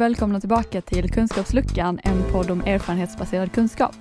Och 0.00 0.04
välkomna 0.04 0.40
tillbaka 0.40 0.80
till 0.80 1.10
Kunskapsluckan, 1.10 2.00
en 2.02 2.22
podd 2.32 2.50
om 2.50 2.60
erfarenhetsbaserad 2.60 3.52
kunskap. 3.52 3.96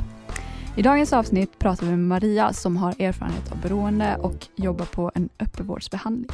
I 0.78 0.82
dagens 0.82 1.14
avsnitt 1.14 1.60
pratar 1.60 1.86
vi 1.86 1.92
med 1.92 2.00
Maria 2.00 2.54
som 2.54 2.78
har 2.78 3.02
erfarenhet 3.02 3.52
av 3.52 3.62
beroende 3.62 4.16
och 4.16 4.48
jobbar 4.56 4.86
på 4.86 5.12
en 5.16 5.30
öppenvårdsbehandling. 5.40 6.30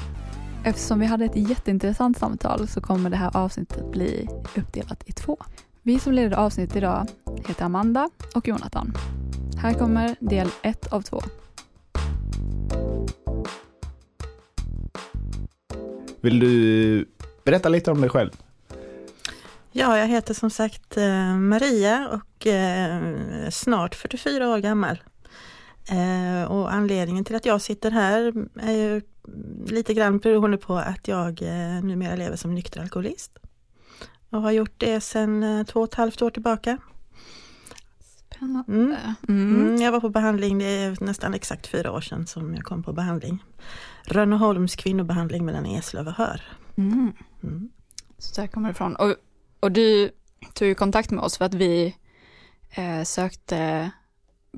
Eftersom 0.65 0.99
vi 0.99 1.05
hade 1.05 1.25
ett 1.25 1.49
jätteintressant 1.49 2.17
samtal 2.17 2.67
så 2.67 2.81
kommer 2.81 3.09
det 3.09 3.17
här 3.17 3.37
avsnittet 3.37 3.91
bli 3.91 4.27
uppdelat 4.57 5.03
i 5.05 5.11
två. 5.11 5.37
Vi 5.81 5.99
som 5.99 6.13
leder 6.13 6.37
avsnittet 6.37 6.75
idag 6.75 7.07
heter 7.47 7.65
Amanda 7.65 8.09
och 8.35 8.47
Jonathan. 8.47 8.93
Här 9.57 9.73
kommer 9.73 10.15
del 10.19 10.47
ett 10.61 10.93
av 10.93 11.01
två. 11.01 11.21
Vill 16.21 16.39
du 16.39 17.05
berätta 17.43 17.69
lite 17.69 17.91
om 17.91 18.01
dig 18.01 18.09
själv? 18.09 18.44
Ja, 19.77 19.97
jag 19.97 20.07
heter 20.07 20.33
som 20.33 20.49
sagt 20.49 20.97
eh, 20.97 21.35
Maria 21.37 22.09
och 22.09 22.47
eh, 22.47 23.49
snart 23.49 23.95
44 23.95 24.49
år 24.49 24.57
gammal. 24.57 25.03
Eh, 25.89 26.51
och 26.51 26.73
anledningen 26.73 27.25
till 27.25 27.35
att 27.35 27.45
jag 27.45 27.61
sitter 27.61 27.91
här 27.91 28.33
är 28.59 28.71
ju 28.71 29.01
lite 29.67 29.93
grann 29.93 30.17
beroende 30.17 30.57
på 30.57 30.75
att 30.75 31.07
jag 31.07 31.41
numera 31.83 32.15
lever 32.15 32.35
som 32.35 32.55
nykter 32.55 32.81
alkoholist. 32.81 33.37
Och 34.29 34.41
har 34.41 34.51
gjort 34.51 34.73
det 34.77 35.01
sedan 35.01 35.65
två 35.65 35.79
och 35.79 35.87
ett 35.87 35.93
halvt 35.93 36.21
år 36.21 36.29
tillbaka. 36.29 36.77
Spännande. 37.99 38.71
Mm. 38.71 38.95
Mm. 39.27 39.61
Mm, 39.61 39.81
jag 39.81 39.91
var 39.91 39.99
på 39.99 40.09
behandling, 40.09 40.57
det 40.57 40.65
är 40.65 41.03
nästan 41.03 41.33
exakt 41.33 41.67
fyra 41.67 41.91
år 41.91 42.01
sedan 42.01 42.27
som 42.27 42.55
jag 42.55 42.63
kom 42.63 42.83
på 42.83 42.93
behandling. 42.93 43.43
Rönneholms 44.03 44.75
kvinnobehandling 44.75 45.45
mellan 45.45 45.65
Eslöv 45.65 46.07
och 46.07 46.13
Hör. 46.13 46.41
Mm. 46.77 47.11
Mm. 47.43 47.69
Så 48.17 48.41
där 48.41 48.47
kommer 48.47 48.69
det 48.69 48.71
ifrån. 48.71 48.95
Och 48.95 49.15
och 49.59 49.71
du 49.71 50.11
tog 50.53 50.67
ju 50.67 50.75
kontakt 50.75 51.11
med 51.11 51.23
oss 51.23 51.37
för 51.37 51.45
att 51.45 51.53
vi 51.53 51.95
eh, 52.71 53.03
sökte 53.03 53.91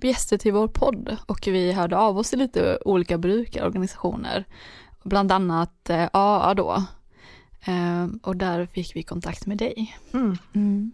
gäster 0.04 0.38
till 0.38 0.54
vår 0.54 0.67
podd 0.67 1.17
och 1.26 1.39
vi 1.48 1.72
hörde 1.72 1.98
av 1.98 2.17
oss 2.17 2.30
till 2.30 2.39
lite 2.39 2.80
olika 2.86 3.17
brukarorganisationer. 3.17 4.45
Bland 5.04 5.31
annat 5.31 5.89
eh, 5.89 6.09
AA 6.12 6.54
då. 6.54 6.84
Eh, 7.62 8.08
och 8.23 8.36
där 8.36 8.66
fick 8.66 8.95
vi 8.95 9.04
kontakt 9.04 9.45
med 9.45 9.58
dig. 9.58 9.98
Mm. 10.14 10.38
Mm. 10.54 10.92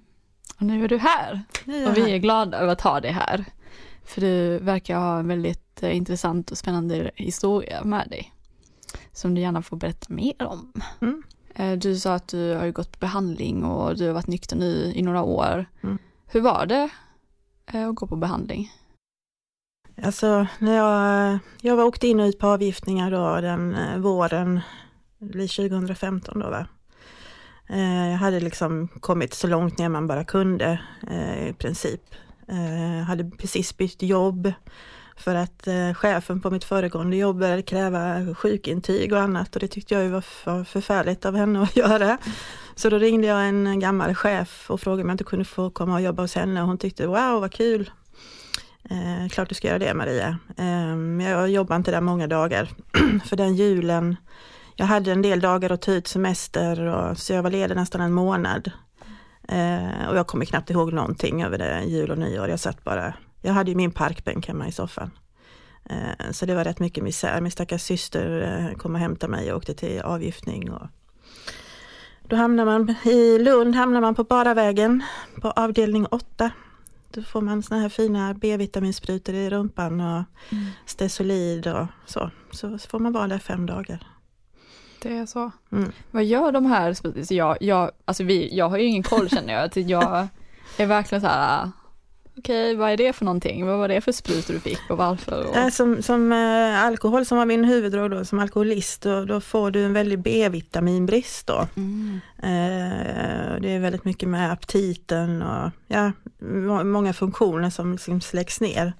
Och 0.58 0.62
nu 0.62 0.84
är 0.84 0.88
du 0.88 0.98
här. 0.98 1.44
Är 1.66 1.90
och 1.90 1.98
vi 1.98 2.12
är 2.12 2.17
glada 2.17 2.58
över 2.58 2.73
att 2.73 2.82
ha 2.82 3.00
dig 3.00 3.12
här. 3.12 3.45
För 4.06 4.22
du 4.22 4.60
verkar 4.60 4.98
ha 4.98 5.20
en 5.20 5.28
väldigt 5.28 5.84
eh, 5.84 5.98
intressant 5.98 6.52
och 6.52 6.58
spännande 6.58 7.12
historia 7.16 7.84
med 7.84 8.10
dig. 8.10 8.34
Som 9.12 9.36
du 9.36 9.42
gärna 9.42 9.62
får 9.62 9.78
berätta 9.78 10.14
mer 10.14 10.44
om. 10.44 10.73
Mm. 11.02 11.23
Eh, 11.56 11.78
du 11.78 11.96
sa 11.96 12.14
att 12.14 12.28
du 12.28 12.54
har 12.54 12.72
gått 12.72 12.92
på 12.92 12.98
behandling 13.00 13.66
och 13.66 13.98
du 13.98 14.08
har 14.08 14.14
varit 14.14 14.28
nykter 14.28 14.56
nu 14.56 14.94
i 14.96 15.02
några 15.02 15.23
år. 15.23 15.66
Mm. 15.84 15.98
Hur 16.28 16.42
var 16.42 16.66
det 16.66 16.90
eh, 17.73 17.90
att 17.90 17.95
gå 17.95 18.08
på 18.08 18.16
behandling? 18.16 18.72
Alltså, 20.04 20.48
när 20.60 20.76
jag, 20.76 21.40
jag 21.62 21.76
var 21.76 21.84
åkte 21.84 22.08
in 22.08 22.20
och 22.20 22.26
ut 22.26 22.40
på 22.40 22.48
avgiftningar 22.48 23.12
då 23.12 23.42
den 23.42 23.76
eh, 23.76 23.98
våren, 23.98 24.60
2015 25.20 26.40
då 26.40 26.50
va. 26.50 26.68
Jag 28.12 28.17
hade 28.17 28.40
liksom 28.40 28.88
kommit 28.88 29.34
så 29.34 29.48
långt 29.48 29.78
ner 29.78 29.90
man 29.90 30.08
bara 30.08 30.23
kunde 30.23 30.80
i 31.50 31.54
princip. 31.54 32.02
Jag 32.48 33.04
hade 33.04 33.32
precis 33.32 33.78
bytt 33.78 34.02
jobb 34.02 34.54
för 35.16 35.36
att 35.36 35.67
eh, 35.67 35.94
chefen 35.94 36.42
på 36.42 36.49
mitt 36.49 36.64
föregående 36.64 37.17
jobb 37.17 37.39
började 37.39 37.61
kräva 37.61 38.36
sjukintyg 38.36 39.14
och 39.14 39.20
annat 39.20 39.55
och 39.55 39.60
det 39.60 39.67
tyckte 39.67 39.93
jag 39.93 40.04
ju 40.04 40.10
var 40.10 40.21
för 40.21 40.64
förfärligt 40.64 41.26
av 41.26 41.36
henne 41.36 41.61
att 41.64 41.76
göra. 41.76 42.17
Så 42.76 42.89
då 42.89 42.98
ringde 42.98 43.27
jag 43.27 43.48
en 43.48 43.80
gammal 43.80 44.15
chef 44.15 44.71
och 44.71 44.82
frågade 44.82 45.04
om 45.04 45.10
jag 45.10 45.14
inte 45.14 45.23
kunde 45.23 45.45
få 45.45 45.70
komma 45.70 45.93
och 45.93 46.02
jobba 46.02 46.23
hos 46.23 46.36
henne 46.36 46.61
och 46.61 46.67
hon 46.67 46.77
tyckte 46.77 47.08
wow 47.08 47.42
vad 47.42 47.52
kul. 47.52 47.92
Eh, 48.89 49.30
klart 49.30 49.49
du 49.49 49.55
ska 49.55 49.67
göra 49.67 49.80
det 49.80 49.93
Maria. 49.93 50.38
Eh, 50.58 51.27
jag 51.27 51.49
jobbade 51.49 51.77
inte 51.77 51.92
där 51.92 52.02
många 52.02 52.27
dagar 52.27 52.70
för 53.26 53.36
den 53.36 53.55
julen 53.55 54.15
jag 54.76 54.86
hade 54.86 55.11
en 55.11 55.21
del 55.21 55.42
dagar 55.42 55.70
att 55.70 55.82
ta 55.82 55.92
ut 55.92 56.08
semester 56.08 56.80
och, 56.80 57.17
så 57.17 57.33
jag 57.33 57.43
var 57.43 57.52
ledig 57.52 57.76
nästan 57.76 58.02
en 58.02 58.14
månad. 58.14 58.71
Eh, 59.48 60.08
och 60.09 60.17
jag 60.17 60.27
kommer 60.27 60.45
knappt 60.45 60.70
ihåg 60.70 60.93
någonting 60.93 61.43
över 61.43 61.58
det 61.58 61.83
jul 61.83 62.11
och 62.11 62.17
nyår. 62.17 62.49
Jag 62.49 62.59
satt 62.59 62.83
bara 62.83 63.14
jag 63.43 63.54
hade 63.54 63.71
ju 63.71 63.77
min 63.77 63.92
parkbänk 63.92 64.48
hemma 64.48 64.67
i 64.67 64.71
soffan. 64.71 65.11
Eh, 65.86 66.31
så 66.31 66.45
det 66.45 66.55
var 66.55 66.64
rätt 66.64 66.80
mycket 66.80 67.04
misär. 67.04 67.42
Min 67.42 67.52
stackars 67.52 67.81
syster 67.81 68.42
eh, 68.42 68.77
kom 68.77 68.93
och 68.93 68.99
hämtade 68.99 69.31
mig 69.31 69.52
och 69.52 69.58
åkte 69.58 69.73
till 69.73 70.02
avgiftning. 70.02 70.71
Och 70.71 70.87
då 72.27 72.36
hamnar 72.36 72.65
man 72.65 72.95
i 73.03 73.39
Lund 73.39 73.76
hamnar 73.76 74.02
man 74.02 74.15
på 74.15 74.23
Baravägen 74.23 75.03
på 75.42 75.52
avdelning 75.52 76.05
8. 76.05 76.52
Då 77.11 77.21
får 77.21 77.42
man 77.42 77.64
såna 77.64 77.82
här 77.82 77.89
fina 77.89 78.33
B-vitaminsprutor 78.33 79.36
i 79.36 79.49
rumpan 79.49 80.02
och 80.02 80.23
mm. 80.52 80.65
Stesolid 80.86 81.67
och 81.67 81.86
så. 82.05 82.32
Så 82.52 82.77
får 82.77 82.99
man 82.99 83.11
vara 83.11 83.27
där 83.27 83.39
fem 83.39 83.65
dagar. 83.65 84.08
Det 85.02 85.17
är 85.17 85.26
så. 85.26 85.52
Mm. 85.71 85.92
Vad 86.11 86.23
gör 86.23 86.52
de 86.52 86.65
här 86.65 86.93
sprutorna? 86.93 87.26
Jag, 87.30 87.58
jag, 87.61 87.92
alltså 88.05 88.23
vi, 88.23 88.58
jag 88.58 88.70
har 88.70 88.77
ju 88.77 88.83
ingen 88.83 89.03
koll 89.03 89.30
känner 89.30 89.53
jag. 89.53 89.89
Jag 89.89 90.27
är 90.77 90.86
verkligen 90.86 91.21
så 91.21 91.27
här 91.27 91.71
Okej, 92.38 92.76
vad 92.76 92.92
är 92.92 92.98
det 92.98 93.14
för 93.14 93.26
någonting? 93.26 93.66
Vad 93.66 93.77
var 93.77 93.88
det 93.88 94.02
för 94.02 94.11
sprutor 94.11 94.54
du 94.54 94.60
fick 94.60 94.89
och 94.89 94.98
varför? 94.98 95.45
Och... 95.45 95.55
Äh, 95.55 95.70
som, 95.70 96.02
som 96.02 96.32
äh, 96.32 96.83
alkohol 96.83 97.26
som 97.26 97.38
var 97.38 97.45
min 97.45 97.64
huvuddrog 97.64 98.11
då, 98.11 98.26
som 98.26 98.39
alkoholist, 98.39 99.02
då, 99.02 99.26
då 99.26 99.42
får 99.42 99.71
du 99.71 99.86
en 99.86 99.94
väldig 99.94 100.20
B-vitaminbrist 100.20 101.48
då. 101.48 101.67
Mm. 101.76 102.20
Äh, 102.38 103.61
det 103.61 103.70
är 103.70 103.80
väldigt 103.80 104.05
mycket 104.05 104.30
med 104.30 104.52
aptiten 104.52 105.42
och 105.42 105.71
ja, 105.88 106.11
många 106.83 107.14
funktioner 107.14 107.70
som 107.70 107.92
liksom 107.92 108.21
släcks 108.21 108.61
ner. 108.61 108.94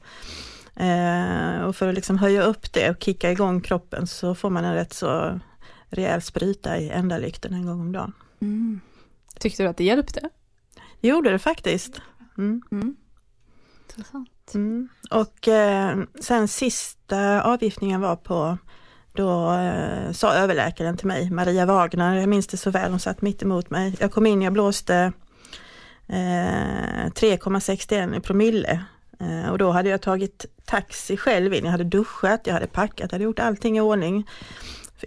och 1.67 1.75
för 1.75 1.88
att 1.88 1.95
liksom 1.95 2.17
höja 2.17 2.44
upp 2.44 2.73
det 2.73 2.89
och 2.89 3.03
kicka 3.03 3.31
igång 3.31 3.61
kroppen 3.61 4.07
så 4.07 4.35
får 4.35 4.50
man 4.50 4.65
en 4.65 4.73
rätt 4.73 4.94
så 4.94 5.39
rejäl 5.89 6.21
spruta 6.21 6.77
i 6.77 6.89
ändalykten 6.89 7.53
en 7.53 7.65
gång 7.65 7.81
om 7.81 7.91
dagen. 7.91 8.13
Mm. 8.41 8.79
Tyckte 9.39 9.63
du 9.63 9.69
att 9.69 9.77
det 9.77 9.83
hjälpte? 9.83 10.29
Gjorde 11.01 11.31
det 11.31 11.39
faktiskt. 11.39 12.01
Mm. 12.38 12.61
Mm. 12.71 12.95
Intressant. 13.95 14.51
Mm. 14.53 14.89
Och 15.11 15.47
eh, 15.47 15.97
sen 16.19 16.47
sista 16.47 17.43
avgiftningen 17.43 18.01
var 18.01 18.15
på 18.15 18.57
då 19.13 19.53
eh, 19.53 20.11
sa 20.11 20.33
överläkaren 20.33 20.97
till 20.97 21.07
mig, 21.07 21.31
Maria 21.31 21.65
Wagner, 21.65 22.15
jag 22.15 22.29
minns 22.29 22.47
det 22.47 22.57
så 22.57 22.69
väl, 22.69 22.91
hon 22.91 22.99
satt 22.99 23.21
mitt 23.21 23.43
emot 23.43 23.69
mig. 23.69 23.95
Jag 23.99 24.11
kom 24.11 24.25
in, 24.25 24.41
jag 24.41 24.53
blåste 24.53 25.11
eh, 26.07 26.13
3,61 26.13 28.17
i 28.17 28.19
promille. 28.19 28.83
Eh, 29.19 29.51
och 29.51 29.57
då 29.57 29.71
hade 29.71 29.89
jag 29.89 30.01
tagit 30.01 30.45
taxi 30.65 31.17
själv 31.17 31.53
in, 31.53 31.65
jag 31.65 31.71
hade 31.71 31.83
duschat, 31.83 32.41
jag 32.43 32.53
hade 32.53 32.67
packat, 32.67 32.99
jag 32.99 33.11
hade 33.11 33.23
gjort 33.23 33.39
allting 33.39 33.77
i 33.77 33.81
ordning. 33.81 34.29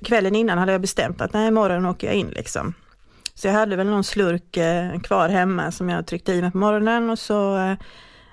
Kvällen 0.04 0.34
innan 0.34 0.58
hade 0.58 0.72
jag 0.72 0.80
bestämt 0.80 1.20
att 1.20 1.32
nej, 1.32 1.48
imorgon 1.48 1.86
åker 1.86 2.06
jag 2.06 2.16
in 2.16 2.28
liksom. 2.28 2.75
Så 3.34 3.46
jag 3.46 3.54
hade 3.54 3.76
väl 3.76 3.86
någon 3.86 4.04
slurk 4.04 4.56
eh, 4.56 5.00
kvar 5.00 5.28
hemma 5.28 5.72
som 5.72 5.88
jag 5.88 6.06
tryckte 6.06 6.32
i 6.32 6.42
mig 6.42 6.50
på 6.50 6.58
morgonen 6.58 7.10
och 7.10 7.19
så 7.19 7.58
eh, 7.58 7.75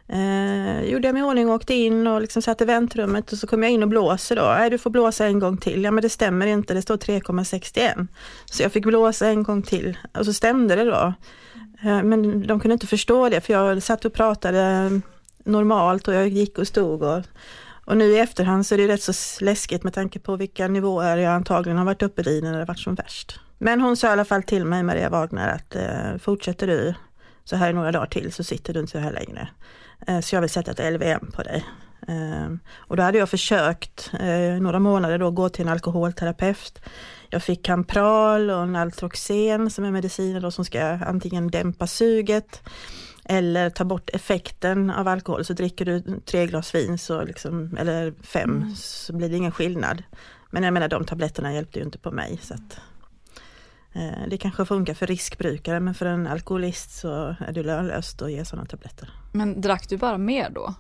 eh, 0.08 0.84
gjorde 0.84 1.08
jag 1.08 1.14
mig 1.14 1.22
i 1.22 1.26
ordning 1.26 1.50
och 1.50 1.56
åkte 1.56 1.74
in 1.74 2.08
och 2.08 2.22
liksom 2.22 2.42
satt 2.42 2.62
i 2.62 2.66
väntrummet 2.66 3.32
och 3.32 3.38
så 3.38 3.48
kom 3.48 3.64
jag 3.64 3.72
in 3.72 3.84
och 3.84 3.90
blåser 3.90 4.36
då. 4.36 4.42
Nej, 4.42 4.70
du 4.70 4.78
får 4.78 4.90
blåsa 4.90 5.26
en 5.26 5.40
gång 5.40 5.58
till. 5.58 5.84
Ja, 5.84 5.92
men 5.92 6.02
det 6.02 6.10
stämmer 6.10 6.48
inte, 6.48 6.74
det 6.74 6.82
står 6.82 6.98
3,61. 6.98 8.08
Så 8.46 8.64
jag 8.64 8.72
fick 8.72 8.86
blåsa 8.86 9.28
en 9.28 9.44
gång 9.44 9.62
till 9.62 9.98
och 10.18 10.26
så 10.26 10.34
stämde 10.34 10.76
det 10.76 10.84
då. 10.84 11.14
Eh, 11.84 12.04
men 12.04 12.48
de 12.48 12.60
kunde 12.60 12.74
inte 12.74 12.88
förstå 12.88 13.30
det 13.30 13.42
för 13.42 13.54
jag 13.54 13.84
satt 13.84 14.06
och 14.06 14.14
pratade 14.14 14.90
normalt 15.46 16.08
och 16.08 16.14
jag 16.14 16.28
gick 16.28 16.58
och 16.58 16.68
stod 16.68 17.04
och, 17.04 17.22
och 17.86 17.98
nu 17.98 18.06
i 18.06 18.20
efterhand 18.20 18.66
så 18.66 18.76
är 18.76 18.78
det 18.78 18.88
rätt 18.88 19.04
så 19.04 19.44
läskigt 19.44 19.84
med 19.84 19.94
tanke 19.94 20.20
på 20.20 20.36
vilka 20.36 20.68
nivåer 20.68 21.18
jag 21.18 21.34
antagligen 21.34 21.78
har 21.78 21.86
varit 21.86 22.04
uppe 22.04 22.30
i 22.30 22.42
när 22.42 22.52
det 22.52 22.58
har 22.58 22.66
varit 22.66 22.80
som 22.80 22.96
värst. 22.96 23.40
Men 23.58 23.82
hon 23.82 23.98
sa 23.98 24.08
i 24.08 24.12
alla 24.12 24.26
fall 24.26 24.44
till 24.44 24.66
mig, 24.66 24.84
Maria 24.84 25.10
Wagner, 25.10 25.48
att 25.48 25.76
eh, 25.76 26.18
fortsätter 26.20 26.68
du 26.68 26.94
så 27.44 27.56
här 27.56 27.70
i 27.70 27.74
några 27.74 27.92
dagar 27.92 28.06
till 28.06 28.34
så 28.34 28.44
sitter 28.44 28.74
du 28.74 28.80
inte 28.80 28.92
så 28.92 28.98
här 28.98 29.12
längre. 29.12 29.50
Eh, 30.08 30.20
så 30.20 30.36
jag 30.36 30.42
vill 30.42 30.50
sätta 30.50 30.72
ett 30.72 30.94
LVM 30.94 31.32
på 31.32 31.44
dig. 31.44 31.66
Ehm, 32.08 32.60
och 32.76 32.98
då 32.98 33.04
hade 33.04 33.18
jag 33.18 33.30
försökt 33.30 34.12
eh, 34.20 34.62
några 34.62 34.80
månader 34.80 35.20
då 35.20 35.32
gå 35.32 35.50
till 35.50 35.62
en 35.62 35.72
alkoholterapeut. 35.72 36.82
Jag 37.30 37.44
fick 37.44 37.66
Campral 37.66 38.50
och 38.50 38.70
Naltroxen 38.70 39.70
som 39.70 39.86
är 39.86 39.92
mediciner 39.92 40.42
då 40.42 40.52
som 40.52 40.66
ska 40.66 40.84
antingen 40.84 41.48
dämpa 41.48 41.88
suget 41.88 42.62
eller 43.26 43.70
ta 43.70 43.84
bort 43.84 44.10
effekten 44.14 44.90
av 44.90 45.08
alkohol. 45.08 45.46
Så 45.46 45.54
dricker 45.54 45.86
du 45.86 46.02
tre 46.26 46.48
glas 46.48 46.76
vin 46.76 46.98
så 46.98 47.24
liksom, 47.24 47.78
eller 47.80 48.14
fem 48.22 48.50
mm. 48.50 48.76
så 48.76 49.14
blir 49.14 49.30
det 49.30 49.38
ingen 49.38 49.52
skillnad. 49.52 50.04
Men 50.52 50.64
jag 50.64 50.74
menar 50.74 50.88
de 50.88 51.06
tabletterna 51.06 51.54
hjälpte 51.54 51.80
ju 51.80 51.86
inte 51.86 51.98
på 51.98 52.12
mig. 52.12 52.40
Så 52.42 52.54
att, 52.54 52.80
det 54.28 54.38
kanske 54.38 54.66
funkar 54.66 54.94
för 54.94 55.08
riskbrukare 55.08 55.80
men 55.80 55.94
för 55.94 56.06
en 56.06 56.28
alkoholist 56.28 56.92
så 56.92 57.36
är 57.40 57.52
det 57.52 57.64
lönlöst 57.64 58.22
att 58.22 58.32
ge 58.32 58.46
sådana 58.46 58.66
tabletter. 58.66 59.10
Men 59.32 59.62
drack 59.62 59.90
du 59.90 59.98
bara 59.98 60.18
mer 60.18 60.50
då? 60.50 60.74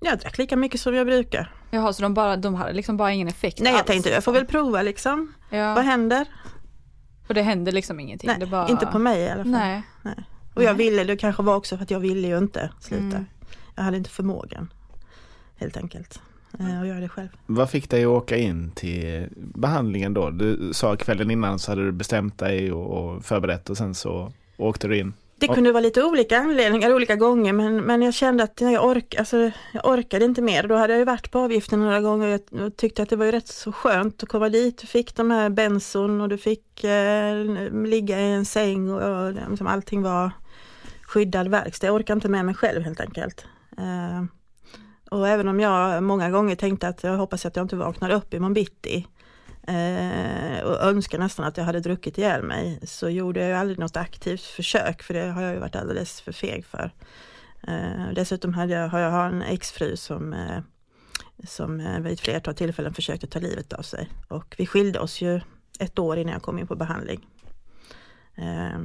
Jag 0.00 0.18
drack 0.18 0.38
lika 0.38 0.56
mycket 0.56 0.80
som 0.80 0.94
jag 0.94 1.06
brukar. 1.06 1.52
Jaha, 1.70 1.92
så 1.92 2.02
de, 2.02 2.14
bara, 2.14 2.36
de 2.36 2.54
hade 2.54 2.72
liksom 2.72 2.96
bara 2.96 3.12
ingen 3.12 3.28
effekt 3.28 3.60
Nej, 3.60 3.72
alls? 3.72 3.78
jag 3.78 3.86
tänkte 3.86 4.10
jag 4.10 4.24
får 4.24 4.32
väl 4.32 4.46
prova 4.46 4.82
liksom. 4.82 5.34
Ja. 5.50 5.74
Vad 5.74 5.84
händer? 5.84 6.26
Och 7.28 7.34
det 7.34 7.42
hände 7.42 7.72
liksom 7.72 8.00
ingenting? 8.00 8.30
Nej, 8.38 8.48
bara... 8.48 8.68
inte 8.68 8.86
på 8.86 8.98
mig 8.98 9.20
i 9.20 9.30
alla 9.30 9.44
fall. 9.44 9.50
Nej. 9.50 9.82
Och 10.54 10.62
jag 10.62 10.76
Nej. 10.76 10.86
ville, 10.86 11.04
det 11.04 11.16
kanske 11.16 11.42
var 11.42 11.54
också 11.54 11.76
för 11.76 11.82
att 11.82 11.90
jag 11.90 12.00
ville 12.00 12.28
ju 12.28 12.38
inte 12.38 12.70
sluta. 12.80 13.16
Mm. 13.16 13.26
Jag 13.74 13.82
hade 13.82 13.96
inte 13.96 14.10
förmågan. 14.10 14.72
Helt 15.56 15.76
enkelt. 15.76 16.20
Eh, 16.58 16.80
att 16.80 16.86
göra 16.86 17.00
det 17.00 17.08
själv. 17.08 17.28
Vad 17.46 17.70
fick 17.70 17.90
dig 17.90 18.04
att 18.04 18.08
åka 18.08 18.36
in 18.36 18.70
till 18.74 19.28
behandlingen 19.36 20.14
då? 20.14 20.30
Du 20.30 20.70
sa 20.72 20.96
kvällen 20.96 21.30
innan 21.30 21.58
så 21.58 21.72
hade 21.72 21.84
du 21.84 21.92
bestämt 21.92 22.38
dig 22.38 22.72
och, 22.72 23.14
och 23.14 23.24
förberett 23.24 23.70
och 23.70 23.76
sen 23.76 23.94
så 23.94 24.32
åkte 24.56 24.88
du 24.88 24.98
in. 24.98 25.12
Det 25.40 25.48
kunde 25.48 25.72
vara 25.72 25.80
lite 25.80 26.04
olika 26.04 26.38
anledningar 26.38 26.94
olika 26.94 27.16
gånger 27.16 27.52
men, 27.52 27.76
men 27.76 28.02
jag 28.02 28.14
kände 28.14 28.44
att 28.44 28.60
jag, 28.60 28.84
ork, 28.84 29.14
alltså, 29.18 29.50
jag 29.72 29.86
orkade 29.86 30.24
inte 30.24 30.42
mer. 30.42 30.68
Då 30.68 30.74
hade 30.74 30.92
jag 30.92 30.98
ju 30.98 31.04
varit 31.04 31.30
på 31.30 31.38
avgiften 31.38 31.80
några 31.80 32.00
gånger 32.00 32.34
och 32.34 32.40
jag 32.50 32.76
tyckte 32.76 33.02
att 33.02 33.08
det 33.08 33.16
var 33.16 33.24
ju 33.24 33.32
rätt 33.32 33.48
så 33.48 33.72
skönt 33.72 34.22
att 34.22 34.28
komma 34.28 34.48
dit. 34.48 34.78
Du 34.78 34.86
fick 34.86 35.16
de 35.16 35.30
här 35.30 35.50
benson 35.50 36.20
och 36.20 36.28
du 36.28 36.38
fick 36.38 36.84
eh, 36.84 37.44
ligga 37.70 38.20
i 38.20 38.32
en 38.32 38.44
säng 38.44 38.90
och, 38.90 39.02
och 39.02 39.32
liksom, 39.50 39.66
allting 39.66 40.02
var 40.02 40.30
skyddad 41.02 41.48
verkstad. 41.48 41.86
Jag 41.86 41.94
orkade 41.94 42.16
inte 42.16 42.28
med 42.28 42.44
mig 42.44 42.54
själv 42.54 42.82
helt 42.82 43.00
enkelt. 43.00 43.46
Eh, 43.78 44.24
och 45.10 45.28
även 45.28 45.48
om 45.48 45.60
jag 45.60 46.02
många 46.02 46.30
gånger 46.30 46.56
tänkte 46.56 46.88
att 46.88 47.02
jag 47.02 47.16
hoppas 47.16 47.46
att 47.46 47.56
jag 47.56 47.64
inte 47.64 47.76
vaknar 47.76 48.10
upp 48.10 48.34
imorgon 48.34 48.54
bitti 48.54 49.06
eh, 49.62 50.64
och 50.64 50.82
önskar 50.82 51.18
nästan 51.18 51.46
att 51.46 51.56
jag 51.56 51.64
hade 51.64 51.80
druckit 51.80 52.18
ihjäl 52.18 52.42
mig 52.42 52.80
så 52.82 53.08
gjorde 53.08 53.40
jag 53.40 53.48
ju 53.48 53.54
aldrig 53.54 53.78
något 53.78 53.96
aktivt 53.96 54.42
försök 54.42 55.02
för 55.02 55.14
det 55.14 55.26
har 55.26 55.42
jag 55.42 55.54
ju 55.54 55.60
varit 55.60 55.76
alldeles 55.76 56.20
för 56.20 56.32
feg 56.32 56.66
för. 56.66 56.92
Eh, 57.62 58.12
dessutom 58.14 58.54
hade 58.54 58.72
jag, 58.72 58.88
har 58.88 59.00
jag 59.00 59.26
en 59.26 59.42
exfru 59.42 59.96
som, 59.96 60.32
eh, 60.32 60.60
som 61.44 61.80
eh, 61.80 62.00
vid 62.00 62.12
ett 62.12 62.20
flertal 62.20 62.54
tillfällen 62.54 62.94
försökte 62.94 63.26
ta 63.26 63.38
livet 63.38 63.72
av 63.72 63.82
sig 63.82 64.10
och 64.28 64.54
vi 64.58 64.66
skilde 64.66 65.00
oss 65.00 65.20
ju 65.20 65.40
ett 65.80 65.98
år 65.98 66.18
innan 66.18 66.32
jag 66.32 66.42
kom 66.42 66.58
in 66.58 66.66
på 66.66 66.76
behandling. 66.76 67.26
Eh, 68.34 68.78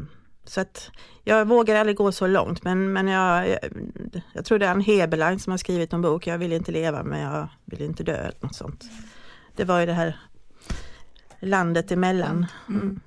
så 0.45 0.61
att 0.61 0.91
jag 1.23 1.47
vågar 1.47 1.75
aldrig 1.75 1.97
gå 1.97 2.11
så 2.11 2.27
långt 2.27 2.63
men, 2.63 2.93
men 2.93 3.07
jag, 3.07 3.49
jag, 3.49 3.59
jag 4.33 4.45
tror 4.45 4.59
det 4.59 4.65
är 4.65 4.71
Ann 4.71 4.81
Heberlein 4.81 5.39
som 5.39 5.51
har 5.51 5.57
skrivit 5.57 5.93
en 5.93 6.01
bok, 6.01 6.27
Jag 6.27 6.37
vill 6.37 6.53
inte 6.53 6.71
leva 6.71 7.03
men 7.03 7.19
jag 7.19 7.47
vill 7.65 7.81
inte 7.81 8.03
dö 8.03 8.15
eller 8.15 8.37
något 8.39 8.55
sånt. 8.55 8.83
Det 9.55 9.63
var 9.63 9.79
ju 9.79 9.85
det 9.85 9.93
här 9.93 10.19
landet 11.39 11.91
emellan. 11.91 12.45
Mm. 12.69 12.99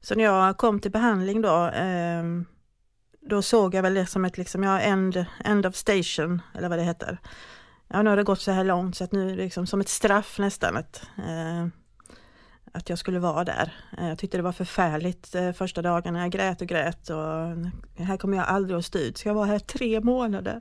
Så 0.00 0.14
när 0.14 0.24
jag 0.24 0.56
kom 0.56 0.80
till 0.80 0.90
behandling 0.90 1.42
då, 1.42 1.66
eh, 1.66 2.24
då 3.20 3.42
såg 3.42 3.74
jag 3.74 3.82
väl 3.82 3.94
det 3.94 4.06
som 4.06 4.24
ett 4.24 4.38
liksom, 4.38 4.62
ja, 4.62 4.80
end, 4.80 5.24
end 5.44 5.66
of 5.66 5.74
station, 5.74 6.42
eller 6.54 6.68
vad 6.68 6.78
det 6.78 6.84
heter. 6.84 7.18
Ja, 7.88 8.02
nu 8.02 8.10
har 8.10 8.16
det 8.16 8.22
gått 8.22 8.40
så 8.40 8.50
här 8.50 8.64
långt 8.64 8.96
så 8.96 9.04
att 9.04 9.12
nu 9.12 9.36
liksom 9.36 9.66
som 9.66 9.80
ett 9.80 9.88
straff 9.88 10.38
nästan 10.38 10.76
att, 10.76 11.02
eh, 11.18 11.66
att 12.74 12.88
jag 12.88 12.98
skulle 12.98 13.18
vara 13.18 13.44
där. 13.44 13.72
Eh, 13.98 14.08
jag 14.08 14.18
tyckte 14.18 14.36
det 14.36 14.42
var 14.42 14.52
förfärligt 14.52 15.34
eh, 15.34 15.52
första 15.52 15.82
dagarna, 15.82 16.20
jag 16.20 16.30
grät 16.30 16.60
och 16.60 16.66
grät 16.66 17.10
och 17.10 18.04
här 18.04 18.16
kommer 18.16 18.36
jag 18.36 18.46
aldrig 18.46 18.78
att 18.78 18.84
stå 18.84 18.98
ut, 18.98 19.18
ska 19.18 19.28
jag 19.28 19.34
vara 19.34 19.46
här 19.46 19.58
tre 19.58 20.00
månader? 20.00 20.60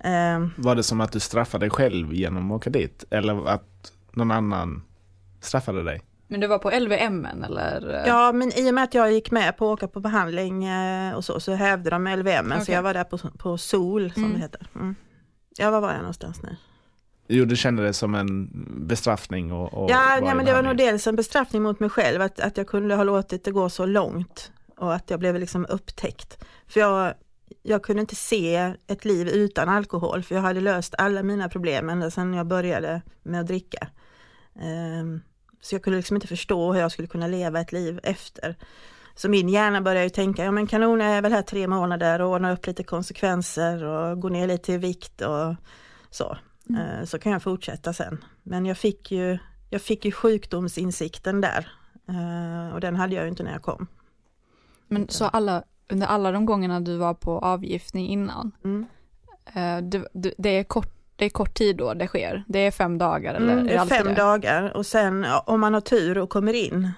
Eh, 0.00 0.46
Var 0.56 0.74
det 0.74 0.82
som 0.82 1.00
att 1.00 1.12
du 1.12 1.20
straffade 1.20 1.62
dig 1.64 1.70
själv 1.70 2.12
genom 2.14 2.50
att 2.50 2.56
åka 2.56 2.70
dit? 2.70 3.04
Eller 3.10 3.48
att 3.48 3.92
någon 4.12 4.30
annan 4.30 4.82
straffade 5.40 5.82
dig? 5.82 6.02
Men 6.28 6.40
det 6.40 6.46
var 6.46 6.58
på 6.58 6.70
LVM 6.70 7.24
eller? 7.44 8.04
Ja, 8.06 8.32
men 8.32 8.58
i 8.58 8.70
och 8.70 8.74
med 8.74 8.84
att 8.84 8.94
jag 8.94 9.12
gick 9.12 9.30
med 9.30 9.56
på 9.56 9.66
att 9.72 9.72
åka 9.72 9.88
på 9.88 10.00
behandling 10.00 10.64
eh, 10.64 11.14
och 11.14 11.24
så, 11.24 11.40
så 11.40 11.52
hävde 11.54 11.90
de 11.90 12.04
LVM, 12.06 12.50
så 12.50 12.56
Okej. 12.62 12.74
jag 12.74 12.82
var 12.82 12.94
där 12.94 13.04
på, 13.04 13.18
på 13.18 13.58
SOL 13.58 14.12
som 14.12 14.22
Mm. 14.22 14.34
det 14.36 14.42
heter. 14.42 14.66
Mm. 14.74 14.94
Ja, 15.58 15.70
var 15.70 15.80
var 15.80 15.88
jag 15.90 15.98
någonstans 15.98 16.42
nu? 16.42 16.56
Jo, 17.26 17.44
du 17.44 17.56
kände 17.56 17.82
det 17.82 17.92
som 17.92 18.14
en 18.14 18.50
bestraffning 18.86 19.52
och, 19.52 19.74
och 19.74 19.90
ja, 19.90 20.18
nej, 20.22 20.34
men 20.34 20.46
det 20.46 20.52
var 20.52 20.62
nog 20.62 20.76
dels 20.76 21.06
en 21.06 21.16
bestraffning 21.16 21.62
mot 21.62 21.80
mig 21.80 21.90
själv, 21.90 22.22
att, 22.22 22.40
att 22.40 22.56
jag 22.56 22.66
kunde 22.66 22.94
ha 22.94 23.04
låtit 23.04 23.44
det 23.44 23.50
gå 23.50 23.70
så 23.70 23.86
långt 23.86 24.52
och 24.76 24.94
att 24.94 25.10
jag 25.10 25.20
blev 25.20 25.38
liksom 25.38 25.66
upptäckt. 25.68 26.44
För 26.66 26.80
jag, 26.80 27.14
jag 27.62 27.82
kunde 27.82 28.00
inte 28.00 28.16
se 28.16 28.74
ett 28.86 29.04
liv 29.04 29.28
utan 29.28 29.68
alkohol, 29.68 30.22
för 30.22 30.34
jag 30.34 30.42
hade 30.42 30.60
löst 30.60 30.94
alla 30.98 31.22
mina 31.22 31.48
problem 31.48 31.90
ända 31.90 32.10
sedan 32.10 32.34
jag 32.34 32.46
började 32.46 33.02
med 33.22 33.40
att 33.40 33.46
dricka. 33.46 33.88
Ehm, 34.60 35.20
så 35.60 35.74
jag 35.74 35.82
kunde 35.82 35.96
liksom 35.96 36.16
inte 36.16 36.26
förstå 36.26 36.72
hur 36.72 36.80
jag 36.80 36.92
skulle 36.92 37.08
kunna 37.08 37.26
leva 37.26 37.60
ett 37.60 37.72
liv 37.72 38.00
efter. 38.02 38.56
Så 39.14 39.28
min 39.28 39.48
hjärna 39.48 39.80
började 39.80 40.04
ju 40.04 40.10
tänka, 40.10 40.44
ja 40.44 40.50
men 40.50 40.66
kanon, 40.66 41.00
jag 41.00 41.10
är 41.10 41.22
väl 41.22 41.32
här 41.32 41.42
tre 41.42 41.68
månader 41.68 42.20
och 42.20 42.30
ordnar 42.30 42.52
upp 42.52 42.66
lite 42.66 42.82
konsekvenser 42.82 43.84
och 43.84 44.20
går 44.20 44.30
ner 44.30 44.46
lite 44.46 44.72
i 44.72 44.78
vikt 44.78 45.20
och 45.20 45.54
så. 46.10 46.36
Mm. 46.68 46.80
Eh, 46.98 47.04
Så 47.04 47.18
kan 47.18 47.32
jag 47.32 47.42
fortsätta 47.42 47.92
sen. 47.92 48.24
Men 48.42 48.66
jag 48.66 48.78
fick 48.78 49.10
ju, 49.12 49.38
jag 49.70 49.82
fick 49.82 50.04
ju 50.04 50.12
sjukdomsinsikten 50.12 51.40
där. 51.40 51.68
Eh, 52.08 52.74
Och 52.74 52.80
den 52.80 52.96
hade 52.96 53.14
jag 53.14 53.24
ju 53.24 53.28
inte 53.30 53.42
när 53.42 53.52
jag 53.52 53.62
kom. 53.62 53.86
Men 54.88 55.08
så 55.08 55.24
alla, 55.24 55.62
under 55.88 56.06
alla 56.06 56.32
de 56.32 56.46
gångerna 56.46 56.80
du 56.80 56.96
var 56.96 57.14
på 57.14 57.38
avgiftning 57.38 58.08
innan, 58.08 58.52
Mm. 58.64 58.86
eh, 59.46 59.88
det, 59.88 60.08
det, 60.12 60.34
det, 60.38 60.48
är 60.48 60.64
kort, 60.64 60.92
det 61.16 61.24
är 61.24 61.30
kort 61.30 61.54
tid 61.54 61.76
då 61.76 61.94
det 61.94 62.06
sker? 62.06 62.44
Det 62.48 62.58
är 62.58 62.70
fem 62.70 62.98
dagar 62.98 63.34
eller? 63.34 63.52
Mm, 63.52 63.66
det 63.66 63.74
är 63.74 63.78
alltid 63.78 63.96
fem 63.98 64.14
dagar 64.14 64.76
och 64.76 64.86
sen 64.86 65.26
om 65.46 65.60
man 65.60 65.74
har 65.74 65.80
tur 65.80 66.18
och 66.18 66.30
kommer 66.30 66.52
in, 66.52 66.90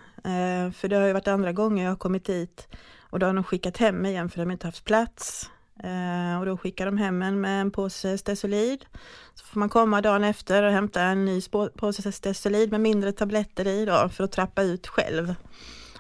för 0.75 0.89
det 0.89 0.97
har 0.97 1.07
ju 1.07 1.13
varit 1.13 1.29
andra 1.29 1.53
gånger 1.53 1.85
jag 1.85 1.91
har 1.91 1.97
kommit 1.97 2.25
dit 2.25 2.69
och 3.11 3.19
då 3.19 3.27
har 3.27 3.35
de 3.35 3.45
skickat 3.45 3.77
hem 3.77 3.97
mig 3.97 4.11
igen 4.13 4.29
för 4.29 4.39
de 4.41 4.51
inte 4.51 4.67
haft 4.67 4.85
plats. 4.85 5.51
Eh, 5.83 6.39
och 6.39 6.47
då 6.47 6.57
skickar 6.57 6.87
de 6.87 6.99
hem 6.99 7.23
en 7.23 7.41
med 7.41 7.61
en 7.61 7.71
påse 7.71 8.19
Stesolid. 8.19 8.87
Så 9.35 9.45
får 9.45 9.61
man 9.61 9.69
komma 9.69 10.01
dagen 10.01 10.25
efter 10.25 10.63
och 10.63 10.73
hämta 10.73 11.03
en 11.03 11.25
ny 11.25 11.41
påse 11.77 12.13
Stesolid 12.13 12.71
med 12.71 12.81
mindre 12.81 13.13
tabletter 13.13 13.67
i 13.67 13.85
då 13.85 14.09
för 14.09 14.25
att 14.25 14.33
trappa 14.33 14.63
ut 14.63 14.87
själv. 14.87 15.35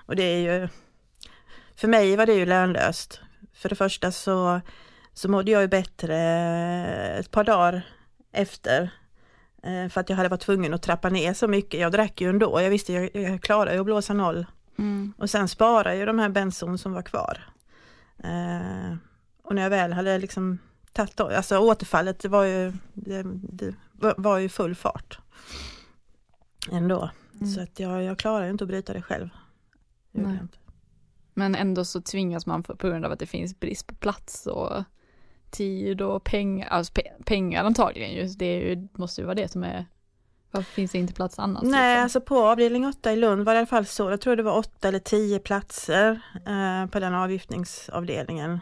Och 0.06 0.16
det 0.16 0.22
är 0.22 0.38
ju, 0.38 0.68
för 1.76 1.88
mig 1.88 2.16
var 2.16 2.26
det 2.26 2.34
ju 2.34 2.46
lönlöst. 2.46 3.20
För 3.54 3.68
det 3.68 3.74
första 3.74 4.12
så, 4.12 4.60
så 5.14 5.28
mådde 5.28 5.50
jag 5.50 5.62
ju 5.62 5.68
bättre 5.68 6.16
ett 7.18 7.30
par 7.30 7.44
dagar 7.44 7.82
efter 8.32 8.90
Eh, 9.66 9.88
För 9.88 10.00
att 10.00 10.08
jag 10.08 10.16
hade 10.16 10.28
varit 10.28 10.40
tvungen 10.40 10.74
att 10.74 10.82
trappa 10.82 11.08
ner 11.08 11.34
så 11.34 11.48
mycket. 11.48 11.80
Jag 11.80 11.92
drack 11.92 12.20
ju 12.20 12.30
ändå. 12.30 12.60
Jag 12.60 12.70
visste 12.70 12.92
jag, 12.92 13.10
jag 13.16 13.42
klarade 13.42 13.74
ju 13.74 13.80
att 13.80 13.86
blåsa 13.86 14.12
noll. 14.12 14.46
Mm. 14.78 15.14
Och 15.18 15.30
sen 15.30 15.48
sparade 15.48 15.96
jag 15.96 16.08
de 16.08 16.18
här 16.18 16.28
benson 16.28 16.78
som 16.78 16.92
var 16.92 17.02
kvar. 17.02 17.48
Och 19.46 19.54
när 19.54 19.62
jag 19.62 19.70
väl 19.70 19.92
hade 19.92 20.18
liksom 20.18 20.58
tagit, 20.92 21.20
alltså 21.20 21.58
återfallet 21.58 22.18
det 22.18 22.28
var 22.28 22.44
ju, 22.44 22.72
det, 22.94 23.22
det 23.52 23.74
var- 24.16 24.38
ju 24.38 24.48
full 24.48 24.74
fart. 24.74 25.18
Ändå. 26.72 27.10
Mm. 27.34 27.46
Så 27.46 27.60
att 27.60 27.80
jag, 27.80 28.02
jag 28.02 28.18
klarar 28.18 28.44
ju 28.44 28.50
inte 28.50 28.64
att 28.64 28.68
bryta 28.68 28.92
det 28.92 29.02
själv. 29.02 29.28
Men 31.34 31.54
ändå 31.54 31.84
så 31.84 32.00
tvingas 32.02 32.46
man 32.46 32.62
för, 32.64 32.74
på 32.74 32.88
grund 32.88 33.04
av 33.04 33.12
att 33.12 33.18
det 33.18 33.26
finns 33.26 33.60
brist 33.60 33.86
på 33.86 33.94
plats 33.94 34.46
och 34.46 34.82
tid 35.50 36.00
och 36.02 36.24
pengar, 36.24 36.68
alltså 36.68 36.92
pe- 36.92 37.24
pengar 37.24 37.64
antagligen 37.64 38.10
ju, 38.14 38.26
det 38.28 38.58
ju, 38.58 38.88
måste 38.92 39.20
ju 39.20 39.24
vara 39.24 39.34
det 39.34 39.48
som 39.52 39.64
är, 39.64 39.86
varför 40.50 40.72
finns 40.72 40.92
det 40.92 40.98
inte 40.98 41.12
plats 41.14 41.38
annars? 41.38 41.62
Nej, 41.62 41.94
liksom? 41.94 42.02
alltså 42.02 42.20
på 42.20 42.46
avdelning 42.48 42.86
8 42.86 43.12
i 43.12 43.16
Lund 43.16 43.44
var 43.44 43.52
det 43.52 43.56
i 43.56 43.58
alla 43.58 43.66
fall 43.66 43.86
så. 43.86 44.10
Jag 44.10 44.20
tror 44.20 44.36
det 44.36 44.42
var 44.42 44.56
8 44.58 44.88
eller 44.88 44.98
10 44.98 45.38
platser 45.38 46.20
eh, 46.46 46.86
på 46.90 47.00
den 47.00 47.14
avgiftningsavdelningen. 47.14 48.58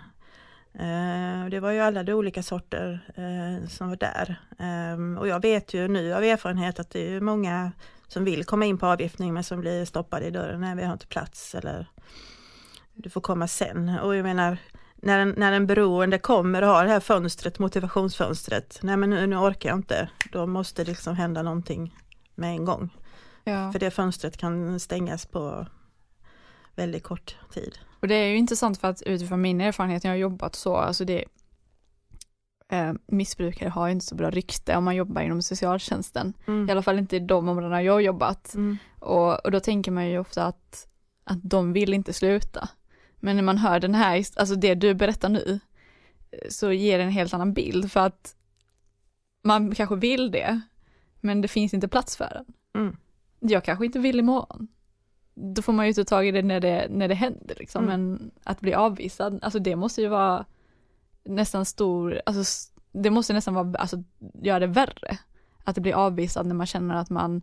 Eh, 0.78 1.49
det 1.50 1.61
var 1.61 1.71
ju 1.71 1.81
alla 1.81 2.02
de 2.02 2.12
olika 2.12 2.43
sorter 2.43 3.09
eh, 3.14 3.69
som 3.69 3.88
var 3.88 3.97
där. 3.97 4.37
Eh, 4.59 5.19
och 5.19 5.28
jag 5.28 5.43
vet 5.43 5.75
ju 5.75 5.88
nu 5.88 6.14
av 6.14 6.25
erfarenhet 6.25 6.81
att 6.81 6.90
det 6.90 7.14
är 7.14 7.21
många 7.21 7.73
som 8.09 8.25
vill 8.25 8.45
komma 8.45 8.64
in 8.64 8.78
på 8.78 8.87
avgiftning 8.87 9.35
men 9.35 9.45
som 9.45 9.61
blir 9.61 9.85
stoppade 9.85 10.26
i 10.26 10.31
dörren. 10.31 10.61
Nej, 10.61 10.76
vi 10.76 10.85
har 10.85 10.93
inte 10.93 11.07
plats 11.07 11.54
eller 11.54 11.87
du 12.95 13.11
får 13.11 13.21
komma 13.21 13.49
sen. 13.49 13.99
Och 13.99 14.16
jag 14.16 14.23
menar, 14.23 14.59
när 14.97 15.19
en, 15.19 15.35
när 15.37 15.52
en 15.52 15.66
beroende 15.66 16.19
kommer 16.19 16.62
och 16.62 16.69
har 16.69 16.85
det 16.85 16.90
här 16.90 17.00
fönstret, 17.00 17.59
motivationsfönstret, 17.59 18.78
nej 18.83 18.97
men 18.97 19.11
nu, 19.11 19.26
nu 19.26 19.37
orkar 19.37 19.69
jag 19.69 19.78
inte, 19.78 20.09
då 20.33 20.47
måste 20.47 20.85
det 20.85 20.90
liksom 20.90 21.16
hända 21.16 21.43
någonting 21.43 21.99
med 22.35 22.50
en 22.50 22.64
gång. 22.64 22.90
ja. 23.45 23.73
För 23.73 23.78
det 23.78 23.90
fönstret 23.90 24.37
kan 24.37 24.81
stängas 24.81 25.26
på 25.26 25.66
väldigt 26.75 27.02
kort 27.02 27.37
tid. 27.52 27.78
Och 28.04 28.08
det 28.08 28.14
är 28.14 28.28
ju 28.28 28.37
intressant 28.37 28.78
för 28.78 28.88
att 28.88 29.02
utifrån 29.02 29.40
min 29.40 29.61
erfarenhet 29.61 30.04
när 30.04 30.11
jag 30.11 30.14
har 30.14 30.20
jobbat 30.20 30.54
så, 30.54 30.76
alltså 30.76 31.04
det 31.04 31.25
eh, 32.68 32.92
missbrukare 33.06 33.68
har 33.68 33.87
ju 33.87 33.92
inte 33.92 34.06
så 34.06 34.14
bra 34.14 34.30
rykte 34.30 34.76
om 34.76 34.84
man 34.84 34.96
jobbar 34.96 35.23
inom 35.23 35.42
socialtjänsten. 35.42 36.32
I 36.68 36.70
alla 36.70 36.82
fall 36.82 36.99
inte 36.99 37.16
i 37.16 37.20
de 37.20 37.49
områdena 37.49 37.82
jag 37.82 37.92
har 37.92 38.00
jobbat. 38.00 38.54
Mm. 38.54 38.76
Och, 38.99 39.44
och 39.44 39.50
då 39.50 39.61
tänker 39.61 39.90
man 39.90 40.08
ju 40.08 40.18
ofta 40.18 40.44
att, 40.44 40.88
att 41.25 41.38
de 41.42 41.73
vill 41.73 41.94
inte 41.94 42.12
sluta. 42.12 42.68
Men 43.16 43.37
när 43.37 43.42
man 43.42 43.58
hör 43.58 43.80
den 43.80 43.94
här, 43.94 44.25
alltså 44.37 44.54
det 44.54 44.75
du 44.75 44.94
berättar 44.94 45.28
nu, 45.28 45.61
eh, 46.30 46.49
så 46.49 46.73
ger 46.73 46.99
det 46.99 47.04
en 47.04 47.11
helt 47.11 47.34
annan 47.34 47.52
bild 47.52 47.92
för 47.92 48.00
att 48.00 48.37
man 49.42 49.75
kanske 49.75 49.96
vill 49.96 50.30
det, 50.30 50.61
men 51.20 51.40
det 51.40 51.49
finns 51.49 51.75
inte 51.75 51.88
plats 51.88 52.16
för 52.16 52.30
den. 52.34 52.44
Mm. 52.82 52.96
Jag 53.40 53.64
kanske 53.64 53.87
inte 53.87 53.99
vill 53.99 54.18
imorgon. 54.18 54.68
Då 55.35 55.62
får 55.62 55.73
man 55.73 55.87
ju 55.87 55.93
ta 55.93 56.05
tag 56.05 56.26
i 56.29 56.31
det 56.31 56.43
när 56.43 56.61
det, 56.61 56.87
när 56.91 57.09
det 57.09 57.14
händer 57.14 57.55
liksom, 57.59 57.85
Mm. 57.85 58.00
men 58.12 58.31
att 58.45 58.61
bli 58.61 58.75
avvisad, 58.75 59.38
alltså 59.43 59.59
det 59.59 59.76
måste 59.76 60.00
ju 60.03 60.09
vara 60.09 60.45
nästan 61.25 61.64
stor, 61.64 62.21
alltså 62.26 62.71
det 62.93 63.11
måste 63.11 63.33
nästan 63.33 63.55
vara, 63.55 63.79
alltså 63.79 64.03
göra 64.43 64.59
det 64.59 64.67
värre. 64.67 65.19
Att 65.64 65.79
bli 65.79 65.93
avvisad 65.93 66.47
när 66.47 66.55
man 66.55 66.67
känner 66.67 66.95
att 66.95 67.11
man, 67.11 67.43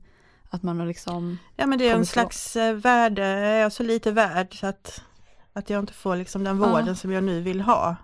Att 0.50 0.64
man 0.64 0.80
har 0.80 0.88
liksom, 0.88 1.38
Ja 1.56 1.66
men 1.66 1.80
det 1.80 1.90
är 1.90 1.96
en 1.96 2.06
slags 2.06 2.56
eh, 2.56 2.74
värde, 2.76 3.22
jag 3.28 3.66
är 3.66 3.70
så 3.70 3.84
lite 3.84 4.12
värd 4.12 4.60
så 4.60 4.68
att, 4.68 5.02
att 5.54 5.70
jag 5.70 5.80
inte 5.80 5.94
får 5.94 6.16
liksom 6.16 6.44
den 6.44 6.58
vården 6.58 6.88
Ja. 6.88 6.96
som 6.96 7.12
jag 7.12 7.24
nu 7.24 7.42
vill 7.42 7.62
ha. 7.62 7.96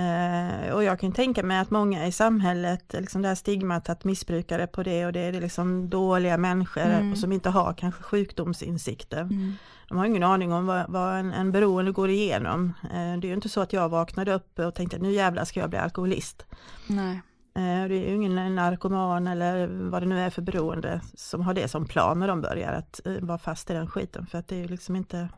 Eh, 0.00 0.72
och 0.74 0.84
jag 0.84 1.00
kan 1.00 1.12
tänka 1.12 1.42
mig 1.42 1.58
att 1.58 1.70
många 1.70 2.06
i 2.06 2.12
samhället, 2.12 2.84
liksom 2.92 3.22
det 3.22 3.28
här 3.28 3.34
stigmat 3.34 3.88
att 3.88 4.04
missbrukare 4.04 4.66
på 4.66 4.82
det 4.82 5.06
och 5.06 5.12
det 5.12 5.20
är 5.20 5.32
liksom 5.40 5.88
dåliga 5.90 6.36
människor 6.36 6.80
Mm. 6.82 7.12
och 7.12 7.18
som 7.18 7.32
inte 7.32 7.50
har 7.50 7.72
kanske 7.72 8.02
sjukdomsinsikter. 8.02 9.20
mm, 9.20 9.52
De 9.88 9.98
har 9.98 10.06
ingen 10.06 10.22
aning 10.22 10.52
om 10.52 10.66
vad, 10.66 10.90
vad 10.90 11.16
en, 11.18 11.32
en 11.32 11.52
beroende 11.52 11.92
går 11.92 12.10
igenom. 12.10 12.72
Eh, 12.84 12.90
det 12.90 13.26
är 13.26 13.28
ju 13.28 13.34
inte 13.34 13.48
så 13.48 13.60
att 13.60 13.72
jag 13.72 13.88
vaknade 13.88 14.34
upp 14.34 14.58
och 14.58 14.74
tänkte 14.74 14.98
nu 14.98 15.12
jävlar 15.12 15.44
ska 15.44 15.60
jag 15.60 15.70
bli 15.70 15.78
alkoholist. 15.78 16.46
nej, 16.86 17.20
Eh, 17.54 17.62
Det 17.88 17.94
är 17.94 18.08
ju 18.08 18.14
ingen 18.14 18.54
narkoman 18.54 19.26
eller 19.26 19.66
vad 19.90 20.02
det 20.02 20.06
nu 20.06 20.20
är 20.20 20.30
för 20.30 20.42
beroende 20.42 21.00
som 21.14 21.40
har 21.40 21.54
det 21.54 21.68
som 21.68 21.86
plan 21.86 22.18
när 22.20 22.28
de 22.28 22.40
börjar 22.40 22.72
att 22.72 23.00
eh, 23.06 23.12
vara 23.20 23.38
fast 23.38 23.70
i 23.70 23.72
den 23.72 23.86
skiten. 23.86 24.26
För 24.26 24.38
att 24.38 24.48
det 24.48 24.54
är 24.56 24.60
ju 24.60 24.68
liksom 24.68 24.96
inte 24.96 25.28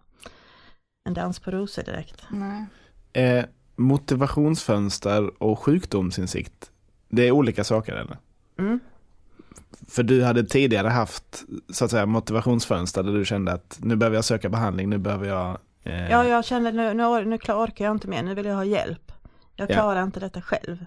en 1.09 1.14
dans 1.14 1.40
på 1.40 1.50
rosor 1.50 1.83
direkt. 1.83 2.23
nej. 2.31 2.66
Motivationsfönster 3.76 5.43
och 5.43 5.59
sjukdomsinsikt, 5.59 6.71
det 7.09 7.29
är 7.29 7.31
olika 7.31 7.64
saker 7.64 7.93
eller? 7.93 8.19
Mm. 8.59 8.81
För 9.88 10.02
du 10.02 10.25
hade 10.25 10.45
tidigare 10.45 10.88
haft 10.88 11.45
så 11.73 11.85
att 11.85 11.91
säga 11.91 12.07
motivationsfönster 12.07 13.02
där 13.02 13.12
du 13.12 13.25
kände 13.25 13.52
att 13.52 13.79
nu 13.83 13.97
behöver 13.97 14.17
jag 14.17 14.25
söka 14.25 14.49
behandling, 14.49 14.91
nu 14.91 14.99
behöver 14.99 15.29
jag 15.29 15.59
eh, 15.83 16.11
Ja, 16.11 16.25
jag 16.25 16.45
känner 16.45 16.73
nu, 16.73 16.95
nu, 16.95 17.25
nu 17.25 17.37
orkar 17.37 17.85
jag 17.85 17.93
inte 17.95 18.09
mer, 18.09 18.23
nu 18.23 18.35
vill 18.35 18.47
jag 18.47 18.55
ha 18.55 18.64
hjälp. 18.64 19.12
Jag 19.57 19.71
Ja. 19.71 19.75
klarar 19.75 20.02
inte 20.02 20.21
detta 20.21 20.43
själv. 20.43 20.87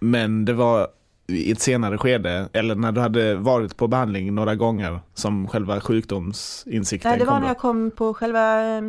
Men 0.00 0.44
det 0.44 0.52
var 0.52 0.88
i 1.26 1.52
ett 1.52 1.60
senare 1.60 1.98
skede, 1.98 2.48
eller 2.52 2.74
när 2.74 2.92
du 2.92 3.00
hade 3.00 3.34
varit 3.34 3.76
på 3.76 3.88
behandling 3.88 4.34
några 4.34 4.54
gånger 4.54 5.00
som 5.14 5.48
själva 5.48 5.80
sjukdomsinsikten 5.80 7.10
Nej, 7.10 7.18
det 7.18 7.24
var 7.24 7.32
kom 7.32 7.40
när 7.40 7.48
jag 7.48 7.58
kom 7.58 7.90
på 7.90 8.14
själva, 8.14 8.76
eh, 8.76 8.82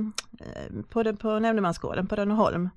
på, 0.89 1.03
det, 1.03 1.13
på 1.13 1.39
nämndemansgården 1.39 2.07
på 2.07 2.15
Rönneholm. 2.15 2.69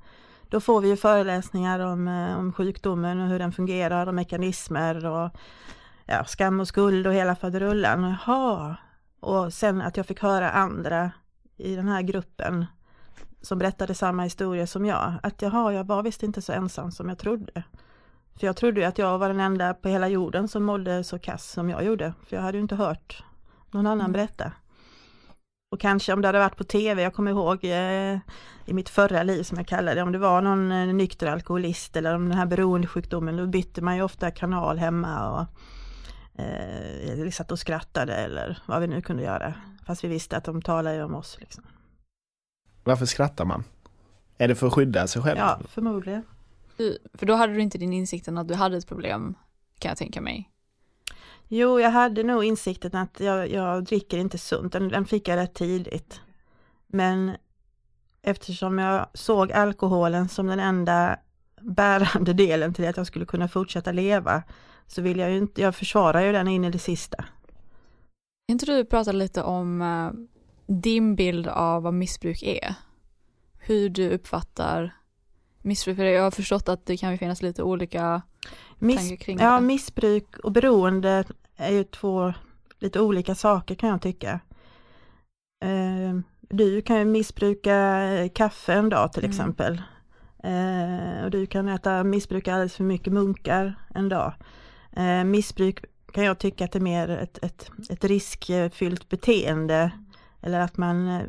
Då 0.48 0.60
får 0.60 0.80
vi 0.80 0.88
ju 0.88 0.96
föreläsningar 0.96 1.80
om, 1.80 2.08
eh, 2.08 2.38
om 2.38 2.52
sjukdomen 2.52 3.20
och 3.20 3.28
hur 3.28 3.38
den 3.38 3.52
fungerar 3.52 4.06
och 4.06 4.14
mekanismer 4.14 5.06
och 5.06 5.30
ja, 6.06 6.24
skam 6.24 6.60
och 6.60 6.68
skuld 6.68 7.06
och 7.06 7.14
hela 7.14 7.36
faderullan. 7.36 8.16
Jaha. 8.26 8.76
Och 9.20 9.52
sen 9.52 9.82
att 9.82 9.96
jag 9.96 10.06
fick 10.06 10.22
höra 10.22 10.50
andra 10.50 11.10
i 11.56 11.76
den 11.76 11.88
här 11.88 12.02
gruppen 12.02 12.66
som 13.42 13.58
berättade 13.58 13.94
samma 13.94 14.22
historia 14.22 14.66
som 14.66 14.86
jag. 14.86 15.14
Att 15.22 15.42
jaha, 15.42 15.72
jag 15.72 15.84
var 15.84 16.02
visst 16.02 16.22
inte 16.22 16.42
så 16.42 16.52
ensam 16.52 16.92
som 16.92 17.08
jag 17.08 17.18
trodde. 17.18 17.62
För 18.40 18.46
jag 18.46 18.56
trodde 18.56 18.80
ju 18.80 18.86
att 18.86 18.98
jag 18.98 19.18
var 19.18 19.28
den 19.28 19.40
enda 19.40 19.74
på 19.74 19.88
hela 19.88 20.08
jorden 20.08 20.48
som 20.48 20.64
mådde 20.64 21.04
så 21.04 21.18
kass 21.18 21.50
som 21.50 21.70
jag 21.70 21.84
gjorde. 21.84 22.12
För 22.26 22.36
jag 22.36 22.42
hade 22.42 22.58
ju 22.58 22.62
inte 22.62 22.76
hört 22.76 23.24
någon 23.70 23.86
annan 23.86 24.00
Mm. 24.00 24.12
berätta. 24.12 24.52
Och 25.70 25.80
kanske 25.80 26.12
om 26.12 26.22
det 26.22 26.28
hade 26.28 26.38
varit 26.38 26.56
på 26.56 26.64
tv, 26.64 27.02
jag 27.02 27.14
kommer 27.14 27.30
ihåg 27.30 27.64
eh, 27.64 28.18
i 28.64 28.72
mitt 28.72 28.88
förra 28.88 29.22
liv 29.22 29.42
som 29.42 29.58
jag 29.58 29.66
kallar 29.66 29.94
det, 29.94 30.02
om 30.02 30.12
det 30.12 30.18
var 30.18 30.42
någon 30.42 30.72
eh, 30.72 30.86
nykter 30.86 31.26
alkoholist 31.26 31.96
eller 31.96 32.14
om 32.14 32.28
den 32.28 32.38
här 32.38 32.46
beroendesjukdomen, 32.46 33.36
då 33.36 33.46
bytte 33.46 33.82
man 33.82 33.96
ju 33.96 34.02
ofta 34.02 34.30
kanal 34.30 34.78
hemma 34.78 35.30
och 35.30 35.46
eh, 36.42 37.30
satt 37.30 37.52
och 37.52 37.58
skrattade 37.58 38.14
eller 38.14 38.62
vad 38.66 38.80
vi 38.80 38.86
nu 38.86 39.02
kunde 39.02 39.22
göra. 39.22 39.54
Fast 39.86 40.04
vi 40.04 40.08
visste 40.08 40.36
att 40.36 40.44
de 40.44 40.62
talade 40.62 40.96
ju 40.96 41.02
om 41.02 41.14
oss. 41.14 41.36
Liksom. 41.40 41.64
Varför 42.84 43.06
skrattar 43.06 43.44
man? 43.44 43.64
Är 44.38 44.48
det 44.48 44.54
för 44.54 44.66
att 44.66 44.72
skydda 44.72 45.06
sig 45.06 45.22
själv? 45.22 45.38
Ja, 45.38 45.60
förmodligen. 45.68 46.22
För 47.14 47.26
då 47.26 47.34
hade 47.34 47.52
du 47.52 47.60
inte 47.60 47.78
din 47.78 47.92
insikten 47.92 48.38
att 48.38 48.48
du 48.48 48.54
hade 48.54 48.76
ett 48.76 48.88
problem, 48.88 49.34
kan 49.78 49.88
jag 49.88 49.98
tänka 49.98 50.20
mig. 50.20 50.50
Jo, 51.48 51.80
jag 51.80 51.90
hade 51.90 52.22
nog 52.22 52.44
insikten 52.44 52.94
att 52.94 53.20
jag, 53.20 53.50
jag 53.50 53.84
dricker 53.84 54.18
inte 54.18 54.38
sunt. 54.38 54.72
Den, 54.72 54.88
den 54.88 55.04
fick 55.04 55.28
jag 55.28 55.36
rätt 55.36 55.54
tidigt. 55.54 56.20
Men 56.86 57.36
eftersom 58.22 58.78
jag 58.78 59.06
såg 59.14 59.52
alkoholen 59.52 60.28
som 60.28 60.46
den 60.46 60.60
enda 60.60 61.18
bärande 61.60 62.32
delen 62.32 62.74
till 62.74 62.88
att 62.88 62.96
jag 62.96 63.06
skulle 63.06 63.26
kunna 63.26 63.48
fortsätta 63.48 63.92
leva 63.92 64.42
så 64.86 65.02
vill 65.02 65.18
jag 65.18 65.30
ju 65.30 65.38
inte, 65.38 65.60
jag 65.60 65.74
försvarar 65.74 66.20
ju 66.20 66.32
den 66.32 66.48
in 66.48 66.64
i 66.64 66.70
det 66.70 66.78
sista. 66.78 67.16
Kan 67.16 68.52
inte 68.52 68.66
du 68.66 68.84
prata 68.84 69.12
lite 69.12 69.42
om 69.42 69.82
eh, 69.82 70.10
din 70.66 71.16
bild 71.16 71.46
av 71.46 71.82
vad 71.82 71.94
missbruk 71.94 72.42
är? 72.42 72.74
Hur 73.58 73.88
du 73.88 74.10
uppfattar 74.10 74.97
missbruk? 75.62 75.98
Jag 75.98 76.22
har 76.22 76.30
förstått 76.30 76.68
att 76.68 76.86
det 76.86 76.96
kan 76.96 77.12
ju 77.12 77.18
finnas 77.18 77.42
lite 77.42 77.62
olika 77.62 78.22
Miss, 78.78 78.96
tankar 78.98 79.16
kring 79.16 79.38
ja, 79.38 79.54
det. 79.54 79.60
missbruk 79.60 80.36
och 80.38 80.52
beroende 80.52 81.24
är 81.56 81.72
ju 81.72 81.84
två 81.84 82.32
lite 82.78 83.00
olika 83.00 83.34
saker 83.34 83.74
kan 83.74 83.88
jag 83.88 84.02
tycka. 84.02 84.40
Eh, 85.64 86.20
du 86.40 86.82
kan 86.82 86.98
ju 86.98 87.04
missbruka 87.04 87.74
eh, 88.02 88.28
kaffe 88.34 88.72
en 88.74 88.88
dag 88.88 89.12
till 89.12 89.24
Mm. 89.24 89.30
exempel. 89.30 89.82
Eh, 90.42 91.24
och 91.24 91.30
du 91.30 91.46
kan 91.46 91.68
äta, 91.68 92.04
missbruka 92.04 92.52
alldeles 92.54 92.74
för 92.76 92.84
mycket 92.84 93.12
munkar 93.12 93.74
en 93.94 94.08
dag. 94.08 94.32
Eh, 94.96 95.24
missbruk 95.24 95.84
kan 96.12 96.24
jag 96.24 96.38
tycka 96.38 96.64
att 96.64 96.72
det 96.72 96.78
är 96.78 96.80
mer 96.80 97.08
ett, 97.08 97.38
ett, 97.44 97.70
ett 97.90 98.04
riskfyllt 98.04 99.08
beteende. 99.08 99.90
Eller 100.42 100.60
att 100.60 100.76
man, 100.76 101.20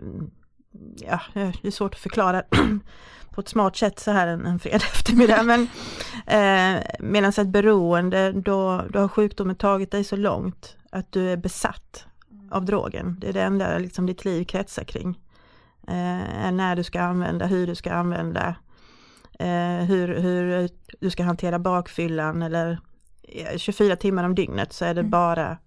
ja 0.96 1.20
det 1.34 1.68
är 1.68 1.72
svårt 1.72 1.94
att 1.94 2.00
förklara 2.00 2.44
på 3.32 3.42
ett 3.42 3.50
smart 3.50 3.76
sätt 3.78 4.00
så 4.00 4.12
här 4.12 4.28
en, 4.28 4.46
en 4.46 4.60
fredag 4.60 4.76
eftermiddag. 4.94 5.44
Men 5.44 5.62
eh, 6.28 6.84
medan 7.00 7.30
ett 7.38 7.48
beroende, 7.48 8.32
då, 8.32 8.84
då 8.90 9.00
har 9.00 9.08
sjukdomen 9.08 9.56
tagit 9.56 9.92
dig 9.92 10.04
så 10.04 10.16
långt 10.16 10.78
att 10.92 11.12
du 11.12 11.30
är 11.30 11.38
besatt 11.38 12.06
av 12.52 12.66
drogen. 12.66 13.16
Det 13.20 13.30
är 13.30 13.34
det 13.34 13.42
enda 13.44 13.78
liksom, 13.78 14.06
ditt 14.06 14.26
liv 14.26 14.44
kretsar 14.46 14.84
kring. 14.84 15.20
Eh, 15.88 16.52
när 16.52 16.76
du 16.76 16.84
ska 16.84 17.02
använda, 17.02 17.46
hur 17.46 17.68
du 17.68 17.76
ska 17.76 17.94
använda, 17.94 18.56
eh, 19.40 19.86
hur, 19.86 20.20
hur 20.20 20.70
du 21.00 21.10
ska 21.10 21.24
hantera 21.24 21.60
bakfyllan 21.60 22.42
eller 22.42 22.80
eh, 23.24 23.58
24 23.58 23.96
timmar 23.96 24.24
om 24.24 24.36
dygnet 24.36 24.74
så 24.74 24.86
är 24.86 24.94
det 24.94 25.00
Mm. 25.02 25.12
bara 25.12 25.58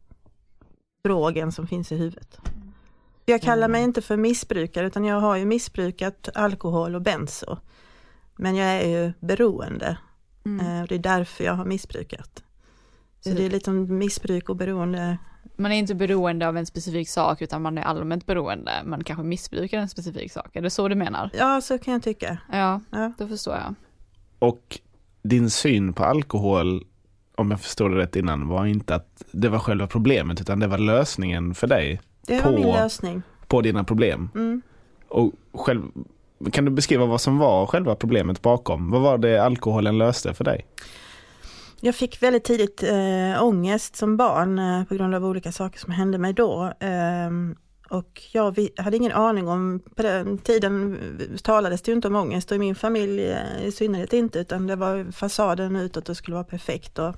drogen 1.05 1.53
som 1.53 1.67
finns 1.67 1.93
i 1.93 1.97
huvudet. 1.97 2.41
Jag 3.25 3.43
kallar 3.43 3.69
mig 3.69 3.83
inte 3.83 4.03
för 4.03 4.17
missbrukare 4.17 4.87
utan 4.87 5.05
jag 5.05 5.21
har 5.21 5.37
ju 5.37 5.45
missbrukat 5.45 6.29
alkohol 6.35 6.95
och 6.95 7.03
benzo. 7.03 7.57
Men 8.37 8.57
jag 8.57 8.69
är 8.69 8.89
ju 8.89 9.13
beroende 9.21 9.99
Mm. 10.47 10.67
eh, 10.67 10.83
och 10.83 10.89
det 10.89 10.95
är 10.95 10.99
därför 10.99 11.45
jag 11.45 11.53
har 11.55 11.65
missbrukat. 11.65 12.43
Så 13.21 13.29
Så 13.31 13.37
det 13.37 13.45
är 13.47 13.51
lite 13.51 13.65
som 13.65 13.99
missbruk 13.99 14.49
och 14.49 14.57
beroende. 14.57 15.19
Man 15.57 15.73
är 15.73 15.77
inte 15.77 15.95
beroende 15.95 16.49
av 16.49 16.57
en 16.57 16.67
specifik 16.67 17.09
sak 17.09 17.43
utan 17.43 17.63
man 17.63 17.79
är 17.79 17.83
allmänt 17.83 18.27
beroende. 18.27 18.73
Man 18.85 19.05
kanske 19.05 19.23
missbrukar 19.25 19.79
en 19.79 19.89
specifik 19.89 20.33
sak. 20.33 20.57
Är 20.57 20.63
det 20.63 20.71
så 20.71 20.89
du 20.89 20.95
menar? 20.95 21.31
Ja, 21.39 21.61
så 21.61 21.79
kan 21.79 21.93
jag 21.93 22.03
tycka. 22.03 22.39
Ja, 22.53 22.81
Ja. 22.91 23.13
då 23.19 23.29
förstår 23.29 23.55
jag. 23.55 23.75
Och 24.39 24.79
din 25.23 25.51
syn 25.51 25.93
på 25.93 26.05
alkohol, 26.05 26.85
om 27.35 27.51
jag 27.51 27.61
förstår 27.61 27.91
det 27.91 27.97
rätt 27.97 28.17
innan, 28.17 28.49
var 28.49 28.67
inte 28.67 28.95
att 28.95 29.23
det 29.33 29.49
var 29.49 29.59
själva 29.59 29.87
problemet 29.87 30.41
utan 30.41 30.61
det 30.61 30.67
var 30.67 30.79
lösningen 30.79 31.55
för 31.55 31.67
dig 31.67 32.01
Det 32.27 32.35
var 32.35 32.43
På- 32.43 32.51
min 32.59 32.67
lösning. 32.67 33.23
på 33.47 33.61
dina 33.61 33.85
problem. 33.85 34.31
Mm. 34.35 34.63
Och 35.09 35.33
själv, 35.53 35.83
kan 36.53 36.65
du 36.65 36.71
beskriva 36.71 37.07
vad 37.07 37.21
som 37.21 37.39
var 37.39 37.67
själva 37.67 37.95
problemet 37.95 38.43
bakom? 38.43 38.91
Vad 38.91 39.01
var 39.03 39.19
det 39.19 39.39
alkoholen 39.45 39.99
löste 39.99 40.35
för 40.35 40.45
dig? 40.45 40.67
Jag 41.81 41.95
fick 41.95 42.23
väldigt 42.23 42.45
tidigt 42.45 42.83
äh, 42.83 43.43
ångest 43.45 43.97
som 43.97 44.17
barn 44.17 44.59
eh, 44.59 44.85
på 44.85 44.95
grund 44.95 45.15
av 45.15 45.25
olika 45.25 45.53
saker 45.53 45.79
som 45.79 45.93
hände 45.93 46.19
mig 46.19 46.33
då. 46.33 46.73
Ehm, 46.81 47.57
och 47.89 48.23
jag 48.33 48.55
vi, 48.57 48.71
hade 48.77 48.97
ingen 48.97 49.13
aning 49.13 49.49
om, 49.49 49.81
på 49.97 50.03
den 50.03 50.39
tiden 50.39 50.99
talades 51.43 51.83
det 51.83 51.91
ju 51.91 51.97
inte 51.97 52.09
om 52.09 52.17
ångest 52.17 52.51
och 52.51 52.57
i 52.57 52.59
min 52.59 52.75
familj 52.75 53.25
eh, 53.25 53.65
i 53.67 53.73
synnerhet 53.73 54.13
inte 54.13 54.39
utan 54.39 54.67
det 54.67 54.77
var 54.77 55.13
fasaden 55.13 55.77
utåt 55.77 56.09
och 56.09 56.17
skulle 56.17 56.35
vara 56.35 56.45
perfekt 56.45 56.99
och, 56.99 57.15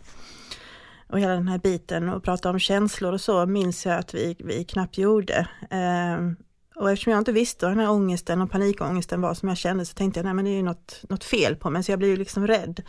och 1.09 1.21
hela 1.21 1.33
den 1.33 1.49
här 1.49 1.59
biten 1.59 2.09
och 2.09 2.23
prata 2.25 2.51
om 2.51 2.59
känslor 2.59 3.13
och 3.13 3.21
så 3.21 3.47
minns 3.47 3.87
jag 3.87 3.99
att 3.99 4.15
vi, 4.15 4.37
vi 4.39 4.65
knappt 4.65 4.99
gjorde. 4.99 5.49
Ehm, 5.71 6.37
och 6.77 6.91
eftersom 6.91 7.11
jag 7.13 7.21
inte 7.21 7.33
visste 7.33 7.67
vad 7.67 7.73
den 7.77 7.85
här 7.85 7.91
ångesten 7.93 8.43
och 8.43 8.51
panikångesten 8.51 9.21
var 9.21 9.35
som 9.35 9.49
jag 9.49 9.59
kände 9.59 9.85
så 9.85 9.95
tänkte 9.95 10.19
jag 10.21 10.25
nej 10.25 10.35
men 10.35 10.45
det 10.45 10.51
är 10.51 10.57
ju 10.57 10.63
något, 10.63 11.01
något 11.09 11.25
fel 11.25 11.57
på 11.57 11.71
mig 11.71 11.83
så 11.83 11.93
jag 11.93 11.99
blev 11.99 12.11
ju 12.11 12.17
liksom 12.17 12.47
rädd. 12.47 12.83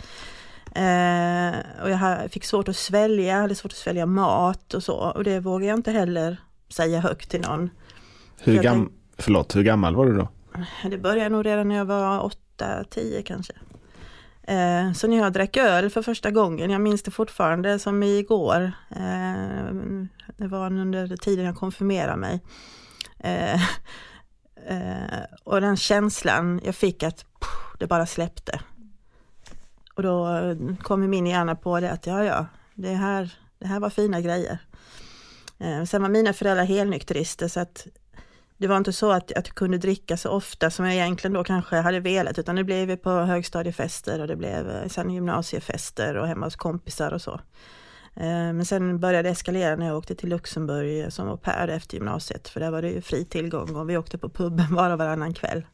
Eh, 0.75 1.55
och 1.84 1.89
jag 1.89 2.31
fick 2.31 2.45
svårt 2.45 2.67
att 2.67 2.75
svälja, 2.75 3.41
hade 3.41 3.55
svårt 3.55 3.72
att 3.72 3.77
svälja 3.77 4.05
mat 4.05 4.74
och 4.74 4.84
så 4.84 4.95
och 4.95 5.24
det 5.24 5.39
vågar 5.39 5.67
jag 5.67 5.77
inte 5.77 5.91
heller 5.91 6.38
säga 6.69 7.00
högt 7.00 7.29
till 7.31 7.41
någon. 7.41 7.69
Hur, 8.39 8.53
gam- 8.63 8.91
Förlåt, 9.17 9.55
hur 9.55 9.63
gammal 9.63 9.95
var 9.95 10.05
du 10.05 10.13
då? 10.17 10.27
Det 10.89 10.98
började 10.98 11.29
nog 11.29 11.45
redan 11.45 11.67
när 11.69 11.75
jag 11.75 11.86
var 11.86 12.31
8-10 12.57 13.22
kanske. 13.24 13.53
Eh, 14.48 14.92
så 14.94 15.08
när 15.08 15.18
jag 15.18 15.34
drack 15.34 15.58
öl 15.58 15.90
för 15.90 16.02
första 16.02 16.32
gången, 16.32 16.70
jag 16.70 16.82
minns 16.82 17.04
det 17.04 17.12
fortfarande 17.12 17.80
som 17.80 18.04
igår, 18.04 18.72
eh, 18.90 19.74
det 20.38 20.48
var 20.48 20.66
under 20.66 21.18
tiden 21.18 21.46
jag 21.46 21.56
konfirmerade 21.56 22.18
mig. 22.18 22.42
Eh, 23.20 23.54
eh, 24.68 25.24
och 25.44 25.62
den 25.62 25.78
känslan 25.78 26.62
jag 26.64 26.75
fick 26.75 27.04
att 27.04 27.25
pff, 27.40 27.80
det 27.80 27.88
bara 27.88 28.06
släppte. 28.06 28.60
Och 29.96 30.04
då 30.04 30.28
kom 30.82 31.10
min 31.10 31.28
hjärna 31.28 31.56
på 31.56 31.80
det 31.80 31.92
att 31.92 32.08
ja, 32.08 32.24
ja, 32.24 32.46
det 32.74 32.94
här, 32.94 33.34
det 33.60 33.68
här 33.68 33.80
var 33.80 33.90
fina 33.90 34.22
grejer. 34.22 34.60
Eh, 35.60 35.84
sen 35.84 36.02
var 36.02 36.10
mina 36.10 36.34
föräldrar 36.34 36.66
helnykterister 36.66 37.48
så 37.48 37.60
att 37.60 37.88
det 38.57 38.67
var 38.67 38.77
inte 38.77 38.93
så 38.93 39.12
att, 39.12 39.31
att 39.31 39.47
jag 39.47 39.55
kunde 39.55 39.77
dricka 39.77 40.17
så 40.17 40.29
ofta 40.29 40.69
som 40.69 40.85
jag 40.85 40.93
egentligen 40.93 41.33
då 41.33 41.43
kanske 41.43 41.75
hade 41.75 42.00
velat 42.00 42.39
utan 42.39 42.55
det 42.55 42.63
blev 42.63 42.95
på 42.95 43.09
högstadiefester 43.09 44.21
och 44.21 44.27
det 44.27 44.35
blev 44.35 44.69
eh, 44.69 44.88
sen 44.88 45.09
gymnasiefester 45.09 46.17
och 46.17 46.27
hemma 46.27 46.45
hos 46.45 46.55
kompisar 46.55 47.13
och 47.13 47.21
så. 47.21 47.33
Eh, 48.15 48.53
men 48.53 48.65
sen 48.65 49.00
började 49.00 49.29
det 49.29 49.31
eskalera 49.31 49.75
när 49.75 49.88
jag 49.88 49.97
åkte 49.97 50.15
till 50.15 50.29
Luxemburg 50.29 51.03
eh, 51.03 51.09
som 51.09 51.29
au 51.29 51.38
pair 51.38 51.67
efter 51.67 51.97
gymnasiet 51.97 52.47
för 52.47 52.59
där 52.59 52.71
var 52.71 52.81
det 52.81 52.89
ju 52.89 53.01
fri 53.01 53.25
tillgång 53.25 53.75
och 53.75 53.89
vi 53.89 53.97
åkte 53.97 54.17
på 54.17 54.29
puben 54.29 54.67
var 54.75 54.89
och 54.89 54.97
varannan 54.97 55.33
kväll. 55.33 55.65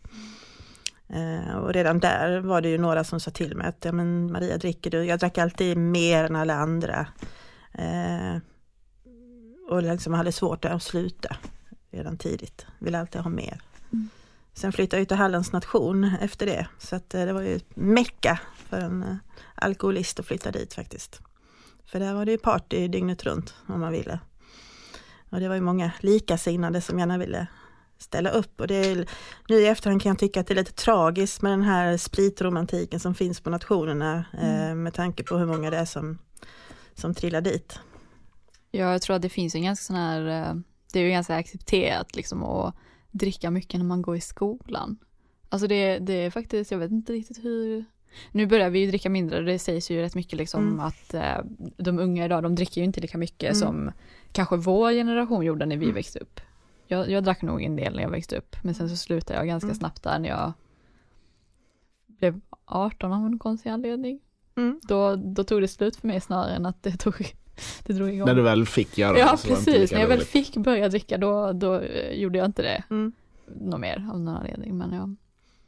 Och 1.61 1.73
redan 1.73 2.00
där 2.00 2.39
var 2.39 2.61
det 2.61 2.69
ju 2.69 2.77
några 2.77 3.03
som 3.03 3.19
sa 3.19 3.31
till 3.31 3.55
mig 3.55 3.67
att 3.67 3.85
ja, 3.85 3.91
men 3.91 4.31
Maria 4.31 4.57
dricker 4.57 4.91
du? 4.91 5.03
Jag 5.03 5.19
drack 5.19 5.38
alltid 5.38 5.77
mer 5.77 6.23
än 6.23 6.35
alla 6.35 6.53
andra. 6.53 7.07
och 9.69 9.83
liksom 9.83 10.13
hade 10.13 10.31
svårt 10.31 10.65
att 10.65 10.83
sluta 10.83 11.38
redan 11.91 12.17
tidigt. 12.17 12.65
Ville 12.79 13.00
alltid 13.00 13.21
ha 13.21 13.29
mer. 13.29 13.62
Mm. 13.93 14.10
Sen 14.53 14.71
flyttade 14.71 15.01
jag 15.01 15.07
till 15.07 15.17
Hallands 15.17 15.51
nation 15.51 16.03
efter 16.03 16.45
det. 16.45 16.67
Så 16.77 16.95
att 16.95 17.13
eh, 17.13 17.25
det 17.25 17.33
var 17.33 17.41
ju 17.41 17.60
mecka 17.74 18.39
för 18.69 18.79
en 18.79 19.03
eh, 19.03 19.15
alkoholist 19.55 20.19
att 20.19 20.25
flytta 20.25 20.51
dit 20.51 20.74
faktiskt. 20.74 21.21
För 21.86 22.00
där 22.00 22.13
var 22.13 22.25
det 22.25 22.31
ju 22.31 22.38
party 22.38 22.88
dygnet 22.88 23.24
runt 23.24 23.55
om 23.67 23.79
man 23.79 23.91
ville. 23.91 24.19
Och 25.29 25.39
det 25.39 25.48
var 25.48 25.55
ju 25.55 25.62
många 25.62 25.91
likasinnade 26.00 26.81
som 26.81 27.00
gärna 27.00 27.17
ville 27.17 27.48
ställa 27.98 28.29
upp. 28.29 28.62
Och 28.62 28.67
det 28.67 28.75
är, 28.75 29.10
nu 29.48 29.55
i 29.55 29.67
efterhand 29.67 30.01
kan 30.01 30.10
jag 30.10 30.19
tycka 30.19 30.39
att 30.39 30.48
det 30.48 30.53
är 30.53 30.55
lite 30.55 30.71
tragiskt 30.71 31.41
med 31.41 31.51
den 31.51 31.62
här 31.62 31.98
spritromantiken 31.98 33.00
som 33.00 33.15
finns 33.15 33.41
på 33.41 33.50
nationerna 33.50 34.25
mm. 34.33 34.69
eh, 34.69 34.75
med 34.75 34.93
tanke 34.93 35.24
på 35.24 35.38
hur 35.38 35.45
många 35.45 35.69
det 35.69 35.77
är 35.77 35.86
som, 35.86 36.17
som 36.93 37.13
trillar 37.13 37.41
dit. 37.41 37.79
Ja, 38.71 38.91
jag 38.91 39.01
tror 39.01 39.15
att 39.15 39.21
det 39.21 39.29
finns 39.29 39.55
en 39.55 39.63
ganska 39.63 39.83
sån 39.83 39.95
här 39.95 40.62
det 40.93 41.00
är 41.00 41.03
ju 41.03 41.10
ganska 41.10 41.36
accepterat 41.36 42.15
liksom 42.15 42.43
att 42.43 42.75
dricka 43.12 43.51
mycket 43.51 43.79
när 43.79 43.86
man 43.86 44.01
går 44.01 44.15
i 44.15 44.21
skolan. 44.21 44.98
Alltså 45.50 45.67
det, 45.67 46.00
det 46.00 46.13
är 46.13 46.29
faktiskt, 46.29 46.71
jag 46.71 46.79
vet 46.79 46.91
inte 46.91 47.13
riktigt 47.13 47.43
hur 47.43 47.86
nu 48.31 48.45
börjar 48.45 48.69
vi 48.69 48.79
ju 48.79 48.88
dricka 48.88 49.10
mindre, 49.10 49.41
det 49.41 49.60
sägs 49.60 49.91
ju 49.91 50.01
rätt 50.01 50.15
mycket 50.15 50.38
liksom 50.38 50.67
mm. 50.67 50.79
att 50.79 51.13
eh, 51.13 51.38
de 51.77 52.00
unga 52.00 52.25
idag, 52.25 52.43
de 52.43 52.55
dricker 52.55 52.81
ju 52.81 52.86
inte 52.86 53.01
lika 53.01 53.17
mycket 53.17 53.55
mm. 53.55 53.55
som 53.55 53.91
kanske 54.31 54.57
vår 54.57 54.91
generation 54.91 55.45
gjorde 55.45 55.65
när 55.65 55.77
vi 55.77 55.86
mm. 55.86 55.95
växte 55.95 56.19
upp. 56.19 56.41
Jag, 56.88 57.10
jag 57.10 57.24
drack 57.24 57.41
nog 57.41 57.63
en 57.63 57.75
del 57.75 57.95
när 57.95 58.03
jag 58.03 58.10
växte 58.10 58.38
upp, 58.38 58.55
men 58.63 58.75
sen 58.75 58.89
så 58.89 58.95
slutade 58.95 59.39
jag 59.39 59.48
ganska 59.48 59.67
mm. 59.67 59.75
snabbt 59.75 60.03
där 60.03 60.19
när 60.19 60.29
jag 60.29 60.53
blev 62.07 62.41
18 62.65 63.13
av 63.13 63.21
någon 63.21 63.39
konstig 63.39 63.69
anledning. 63.69 64.19
Mm. 64.55 64.79
Då, 64.83 65.15
då 65.15 65.43
tog 65.43 65.62
det 65.62 65.67
slut 65.67 65.95
för 65.95 66.07
mig 66.07 66.21
snarare 66.21 66.55
än 66.55 66.65
att 66.65 66.83
det 66.83 66.91
tog 67.00 67.33
det 67.84 67.93
drog 67.93 68.10
igång. 68.10 68.27
När 68.27 68.36
du 68.36 68.41
väl 68.41 68.65
fick 68.65 68.98
göra 68.98 69.13
det? 69.13 69.20
Ja, 69.20 69.38
precis. 69.43 69.91
När 69.91 70.00
jag 70.00 70.08
väl 70.08 70.22
fick 70.22 70.58
börja 70.58 70.89
dricka 70.89 71.17
då, 71.17 71.53
då 71.53 71.81
gjorde 72.12 72.38
jag 72.38 72.46
inte 72.46 72.62
det. 72.62 72.84
Mm. 72.89 73.12
Något 73.46 73.79
mer 73.79 74.08
av 74.12 74.20
någon 74.20 74.36
anledning. 74.36 74.77
Men, 74.77 74.93
ja. 74.93 75.10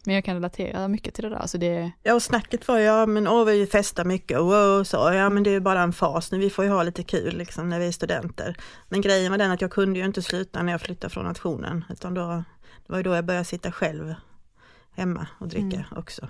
men 0.06 0.16
jag 0.16 0.26
kan 0.26 0.36
relatera 0.36 0.88
mycket 0.88 1.14
till 1.14 1.24
det 1.24 1.30
där. 1.30 1.38
Alltså 1.38 1.58
det... 1.58 1.92
Ja, 2.04 2.14
och 2.14 2.22
snacket 2.22 2.68
var 2.68 2.80
ja, 2.80 3.06
men 3.06 3.28
åh, 3.28 3.46
vi 3.46 3.68
festar 3.68 4.06
mycket 4.06 4.40
och 4.40 4.46
wow, 4.46 4.84
så. 4.84 4.98
Ja, 4.98 5.30
men 5.30 5.44
det 5.44 5.50
är 5.50 5.60
bara 5.60 5.82
en 5.82 5.94
fas 5.94 6.32
nu. 6.32 6.38
Vi 6.38 6.50
får 6.50 6.66
ju 6.66 6.72
ha 6.72 6.84
lite 6.84 7.04
kul 7.04 7.38
liksom 7.38 7.70
när 7.70 7.80
vi 7.80 7.88
är 7.88 7.92
studenter. 7.92 8.56
Men 8.90 9.02
grejen 9.02 9.32
var 9.32 9.38
den 9.38 9.52
att 9.52 9.62
jag 9.62 9.72
kunde 9.72 10.00
ju 10.00 10.06
inte 10.06 10.22
sluta 10.22 10.64
när 10.64 10.72
jag 10.72 10.82
flyttade 10.82 11.14
från 11.14 11.26
nationen. 11.26 11.86
Utan 11.90 12.14
då, 12.14 12.44
det 12.86 12.92
var 12.92 12.98
ju 12.98 13.04
då 13.04 13.16
jag 13.16 13.26
började 13.26 13.46
sitta 13.46 13.72
själv 13.72 14.14
hemma 14.96 15.28
och 15.40 15.48
dricka 15.48 15.78
mm. 15.78 15.86
också. 15.96 16.28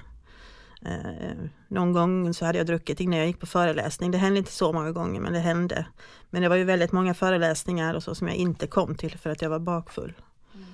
Eh, 0.85 1.49
någon 1.67 1.93
gång 1.93 2.33
så 2.33 2.45
hade 2.45 2.57
jag 2.57 2.67
druckit 2.67 2.99
innan 2.99 3.19
jag 3.19 3.27
gick 3.27 3.39
på 3.39 3.45
föreläsning. 3.45 4.11
Det 4.11 4.17
hände 4.17 4.39
inte 4.39 4.51
så 4.51 4.73
många 4.73 4.91
gånger 4.91 5.21
men 5.21 5.33
det 5.33 5.39
hände. 5.39 5.85
Men 6.29 6.41
det 6.41 6.49
var 6.49 6.55
ju 6.55 6.63
väldigt 6.63 6.91
många 6.91 7.13
föreläsningar 7.13 7.93
och 7.93 8.03
så 8.03 8.15
som 8.15 8.27
jag 8.27 8.37
inte 8.37 8.67
kom 8.67 8.95
till 8.95 9.17
för 9.17 9.29
att 9.29 9.41
jag 9.41 9.49
var 9.49 9.59
bakfull. 9.59 10.13
Mm. 10.55 10.67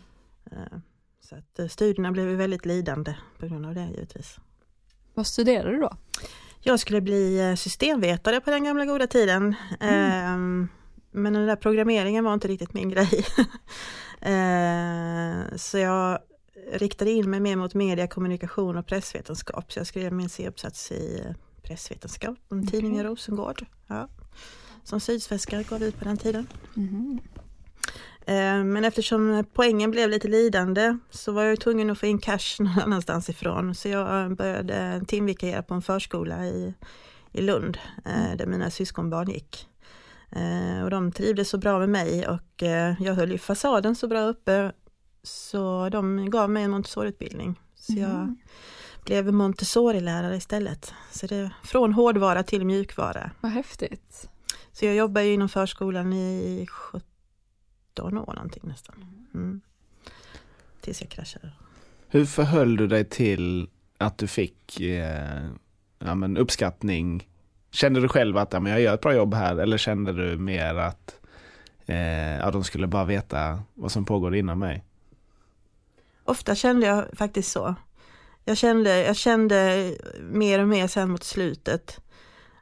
Eh, 0.52 0.80
så 1.22 1.36
att 1.36 1.60
eh, 1.60 1.68
studierna 1.68 2.12
blev 2.12 2.28
väldigt 2.28 2.66
lidande 2.66 3.16
på 3.40 3.48
grund 3.48 3.66
av 3.66 3.74
det 3.74 3.88
givetvis. 3.92 4.40
Vad 5.14 5.28
studerade 5.28 5.72
du 5.72 5.80
då? 5.80 5.98
Jag 6.60 6.80
skulle 6.80 7.02
bli 7.02 7.50
eh, 7.50 7.56
systemvetare 7.56 8.42
på 8.42 8.52
den 8.52 8.64
gamla 8.64 8.86
goda 8.86 9.08
tiden. 9.08 9.56
Mm. 9.80 10.64
Eh, 10.64 10.70
men 11.12 11.34
den 11.34 11.48
där 11.48 11.56
programmeringen 11.56 12.24
var 12.24 12.34
inte 12.34 12.48
riktigt 12.48 12.74
min 12.74 12.90
grej. 12.90 13.26
eh, 14.22 15.56
så 15.56 15.78
jag 15.78 16.20
riktade 16.72 17.12
in 17.12 17.30
mig 17.30 17.40
mer 17.40 17.56
mot 17.56 17.74
media, 17.74 18.08
kommunikation 18.08 18.78
och 18.78 18.86
pressvetenskap. 18.88 19.72
Så 19.72 19.80
jag 19.80 19.88
skrev 19.88 20.14
min 20.14 20.30
C-uppsats 20.30 20.92
i 20.92 21.24
eh, 21.26 21.36
pressvetenskap 21.62 22.38
om 22.48 22.60
okay. 22.60 22.72
tidningen 22.72 23.06
Rosengård. 23.06 23.66
Ja. 23.88 24.08
Som 24.84 25.00
Sydsvenskar 25.00 25.64
gav 25.64 25.84
ut 25.84 26.00
på 26.00 26.06
den 26.06 26.18
tiden. 26.18 26.48
Mm. 26.78 27.20
Men 28.74 28.86
eftersom 28.86 29.46
poängen 29.54 29.92
blev 29.92 30.10
lite 30.10 30.28
lidande 30.28 30.98
så 31.10 31.32
var 31.32 31.44
jag 31.44 31.60
tvungen 31.60 31.90
att 31.90 32.00
få 32.00 32.06
in 32.06 32.20
cash 32.20 32.56
någon 32.60 32.80
annanstans 32.80 33.30
ifrån. 33.30 33.76
Så 33.76 33.90
jag 33.90 34.36
började 34.36 35.02
timvikariera 35.08 35.64
på 35.64 35.74
en 35.74 35.82
förskola 35.82 36.46
i, 36.46 36.74
i 37.32 37.42
Lund 37.42 37.78
mm. 38.06 38.38
där 38.38 38.46
mina 38.46 38.70
syskonbarn 38.70 39.30
gick. 39.30 39.70
Och 40.84 40.90
de 40.90 41.12
trivdes 41.12 41.50
så 41.50 41.58
bra 41.58 41.80
med 41.80 41.90
mig 41.90 42.28
och 42.28 42.64
jag 43.00 43.14
höll 43.14 43.32
ju 43.32 43.38
fasaden 43.38 43.96
så 43.96 44.08
bra 44.08 44.22
uppe 44.22 44.72
så 45.24 45.90
de 45.90 46.30
gav 46.30 46.50
mig 46.50 46.64
en 46.64 46.72
Montessori-utbildning. 46.72 47.60
Så 47.76 47.94
mm. 47.94 48.06
jag 48.06 48.36
blev 49.06 49.34
Montessori-lärare 49.34 50.36
istället. 50.36 50.94
Så 51.12 51.28
det 51.28 51.52
från 51.64 51.94
hårdvara 51.94 52.44
till 52.44 52.66
mjukvara. 52.66 53.32
Vad 53.40 53.52
häftigt. 53.52 54.30
Så 54.72 54.86
jag 54.86 54.96
jobbar 54.96 55.22
ju 55.22 55.34
inom 55.34 55.50
förskolan 55.50 56.14
i 56.14 56.68
17 56.70 58.18
år 58.18 58.34
någonting 58.34 58.64
nästan. 58.66 58.96
Mm. 59.34 59.62
Tills 60.82 61.02
jag 61.02 61.10
kraschade. 61.10 61.52
Hur 62.08 62.26
förhöll 62.26 62.76
du 62.76 62.88
dig 62.88 63.06
till 63.06 63.70
att 63.98 64.18
du 64.18 64.28
fick 64.28 64.82
eh, 64.82 65.50
ja, 66.00 66.16
men 66.16 66.38
uppskattning? 66.38 67.28
Kände 67.72 68.02
du 68.02 68.08
själv 68.08 68.38
att 68.38 68.54
ja, 68.54 68.60
men 68.60 68.72
jag 68.72 68.82
gör 68.82 68.94
ett 68.94 69.02
bra 69.02 69.14
jobb 69.14 69.34
här 69.34 69.58
eller 69.58 69.78
kände 69.78 70.14
du 70.14 70.38
mer 70.38 70.76
att 70.76 71.20
eh, 71.86 72.38
ja, 72.38 72.52
de 72.52 72.64
skulle 72.64 72.88
bara 72.88 73.06
veta 73.06 73.64
vad 73.74 73.92
som 73.92 74.06
pågår 74.06 74.36
inom 74.36 74.60
mig? 74.60 74.84
Ofta 76.30 76.56
kände 76.56 76.88
jag 76.88 77.06
faktiskt 77.14 77.52
så. 77.52 77.76
Jag 78.46 78.58
kände, 78.58 79.04
jag 79.04 79.16
kände 79.16 79.92
mer 80.22 80.60
och 80.60 80.68
mer 80.68 80.88
sen 80.88 81.12
mot 81.12 81.24
slutet 81.24 82.00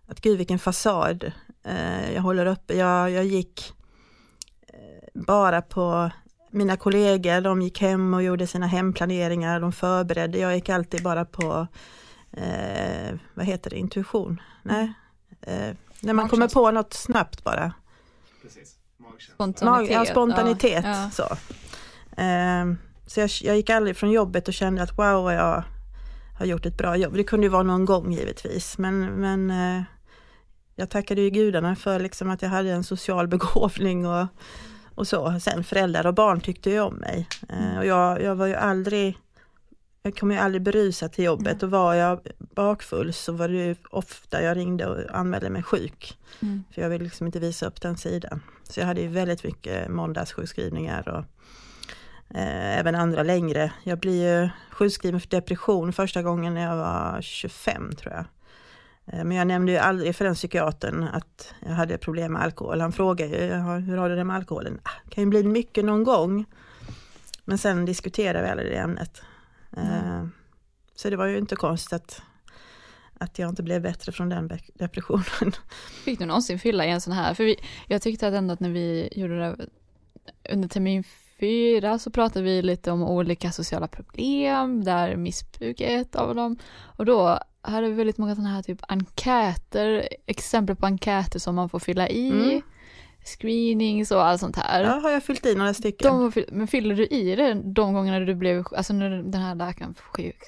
att 0.08 0.22
gud 0.22 0.38
vilken 0.38 0.60
fasad 0.60 1.32
eh, 1.64 2.14
jag 2.14 2.22
håller 2.22 2.46
uppe. 2.46 2.74
Jag, 2.74 3.12
jag 3.12 3.26
gick 3.26 3.74
eh, 4.68 5.22
bara 5.22 5.62
på 5.62 6.12
mina 6.52 6.78
kollegor, 6.78 7.42
de 7.42 7.62
gick 7.62 7.82
hem 7.82 8.14
och 8.14 8.24
gjorde 8.24 8.48
sina 8.48 8.68
hemplaneringar, 8.68 9.60
de 9.60 9.72
förberedde. 9.72 10.38
Jag 10.38 10.56
gick 10.56 10.70
alltid 10.70 11.04
bara 11.04 11.26
på, 11.26 11.68
eh, 12.32 13.16
vad 13.34 13.46
heter 13.46 13.70
det, 13.70 13.78
intuition? 13.78 14.42
Nej, 14.64 14.94
eh, 15.42 15.76
när 16.00 16.14
man 16.14 16.30
kommer 16.30 16.48
på 16.48 16.72
något 16.72 16.94
snabbt 16.94 17.44
bara. 17.44 17.74
Precis. 18.42 18.76
Spontanitet. 19.34 19.94
Ja, 19.94 20.06
spontanitet. 20.06 20.86
Ja. 20.86 21.10
Så. 21.14 21.24
Eh, 22.22 22.66
så 23.08 23.20
jag, 23.20 23.30
jag, 23.42 23.56
gick 23.56 23.70
aldrig 23.70 23.98
från 23.98 24.12
jobbet 24.12 24.48
och 24.48 24.54
kände 24.54 24.84
att 24.84 24.98
wow, 24.98 25.24
vad 25.24 25.36
jag 25.36 25.64
har 26.38 26.46
gjort 26.46 26.66
ett 26.66 26.78
bra 26.78 26.98
jobb. 26.98 27.14
Det 27.14 27.24
kunde 27.24 27.46
ju 27.46 27.50
vara 27.50 27.64
någon 27.64 27.86
gång 27.86 28.12
givetvis, 28.14 28.78
men, 28.78 29.06
men 29.06 29.52
eh, 29.52 29.84
jag 30.76 30.90
tackade 30.90 31.22
ju 31.22 31.30
gudarna 31.30 31.76
för 31.76 32.00
liksom 32.00 32.30
att 32.30 32.42
jag 32.42 32.50
hade 32.50 32.72
en 32.72 32.84
social 32.84 33.28
begåvning 33.38 34.08
och, 34.08 34.28
och 34.96 35.08
så. 35.08 35.40
Sen 35.40 35.64
föräldrar 35.64 36.08
och 36.08 36.14
barn 36.14 36.42
tyckte 36.42 36.70
ju 36.70 36.80
om 36.80 36.96
mig. 36.96 37.28
Eh, 37.50 37.78
och 37.78 37.86
jag, 37.86 38.22
jag 38.22 38.36
var 38.36 38.48
ju 38.48 38.56
aldrig 38.56 39.18
jag 40.02 40.18
kom 40.18 40.32
ju 40.32 40.38
aldrig 40.38 40.62
berusad 40.62 41.12
till 41.12 41.24
jobbet 41.26 41.64
och 41.64 41.72
var 41.72 41.94
jag 41.94 42.28
bakfull 42.40 43.14
så 43.14 43.32
var 43.32 43.48
det 43.48 43.66
ju 43.66 43.76
ofta 43.90 44.44
jag 44.44 44.58
ringde 44.58 44.86
och 44.86 45.16
anmälde 45.16 45.50
mig 45.50 45.64
sjuk. 45.64 46.18
Mm. 46.40 46.64
För 46.72 46.82
jag 46.82 46.90
ville 46.90 47.04
liksom 47.04 47.26
inte 47.26 47.40
visa 47.40 47.66
upp 47.66 47.82
den 47.82 47.98
sidan. 47.98 48.42
Så 48.64 48.80
jag 48.80 48.88
hade 48.88 49.02
ju 49.02 49.08
väldigt 49.08 49.44
mycket 49.44 49.92
måndagssjukskrivningar 49.92 51.10
och 51.10 51.26
även 52.30 52.96
andra 52.96 53.24
längre. 53.24 53.72
Jag 53.84 54.00
blir 54.00 54.42
ju 54.42 54.50
sjukskriven 54.72 55.20
för 55.20 55.30
depression 55.30 55.94
första 55.94 56.22
gången 56.22 56.54
när 56.54 56.62
jag 56.62 56.76
var 56.76 57.22
25 57.22 57.96
tror 57.96 58.14
jag. 58.14 58.26
Eh, 59.06 59.24
men 59.24 59.38
jag 59.38 59.48
nämnde 59.48 59.72
ju 59.72 59.78
aldrig 59.78 60.16
för 60.16 60.26
den 60.26 60.36
psykiatern 60.36 61.04
att 61.04 61.54
jag 61.60 61.74
hade 61.74 61.98
problem 61.98 62.34
med 62.34 62.42
alkohol. 62.42 62.82
Han 62.82 62.92
frågade 62.92 63.32
ju, 63.32 63.54
hur 63.82 63.98
har 63.98 64.10
du 64.10 64.16
det 64.16 64.24
med 64.24 64.36
alkoholen? 64.36 64.80
Ah, 64.84 64.90
det 65.06 65.16
kan 65.16 65.24
ju 65.24 65.30
bli 65.30 65.44
mycket 65.44 65.86
någon 65.86 66.04
gång. 66.04 66.46
Men 67.46 67.58
sen 67.58 67.86
diskuterade 67.86 68.44
vi 68.44 68.50
aldrig 68.50 68.72
det 68.72 68.78
ämnet. 68.78 69.22
Mm. 69.78 70.32
Så 70.96 71.10
det 71.10 71.16
var 71.16 71.26
ju 71.26 71.38
inte 71.38 71.56
konstigt 71.56 71.94
att, 71.94 72.22
att 73.18 73.40
jag 73.40 73.50
inte 73.50 73.64
blev 73.64 73.82
bättre 73.82 74.12
från 74.12 74.30
den 74.30 74.52
depressionen. 74.74 75.26
Fick 76.06 76.20
du 76.20 76.26
någonsin 76.26 76.60
fylla 76.60 76.86
i 76.86 76.90
en 76.90 77.02
sån 77.02 77.14
här? 77.14 77.34
För 77.34 77.44
vi, 77.44 77.60
jag 77.88 78.02
tyckte 78.02 78.28
att 78.28 78.34
ändå 78.34 78.54
att 78.54 78.60
när 78.60 78.70
vi 78.70 79.10
gjorde 79.12 79.40
det 79.40 79.56
under 80.50 80.68
termin 80.68 81.04
fyra 81.40 82.00
så 82.00 82.12
pratade 82.12 82.46
vi 82.46 82.62
lite 82.62 82.92
om 82.92 83.04
olika 83.04 83.52
sociala 83.52 83.88
problem, 83.88 84.84
där 84.84 85.16
missbruk 85.16 85.82
är 85.82 85.98
ett 86.02 86.16
av 86.16 86.36
dem. 86.36 86.58
Och 86.98 87.06
då 87.06 87.40
hade 87.62 87.88
vi 87.88 87.94
väldigt 87.94 88.18
många 88.18 88.36
sådana 88.36 88.54
här 88.54 88.62
typ 88.62 88.80
enkäter, 88.88 90.08
exempel 90.26 90.76
på 90.76 90.86
enkäter 90.86 91.40
som 91.40 91.56
man 91.56 91.70
får 91.70 91.80
fylla 91.80 92.10
i. 92.10 92.30
Mm. 92.30 92.62
screenings 93.26 94.12
och 94.12 94.24
allt 94.26 94.40
sånt 94.40 94.56
här. 94.56 94.84
Ja, 94.84 94.90
har 94.90 95.10
jag 95.10 95.24
fyllt 95.24 95.46
i 95.46 95.56
några 95.56 95.74
stycken. 95.74 96.32
De, 96.34 96.44
men 96.52 96.68
fyllde 96.68 96.96
du 96.96 97.06
i 97.06 97.36
det 97.36 97.54
de 97.54 97.94
gångerna 97.94 98.20
du 98.20 98.36
blev, 98.36 98.66
alltså 98.78 98.94
när 98.94 99.10
den 99.10 99.42
här 99.42 99.56
läkaren 99.56 99.96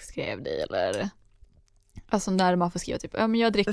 skrev 0.02 0.44
dig 0.44 0.62
eller? 0.62 1.10
Alltså 2.10 2.32
när 2.32 2.56
man 2.56 2.72
får 2.72 2.80
skriva 2.80 3.00
typ, 3.00 3.12
ja 3.18 3.28
men 3.28 3.40
jag 3.40 3.54
dricker 3.54 3.72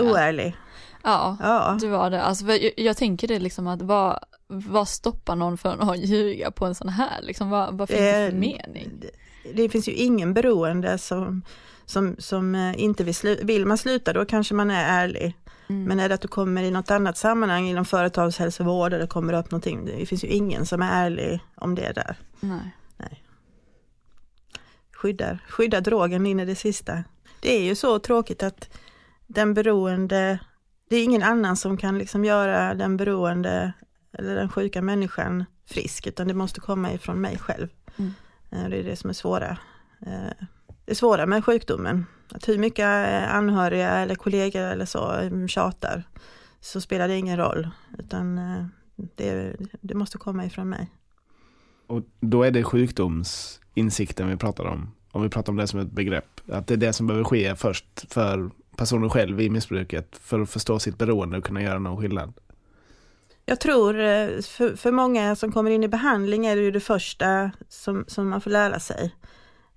många. 0.00 0.10
oärlig. 0.12 0.56
Ja, 1.04 1.36
Ja. 1.40 1.76
du 1.80 1.88
var 1.88 2.10
det. 2.10 2.22
Alltså 2.22 2.46
jag, 2.46 2.70
jag 2.76 2.96
tänker 2.96 3.28
det 3.28 3.38
liksom 3.38 3.66
att 3.66 3.82
vad, 3.82 4.18
vad 4.48 4.88
stoppar 4.88 5.36
någon 5.36 5.58
från 5.58 5.80
att 5.80 5.98
ljuga 5.98 6.50
på 6.50 6.66
en 6.66 6.74
sån 6.74 6.88
här 6.88 7.22
liksom? 7.22 7.50
Vad, 7.50 7.78
vad 7.78 7.88
finns 7.88 8.00
det 8.00 8.24
Eh, 8.24 8.30
för 8.30 8.36
mening? 8.36 9.02
Det, 9.54 9.68
finns 9.68 9.88
ju 9.88 9.92
ingen 9.92 10.34
beroende 10.34 10.98
som, 10.98 11.42
som, 11.84 12.16
som 12.18 12.54
eh, 12.54 12.82
inte 12.82 13.04
vill 13.04 13.14
sluta. 13.14 13.44
Vill 13.44 13.66
man 13.66 13.78
sluta 13.78 14.12
då 14.12 14.24
kanske 14.24 14.54
man 14.54 14.70
är 14.70 15.04
ärlig. 15.04 15.36
Mm. 15.68 15.84
Men 15.84 16.00
är 16.00 16.08
det 16.08 16.14
att 16.14 16.20
du 16.20 16.28
kommer 16.28 16.62
i 16.62 16.70
något 16.70 16.90
annat 16.90 17.16
sammanhang 17.16 17.66
inom 17.66 17.84
företagshälsovård 17.84 18.92
eller 18.92 19.06
kommer 19.06 19.32
upp 19.32 19.50
någonting. 19.50 19.84
Det 19.84 20.06
finns 20.06 20.24
ju 20.24 20.28
ingen 20.28 20.66
som 20.66 20.82
är 20.82 21.06
ärlig 21.06 21.40
om 21.54 21.74
det 21.74 21.92
där. 21.92 22.16
Nej. 22.40 22.74
Skyddar, 24.92 25.38
skyddar 25.48 25.80
drogen 25.80 26.26
in 26.26 26.40
i 26.40 26.44
det 26.44 26.54
sista. 26.54 27.04
Det 27.40 27.56
är 27.56 27.62
ju 27.62 27.74
så 27.74 27.98
tråkigt 27.98 28.42
att 28.42 28.78
den 29.26 29.54
beroende, 29.54 30.38
det 30.90 30.96
är 30.96 31.04
ingen 31.04 31.22
annan 31.22 31.56
som 31.56 31.76
kan 31.76 31.98
liksom 31.98 32.24
göra 32.24 32.74
den 32.74 32.96
beroende 32.96 33.72
eller 34.18 34.34
den 34.34 34.48
sjuka 34.48 34.82
människan 34.82 35.44
frisk 35.66 36.06
utan 36.06 36.28
det 36.28 36.34
måste 36.34 36.60
komma 36.60 36.92
ifrån 36.92 37.20
mig 37.20 37.38
själv. 37.38 37.68
Mm. 37.96 38.12
Eh, 38.50 38.68
Det 38.70 38.76
är 38.76 38.84
det 38.84 38.96
som 38.96 39.10
är 39.10 39.14
svåra. 39.14 39.58
Eh, 40.06 40.46
Det 40.84 40.90
är 40.92 40.94
svåra 40.94 41.26
med 41.26 41.44
sjukdomen. 41.44 42.06
Att 42.30 42.48
hur 42.48 42.58
mycket 42.58 42.84
eh, 42.84 43.34
anhöriga 43.34 43.90
eller 43.90 44.14
kollegor 44.14 44.62
eller 44.62 44.84
så 44.84 45.14
eh, 45.20 45.46
tjatar 45.46 46.02
så 46.60 46.80
spelar 46.80 47.08
det 47.08 47.16
ingen 47.16 47.36
roll 47.36 47.68
utan 47.98 48.40
det, 48.96 49.56
det 49.80 49.94
måste 49.94 50.18
komma 50.18 50.44
ifrån 50.44 50.68
mig. 50.68 50.90
Och 51.86 52.02
då 52.20 52.42
är 52.42 52.50
det 52.50 52.64
sjukdomsinsikten 52.64 54.28
vi 54.28 54.36
pratar 54.36 54.64
om. 54.64 54.90
Om 55.10 55.22
vi 55.22 55.28
pratar 55.28 55.52
om 55.52 55.56
det 55.56 55.66
som 55.66 55.80
ett 55.80 55.92
begrepp. 55.92 56.40
Att 56.52 56.66
det 56.66 56.74
är 56.74 56.78
det 56.78 56.92
som 56.92 57.06
behöver 57.06 57.24
ske 57.24 57.54
först 57.56 58.12
för 58.12 58.50
personen 58.76 59.10
själv 59.10 59.40
i 59.40 59.50
missbruket. 59.50 60.18
För 60.22 60.40
att 60.40 60.50
förstå 60.50 60.78
sitt 60.78 60.98
beroende 60.98 61.38
och 61.38 61.44
kunna 61.44 61.62
göra 61.62 61.78
någon 61.78 61.96
skillnad. 62.00 62.32
Jag 63.48 63.60
tror 63.60 64.00
eh, 64.00 64.40
för, 64.40 64.76
för 64.76 64.92
många 64.92 65.36
som 65.36 65.52
kommer 65.52 65.70
in 65.70 65.84
i 65.84 65.88
behandling 65.88 66.46
är 66.46 66.56
det 66.56 66.62
ju 66.62 66.70
det 66.70 66.80
första 66.80 67.50
som, 67.68 68.04
som 68.08 68.28
man 68.28 68.40
får 68.40 68.50
lära 68.50 68.80
sig. 68.80 69.14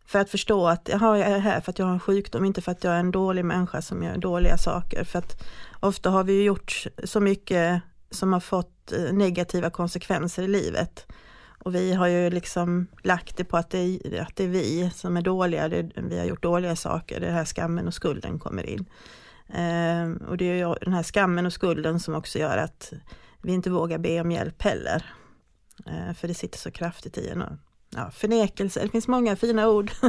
För 0.05 0.19
att 0.19 0.29
förstå 0.29 0.67
att 0.67 0.89
jaha, 0.91 1.17
jag 1.17 1.27
är 1.27 1.39
här 1.39 1.61
för 1.61 1.71
att 1.71 1.79
jag 1.79 1.85
har 1.85 1.93
en 1.93 1.99
sjukdom, 1.99 2.45
inte 2.45 2.61
för 2.61 2.71
att 2.71 2.83
jag 2.83 2.93
är 2.93 2.99
en 2.99 3.11
dålig 3.11 3.45
människa 3.45 3.81
som 3.81 4.03
gör 4.03 4.17
dåliga 4.17 4.57
saker. 4.57 5.03
För 5.03 5.19
att 5.19 5.43
ofta 5.79 6.09
har 6.09 6.23
vi 6.23 6.33
ju 6.33 6.43
gjort 6.43 6.87
så 7.03 7.19
mycket 7.19 7.81
som 8.09 8.33
har 8.33 8.39
fått 8.39 8.91
eh, 8.91 9.13
negativa 9.13 9.69
konsekvenser 9.69 10.43
i 10.43 10.47
livet. 10.47 11.07
Och 11.63 11.75
vi 11.75 11.93
har 11.93 12.07
ju 12.07 12.29
liksom 12.29 12.87
lagt 13.03 13.37
det 13.37 13.43
på 13.43 13.57
att 13.57 13.69
det 13.69 13.79
är, 13.79 14.21
att 14.21 14.35
det 14.35 14.43
är 14.43 14.47
vi 14.47 14.91
som 14.95 15.17
är 15.17 15.21
dåliga, 15.21 15.67
det, 15.67 15.89
vi 15.95 16.19
har 16.19 16.25
gjort 16.25 16.43
dåliga 16.43 16.75
saker, 16.75 17.19
det 17.19 17.27
är 17.27 17.31
här 17.31 17.45
skammen 17.45 17.87
och 17.87 17.93
skulden 17.93 18.39
kommer 18.39 18.69
in. 18.69 18.85
Eh, 19.49 20.27
och 20.29 20.37
det 20.37 20.45
är 20.45 20.67
ju 20.67 20.75
den 20.81 20.93
här 20.93 21.03
skammen 21.03 21.45
och 21.45 21.53
skulden 21.53 21.99
som 21.99 22.15
också 22.15 22.39
gör 22.39 22.57
att 22.57 22.93
vi 23.41 23.53
inte 23.53 23.69
vågar 23.69 23.97
be 23.97 24.21
om 24.21 24.31
hjälp 24.31 24.61
heller. 24.61 25.05
Eh, 25.85 26.13
för 26.13 26.27
det 26.27 26.33
sitter 26.33 26.59
så 26.59 26.71
kraftigt 26.71 27.17
i 27.17 27.29
en. 27.29 27.59
Ja, 27.95 28.11
förnekelse, 28.11 28.81
det 28.81 28.89
finns 28.89 29.07
många 29.07 29.35
fina 29.35 29.69
ord. 29.69 29.91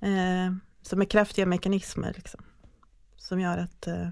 eh, 0.00 0.54
som 0.82 1.00
är 1.00 1.04
kraftiga 1.04 1.46
mekanismer 1.46 2.12
liksom. 2.16 2.40
Som 3.16 3.40
gör 3.40 3.58
att, 3.58 3.86
eh, 3.86 4.08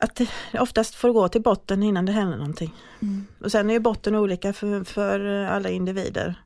att 0.00 0.16
det 0.16 0.28
oftast 0.60 0.94
får 0.94 1.12
gå 1.12 1.28
till 1.28 1.42
botten 1.42 1.82
innan 1.82 2.06
det 2.06 2.12
händer 2.12 2.36
någonting. 2.36 2.74
Mm. 3.02 3.26
Och 3.40 3.52
sen 3.52 3.70
är 3.70 3.74
ju 3.74 3.80
botten 3.80 4.14
olika 4.14 4.52
för, 4.52 4.84
för 4.84 5.20
alla 5.44 5.68
individer. 5.68 6.42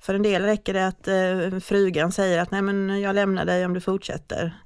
För 0.00 0.14
en 0.14 0.22
del 0.22 0.42
räcker 0.42 0.74
det 0.74 0.86
att 0.86 1.64
frugan 1.64 2.12
säger 2.12 2.38
att 2.38 2.50
nej 2.50 2.62
men 2.62 3.00
jag 3.00 3.14
lämnar 3.14 3.44
dig 3.44 3.66
om 3.66 3.74
du 3.74 3.80
fortsätter. 3.80 4.62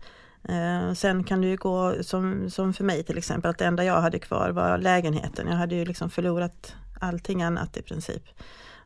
Eh, 0.49 0.93
sen 0.93 1.25
kan 1.25 1.41
det 1.41 1.47
ju 1.47 1.57
gå 1.57 2.03
som, 2.03 2.51
som 2.51 2.73
för 2.73 2.85
mig 2.85 3.03
till 3.03 3.19
exempel 3.19 3.51
att 3.51 3.59
det 3.59 3.65
enda 3.65 3.85
jag 3.85 4.01
hade 4.01 4.19
kvar 4.19 4.51
var 4.51 4.79
lägenheten. 4.79 5.47
Jag 5.49 5.57
hade 5.57 5.75
ju 5.75 5.85
liksom 5.85 6.11
förlorat 6.11 6.77
allting 7.01 7.43
annat 7.43 7.77
i 7.77 7.83
princip. 7.83 8.23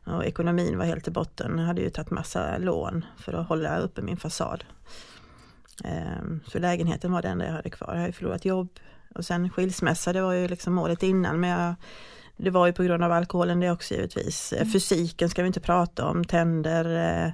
Och 0.05 0.25
ekonomin 0.25 0.77
var 0.77 0.85
helt 0.85 1.07
i 1.07 1.11
botten. 1.11 1.57
Jag 1.57 1.65
hade 1.65 1.81
ju 1.81 1.89
tagit 1.89 2.11
massa 2.11 2.57
lån 2.57 3.05
för 3.17 3.33
att 3.33 3.47
hålla 3.47 3.77
uppe 3.77 4.01
min 4.01 4.17
fasad. 4.17 4.63
Eh, 5.83 6.23
så 6.47 6.59
lägenheten 6.59 7.11
var 7.11 7.21
det 7.21 7.27
enda 7.27 7.45
jag 7.45 7.53
hade 7.53 7.69
kvar. 7.69 7.89
Jag 7.93 7.99
har 7.99 8.07
ju 8.07 8.13
förlorat 8.13 8.45
jobb 8.45 8.79
och 9.15 9.25
sen 9.25 9.49
skilsmässa, 9.49 10.13
det 10.13 10.21
var 10.21 10.33
ju 10.33 10.47
liksom 10.47 10.73
målet 10.73 11.03
innan 11.03 11.39
men 11.39 11.49
jag 11.49 11.75
det 12.41 12.49
var 12.49 12.67
ju 12.67 12.73
på 12.73 12.83
grund 12.83 13.03
av 13.03 13.11
alkoholen 13.11 13.59
det 13.59 13.71
också 13.71 13.93
givetvis. 13.93 14.53
Mm. 14.53 14.69
Fysiken 14.69 15.29
ska 15.29 15.41
vi 15.41 15.47
inte 15.47 15.59
prata 15.59 16.05
om, 16.05 16.25
tänder, 16.25 16.85
eh, 16.95 17.31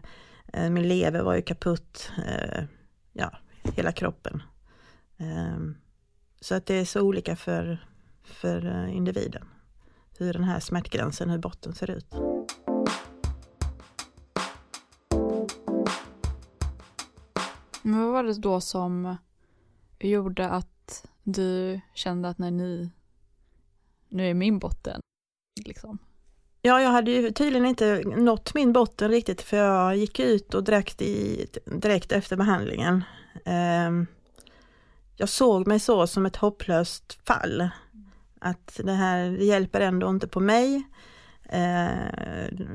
eh, 0.53 0.69
min 0.69 0.87
lever 0.87 1.21
var 1.21 1.35
ju 1.35 1.41
kaputt. 1.41 2.11
Eh, 2.27 2.63
ja, 3.13 3.31
hela 3.73 3.91
kroppen. 3.91 4.43
Eh, 5.17 5.59
så 6.41 6.55
att 6.55 6.65
det 6.65 6.75
är 6.75 6.85
så 6.85 7.01
olika 7.01 7.35
för, 7.35 7.87
för 8.23 8.65
eh, 8.65 8.95
individen. 8.95 9.47
Hur 10.17 10.33
den 10.33 10.43
här 10.43 10.59
smärtgränsen, 10.59 11.29
hur 11.29 11.37
botten 11.37 11.73
ser 11.75 11.91
ut. 11.91 12.13
Men 17.81 18.03
vad 18.03 18.11
var 18.11 18.23
det 18.23 18.33
då 18.33 18.61
som 18.61 19.17
gjorde 19.99 20.49
att 20.49 21.07
du 21.23 21.81
kände 21.93 22.29
att 22.29 22.37
när 22.37 22.51
ni, 22.51 22.89
nu 24.09 24.29
är 24.29 24.33
min 24.33 24.59
botten, 24.59 25.01
liksom? 25.65 25.97
Ja, 26.61 26.81
jag 26.81 26.89
hade 26.89 27.11
ju 27.11 27.31
tydligen 27.31 27.65
inte 27.65 28.03
nått 28.05 28.53
min 28.53 28.73
botten 28.73 29.11
riktigt 29.11 29.41
för 29.41 29.57
jag 29.57 29.97
gick 29.97 30.19
ut 30.19 30.53
och 30.53 30.63
drack 30.63 31.01
i, 31.01 31.45
direkt 31.65 32.11
efter 32.11 32.35
behandlingen. 32.35 33.03
Ehm, 33.45 34.07
jag 35.15 35.29
såg 35.29 35.67
mig 35.67 35.79
så 35.79 36.07
som 36.07 36.25
ett 36.25 36.35
hopplöst 36.35 37.19
fall. 37.27 37.69
Att 38.39 38.79
det 38.83 38.91
här 38.91 39.29
det 39.29 39.45
hjälper 39.45 39.81
ändå 39.81 40.09
inte 40.09 40.27
på 40.27 40.39
mig. 40.39 40.83
Ehm, 41.49 42.67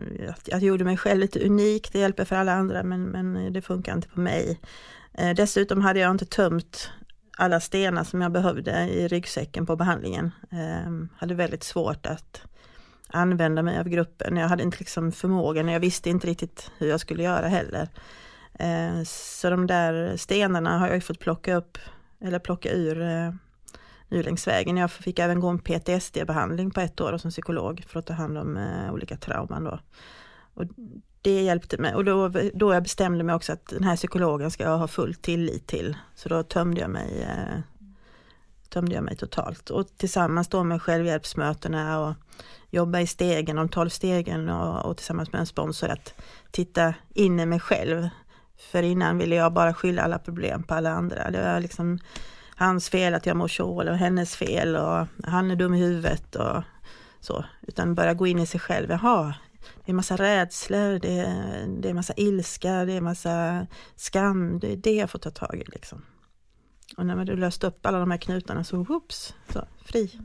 jag 0.45 0.63
gjorde 0.63 0.85
mig 0.85 0.97
själv 0.97 1.21
lite 1.21 1.47
unik, 1.47 1.93
det 1.93 1.99
hjälper 1.99 2.25
för 2.25 2.37
alla 2.37 2.53
andra 2.53 2.83
men, 2.83 3.05
men 3.05 3.53
det 3.53 3.63
funkar 3.63 3.95
inte 3.95 4.09
på 4.09 4.21
mig. 4.21 4.61
Ehm, 5.15 5.35
dessutom 5.35 5.81
hade 5.81 6.01
jag 6.01 6.11
inte 6.11 6.27
tömt 6.27 6.91
alla 7.39 7.61
stenar 7.61 8.05
som 8.05 8.23
jag 8.23 8.33
behövde 8.33 8.89
i 8.89 9.09
ryggsäcken 9.09 9.67
på 9.67 9.77
behandlingen. 9.77 10.31
Jag 10.51 11.09
hade 11.17 11.35
väldigt 11.35 11.63
svårt 11.63 12.07
att 12.07 12.43
använda 13.09 13.63
mig 13.63 13.79
av 13.79 13.89
gruppen. 13.89 14.37
Jag 14.37 14.49
hade 14.49 14.63
inte 14.63 14.79
liksom 14.79 15.13
förmågan, 15.13 15.69
jag 15.69 15.81
visste 15.81 16.11
inte 16.11 16.27
riktigt 16.27 16.71
hur 16.79 16.89
jag 16.89 17.01
skulle 17.01 17.23
göra 17.23 17.49
heller. 17.49 17.89
Eh, 18.61 19.03
så 19.05 19.51
de 19.51 19.67
där 19.67 20.17
stenarna 20.17 20.79
har 20.79 20.87
jag 20.87 20.95
ju 20.95 21.01
fått 21.01 21.19
plocka 21.19 21.57
upp 21.57 21.79
eller 22.21 22.39
plocka 22.39 22.73
ur 22.73 23.03
eh, 23.03 23.33
nu 24.09 24.23
längs 24.23 24.47
vägen. 24.47 24.77
Jag 24.77 24.91
fick 24.91 25.19
även 25.19 25.41
gå 25.41 25.49
en 25.49 25.59
PTSD-behandling 25.59 26.71
på 26.71 26.81
ett 26.81 27.01
år 27.01 27.19
som 27.19 27.31
psykolog 27.31 27.85
för 27.89 27.99
att 27.99 28.07
ta 28.07 28.13
hand 28.13 28.39
om 28.39 28.57
eh, 28.57 28.93
olika 28.93 29.17
trauman 29.17 29.65
då. 29.65 29.79
Och 30.55 30.65
det 31.23 31.43
hjälpte 31.43 31.79
mig 31.79 31.95
och 31.95 32.05
då, 32.05 32.29
då 32.55 32.75
jag 32.75 32.83
bestämde 32.83 33.25
mig 33.25 33.35
också 33.35 33.53
att 33.53 33.67
den 33.67 33.85
här 33.85 33.97
psykologen 33.97 34.51
ska 34.51 34.65
jag 34.65 34.79
ha 34.79 34.89
full 34.89 35.15
tillit 35.15 35.67
till. 35.67 35.97
Så 36.15 36.29
då 36.29 36.43
tömde 36.43 36.81
jag 36.81 36.91
mig, 36.91 37.29
tömde 38.69 38.95
jag 38.95 39.05
mig 39.05 39.17
totalt 39.17 39.71
och 39.71 39.87
tillsammans 39.97 40.49
då 40.49 40.65
med 40.65 40.83
självhjälpsmötena 40.83 42.01
och 42.01 42.15
jobba 42.71 43.01
i 43.01 43.07
stegen, 43.07 43.57
de 43.57 43.69
tolv 43.69 43.89
stegen 43.89 44.49
och, 44.49 44.91
och 44.91 44.97
tillsammans 44.97 45.33
med 45.33 45.41
en 45.41 45.47
sponsor 45.47 45.89
att 45.89 46.15
titta 46.51 46.95
in 47.15 47.41
i 47.41 47.47
mig 47.47 47.61
själv. 47.61 48.09
För 48.61 48.83
innan 48.83 49.19
ville 49.19 49.35
jag 49.35 49.53
bara 49.53 49.75
skylla 49.75 50.03
alla 50.03 50.19
problem 50.19 50.63
på 50.63 50.75
alla 50.75 50.91
andra. 50.91 51.31
Det 51.31 51.43
var 51.43 51.61
liksom 51.61 51.99
hans 52.57 52.89
fel 52.89 53.15
att 53.15 53.27
jag 53.27 53.37
mår 53.37 53.49
så 53.49 53.81
eller 53.81 53.93
hennes 53.93 54.37
fel 54.37 54.77
och 54.77 55.07
han 55.25 55.51
är 55.51 55.57
dum 55.57 55.75
i 55.75 55.81
huvudet 55.81 56.37
och 56.37 56.63
så. 57.21 57.45
Utan 57.63 57.95
börja 57.95 58.15
gå 58.15 58.27
in 58.27 58.39
i 58.39 58.47
sig 58.47 58.61
själv. 58.61 58.91
Jaha, 58.91 59.35
det 59.85 59.93
är 59.93 59.95
massa 59.95 60.17
rädslor, 60.17 60.99
det 60.99 61.19
är, 61.19 61.67
det 61.81 61.91
är 61.91 61.95
massa 61.95 62.15
ilska, 62.17 62.85
det 62.85 62.93
är 62.93 63.01
massa 63.01 63.67
skam. 63.97 64.59
Det 64.59 64.73
är 64.73 64.77
det 64.77 64.95
jag 64.95 65.11
får 65.11 65.19
ta 65.19 65.31
tag 65.31 65.55
i 65.55 65.65
liksom. 65.71 66.03
Och 66.97 67.07
när 67.07 67.17
man 67.17 67.27
du 67.27 67.37
löst 67.37 67.65
upp 67.65 67.87
alla 67.87 67.99
de 67.99 68.11
här 68.11 68.19
knutarna 68.19 68.65
så 68.65 68.83
whoops, 68.83 69.35
så 69.53 69.65
fri. 69.85 70.21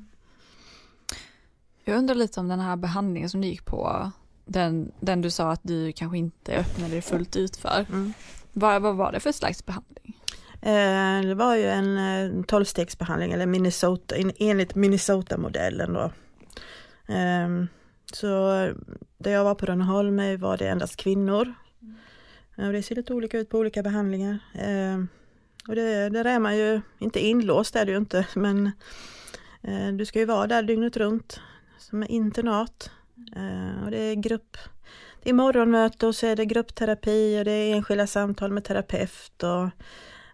Jag 1.84 1.98
undrar 1.98 2.16
lite 2.16 2.40
om 2.40 2.48
den 2.48 2.60
här 2.60 2.76
behandlingen 2.76 3.30
som 3.30 3.42
du 3.42 3.48
gick 3.48 3.66
på, 3.66 4.12
den, 4.46 4.92
den 5.00 5.22
du 5.22 5.30
sa 5.30 5.52
att 5.52 5.60
du 5.64 5.92
kanske 5.92 6.18
inte 6.18 6.56
öppnade 6.56 6.92
dig 6.92 7.02
fullt 7.02 7.36
ut 7.36 7.56
för. 7.58 7.86
Mm. 7.90 8.14
Vad, 8.54 8.82
vad 8.82 8.96
var 8.96 9.12
det 9.12 9.20
för 9.20 9.32
slags 9.32 9.66
behandling? 9.66 10.18
Eh, 10.62 11.22
det 11.28 11.36
var 11.36 11.56
ju 11.56 11.66
en 11.70 11.98
eh, 11.98 12.44
tolvstegsbehandling 12.46 13.32
eller 13.32 13.46
Minnesota, 13.46 14.16
en- 14.16 14.32
enligt 14.38 14.76
Minnesota-modellen 14.76 15.94
då. 15.94 16.12
Eh, 17.14 17.66
så 18.14 18.28
där 19.18 19.32
jag 19.32 19.44
var 19.44 19.56
på 19.56 19.66
Rönneholm 19.66 20.40
var 20.40 20.58
det 20.58 20.68
endast 20.68 20.96
kvinnor. 20.96 21.54
Och 22.58 22.74
det 22.74 22.84
ser 22.84 22.96
lite 22.96 23.14
olika 23.14 23.40
ut 23.40 23.50
på 23.50 23.58
olika 23.58 23.84
behandlingar. 23.84 24.40
Eh, 24.54 25.04
och 25.68 25.76
det, 25.76 26.10
där 26.10 26.26
är 26.26 26.40
man 26.40 26.58
ju 26.58 26.82
inte 27.00 27.20
inlåst 27.26 27.76
är 27.76 27.86
det 27.86 27.92
ju 27.92 27.98
inte 27.98 28.28
men 28.36 28.72
Eh, 29.68 29.88
du 29.94 30.06
ska 30.06 30.20
ju 30.20 30.26
vara 30.26 30.48
där 30.48 30.64
dygnet 30.64 30.98
runt 30.98 31.40
som 31.78 32.04
är 32.04 32.12
internat. 32.12 32.92
Eh, 33.36 33.84
och 33.84 33.92
det 33.92 33.98
är 33.98 34.16
grupp, 34.16 34.58
det 35.24 35.30
är 35.30 35.34
morgonmöte 35.34 36.08
och 36.08 36.16
så 36.16 36.28
är 36.28 36.36
det 36.36 36.46
gruppterapi 36.46 37.40
och 37.40 37.46
det 37.46 37.52
är 37.52 37.76
enskilda 37.76 38.08
samtal 38.08 38.52
med 38.52 38.64
terapeut 38.64 39.44
och 39.44 39.70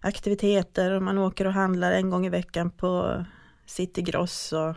aktiviteter 0.02 0.91
och 0.91 1.04
man 1.04 1.17
åker 1.17 1.48
och 1.48 1.54
handlar 1.54 1.91
en 1.91 2.10
gång 2.10 2.26
i 2.26 2.30
veckan 2.30 2.72
på 2.72 3.26
City 3.65 4.02
Gross 4.02 4.54
och 4.54 4.70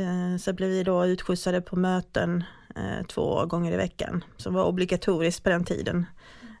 eh, 0.00 0.36
så 0.40 0.52
blev 0.52 0.70
vi 0.70 0.82
då 0.82 1.06
utskjutsade 1.06 1.60
på 1.60 1.76
möten 1.76 2.44
eh, 2.76 3.06
två 3.06 3.46
gånger 3.46 3.72
i 3.72 3.76
veckan 3.76 4.24
som 4.36 4.54
var 4.54 4.64
obligatoriskt 4.64 5.42
på 5.44 5.50
den 5.50 5.64
tiden. 5.64 6.06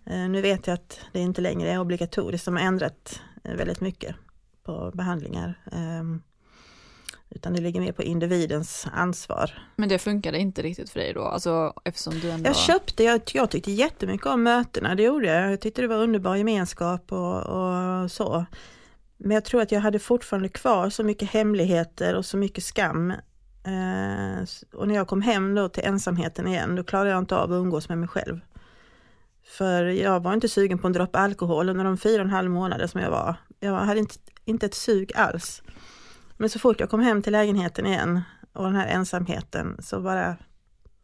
Nu 0.06 0.40
vet 0.40 0.66
jag 0.66 0.74
att 0.74 1.00
det 1.12 1.20
inte 1.20 1.40
längre 1.40 1.70
är 1.70 1.78
obligatoriskt, 1.78 2.44
de 2.44 2.56
har 2.56 2.62
ändrat 2.62 3.20
väldigt 3.42 3.80
mycket 3.80 4.16
på 4.64 4.90
behandlingar. 4.94 5.54
Ehm, 5.72 6.22
utan 7.30 7.52
det 7.52 7.60
ligger 7.60 7.80
mer 7.80 7.92
på 7.92 8.02
individens 8.02 8.86
ansvar. 8.92 9.50
Men 9.76 9.88
det 9.88 9.98
funkade 9.98 10.38
inte 10.38 10.62
riktigt 10.62 10.90
för 10.90 11.00
dig 11.00 11.12
då? 11.12 11.22
Alltså, 11.22 11.72
eftersom 11.84 12.20
du 12.20 12.30
ändå... 12.30 12.48
Jag 12.48 12.56
köpte, 12.56 13.04
jag, 13.04 13.20
jag 13.34 13.50
tyckte 13.50 13.72
jättemycket 13.72 14.26
om 14.26 14.42
mötena, 14.42 14.94
det 14.94 15.02
gjorde 15.02 15.26
jag. 15.26 15.52
Jag 15.52 15.60
tyckte 15.60 15.82
det 15.82 15.88
var 15.88 15.96
underbar 15.96 16.36
gemenskap 16.36 17.12
och, 17.12 17.42
och 17.42 18.10
så. 18.10 18.46
Men 19.16 19.30
jag 19.30 19.44
tror 19.44 19.62
att 19.62 19.72
jag 19.72 19.80
hade 19.80 19.98
fortfarande 19.98 20.48
kvar 20.48 20.90
så 20.90 21.04
mycket 21.04 21.30
hemligheter 21.30 22.14
och 22.14 22.24
så 22.24 22.36
mycket 22.36 22.64
skam. 22.64 23.10
Eh, 23.64 24.44
och 24.72 24.88
när 24.88 24.94
jag 24.94 25.08
kom 25.08 25.22
hem 25.22 25.54
då 25.54 25.68
till 25.68 25.84
ensamheten 25.84 26.48
igen, 26.48 26.76
då 26.76 26.84
klarade 26.84 27.10
jag 27.10 27.18
inte 27.18 27.36
av 27.36 27.52
att 27.52 27.56
umgås 27.56 27.88
med 27.88 27.98
mig 27.98 28.08
själv. 28.08 28.40
För 29.46 29.84
jag 29.84 30.20
var 30.20 30.34
inte 30.34 30.48
sugen 30.48 30.78
på 30.78 30.86
en 30.86 30.92
droppe 30.92 31.18
alkohol 31.18 31.68
under 31.68 31.84
de 31.84 31.98
fyra 31.98 32.22
och 32.22 32.26
en 32.28 32.34
halv 32.34 32.50
månader 32.50 32.86
som 32.86 33.00
jag 33.00 33.10
var. 33.10 33.34
Jag 33.60 33.72
hade 33.72 34.00
inte, 34.00 34.14
inte 34.44 34.66
ett 34.66 34.74
sug 34.74 35.12
alls. 35.14 35.62
Men 36.36 36.48
så 36.48 36.58
fort 36.58 36.80
jag 36.80 36.90
kom 36.90 37.00
hem 37.00 37.22
till 37.22 37.32
lägenheten 37.32 37.86
igen 37.86 38.22
och 38.52 38.64
den 38.64 38.74
här 38.74 38.86
ensamheten 38.86 39.76
så 39.82 40.00
bara 40.00 40.36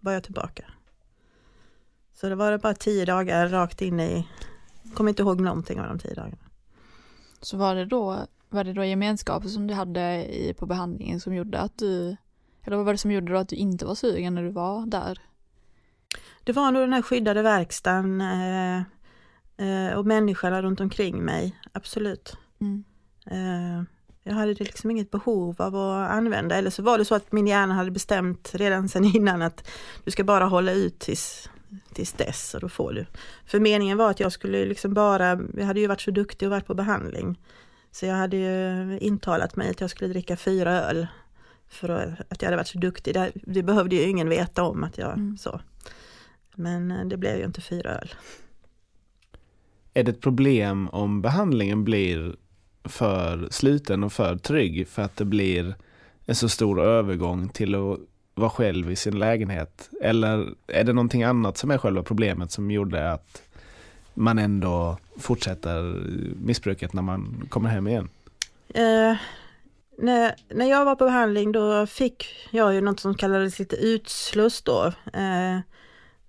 var 0.01 0.13
jag 0.13 0.25
tillbaka. 0.25 0.65
Så 2.15 2.29
det 2.29 2.35
var 2.35 2.51
det 2.51 2.59
bara 2.59 2.75
tio 2.75 3.05
dagar 3.05 3.49
rakt 3.49 3.83
in 3.83 4.01
i, 4.01 4.29
kommer 4.95 5.11
inte 5.11 5.23
ihåg 5.23 5.41
någonting 5.41 5.81
av 5.81 5.87
de 5.89 5.99
tio 5.99 6.15
dagarna. 6.15 6.51
Så 7.41 7.57
var 7.57 7.75
det 7.75 7.85
då, 7.85 8.27
var 8.49 8.65
det 8.65 8.73
då 8.73 8.85
gemenskapen 8.85 9.51
som 9.51 9.67
du 9.67 9.75
hade 9.75 10.35
i, 10.35 10.55
på 10.55 10.67
behandlingen 10.67 11.21
som 11.21 11.35
gjorde 11.35 11.59
att 11.59 11.79
du, 11.79 12.17
eller 12.63 12.77
vad 12.77 12.87
var 12.87 12.93
det 12.93 12.99
som 12.99 13.13
gjorde 13.13 13.33
då 13.33 13.39
att 13.39 13.49
du 13.49 13.57
inte 13.57 13.87
var 13.87 13.95
sugen 13.95 14.35
när 14.35 14.43
du 14.43 14.51
var 14.51 14.87
där? 14.87 15.19
Det 16.45 16.53
var 16.53 16.73
nog 16.73 16.83
den 16.83 16.93
här 16.93 17.03
skyddade 17.03 17.43
verkstaden 17.43 18.21
eh, 18.21 18.83
eh, 19.57 19.95
och 19.99 20.07
människorna 20.07 20.63
runt 20.63 20.81
omkring 20.81 21.25
mig, 21.25 21.61
absolut. 21.73 22.37
Mm. 22.61 22.85
Eh, 23.27 23.85
jag 24.23 24.35
hade 24.35 24.55
liksom 24.55 24.91
inget 24.91 25.11
behov 25.11 25.57
av 25.59 25.77
att 25.77 26.11
använda 26.11 26.57
eller 26.57 26.71
så 26.71 26.83
var 26.83 26.99
det 26.99 27.05
så 27.05 27.15
att 27.15 27.33
min 27.33 27.47
hjärna 27.47 27.75
hade 27.75 27.91
bestämt 27.91 28.51
redan 28.55 28.89
sedan 28.89 29.05
innan 29.05 29.43
att 29.43 29.69
du 30.05 30.11
ska 30.11 30.25
bara 30.25 30.45
hålla 30.45 30.73
ut 30.73 30.99
tills, 30.99 31.51
tills 31.93 32.13
dess 32.13 32.55
och 32.55 32.61
då 32.61 32.69
får 32.69 32.93
du. 32.93 33.07
För 33.47 33.61
meningen 33.61 33.99
var 33.99 34.11
att 34.11 34.21
jag 34.21 34.33
skulle 34.33 34.65
liksom 34.65 34.95
bara, 34.95 35.41
jag 35.57 35.65
hade 35.65 35.81
ju 35.81 35.87
varit 35.87 36.01
så 36.01 36.11
duktig 36.11 36.49
och 36.49 36.51
varit 36.51 36.67
på 36.67 36.75
behandling. 36.75 37.39
Så 37.93 38.07
jag 38.07 38.15
hade 38.15 38.37
ju 38.37 38.99
intalat 38.99 39.57
mig 39.57 39.71
att 39.71 39.81
jag 39.81 39.91
skulle 39.91 40.11
dricka 40.11 40.37
fyra 40.37 40.73
öl 40.73 41.07
för 41.69 41.91
att 42.29 42.43
jag 42.43 42.47
hade 42.47 42.57
varit 42.57 42.69
så 42.69 42.79
duktig. 42.79 43.15
Det, 43.15 43.33
det 43.35 43.63
behövde 43.63 43.97
ju 43.97 44.03
ingen 44.03 44.29
veta 44.29 44.63
om 44.63 44.85
att 44.85 44.99
jag 44.99 45.13
mm. 45.13 45.39
så. 45.39 45.61
Men 46.55 46.91
eh, 46.91 47.07
det 47.07 47.17
blev 47.17 47.39
ju 47.39 47.45
inte 47.45 47.61
fyra 47.61 47.91
öl. 47.91 48.15
Är 49.95 50.05
det 50.05 50.11
ett 50.11 50.21
problem 50.21 50.89
om 50.89 51.23
behandlingen 51.23 51.85
blir 51.85 52.37
för 52.85 53.49
sluten 53.51 54.05
och 54.05 54.13
för 54.13 54.37
trygg 54.37 54.89
för 54.89 55.03
att 55.03 55.17
det 55.17 55.25
blir 55.25 55.75
en 56.27 56.35
så 56.35 56.49
stor 56.49 56.81
övergång 56.81 57.49
till 57.49 57.75
att 57.75 57.99
vara 58.35 58.51
själv 58.51 58.91
i 58.91 58.97
sin 58.97 59.19
lägenhet? 59.19 59.91
Eller 60.03 60.49
är 60.67 60.85
det 60.85 60.93
någonting 60.93 61.23
annat 61.23 61.57
som 61.57 61.71
är 61.71 61.79
själva 61.79 62.03
problemet 62.03 62.53
som 62.53 62.71
gjorde 62.71 63.13
att 63.13 63.43
man 64.15 64.39
ändå 64.39 64.99
fortsätter 65.19 65.83
missbruket 66.45 66.93
när 66.93 67.03
man 67.03 67.47
kommer 67.49 67.69
hem 67.69 67.87
igen? 67.87 68.09
Uh, 68.77 69.17
när, 69.99 70.35
när 70.49 70.71
jag 70.71 70.85
var 70.85 70.97
på 70.97 71.05
behandling 71.05 71.53
då 71.53 71.87
fick 71.87 72.27
jag 72.51 72.75
ju 72.75 72.81
något 72.81 73.01
som 73.01 73.15
kallades 73.15 73.59
lite 73.59 73.77
utsluss 73.77 74.63
då. 74.63 74.87
Uh, 74.87 75.61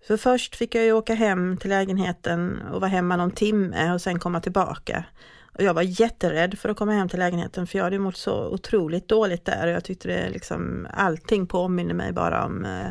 för 0.07 0.17
först 0.17 0.55
fick 0.55 0.75
jag 0.75 0.83
ju 0.83 0.93
åka 0.93 1.13
hem 1.13 1.57
till 1.57 1.69
lägenheten 1.69 2.61
och 2.61 2.81
vara 2.81 2.91
hemma 2.91 3.17
någon 3.17 3.31
timme 3.31 3.93
och 3.93 4.01
sen 4.01 4.19
komma 4.19 4.41
tillbaka. 4.41 5.05
Och 5.53 5.63
jag 5.63 5.73
var 5.73 5.81
jätterädd 5.81 6.59
för 6.59 6.69
att 6.69 6.77
komma 6.77 6.91
hem 6.91 7.09
till 7.09 7.19
lägenheten 7.19 7.67
för 7.67 7.77
jag 7.77 7.83
hade 7.83 7.99
mått 7.99 8.17
så 8.17 8.47
otroligt 8.47 9.07
dåligt 9.07 9.45
där 9.45 9.67
och 9.67 9.73
jag 9.73 9.83
tyckte 9.83 10.07
det 10.07 10.29
liksom 10.29 10.87
allting 10.93 11.47
påminner 11.47 11.93
mig 11.93 12.11
bara 12.11 12.45
om 12.45 12.65
eh, 12.65 12.87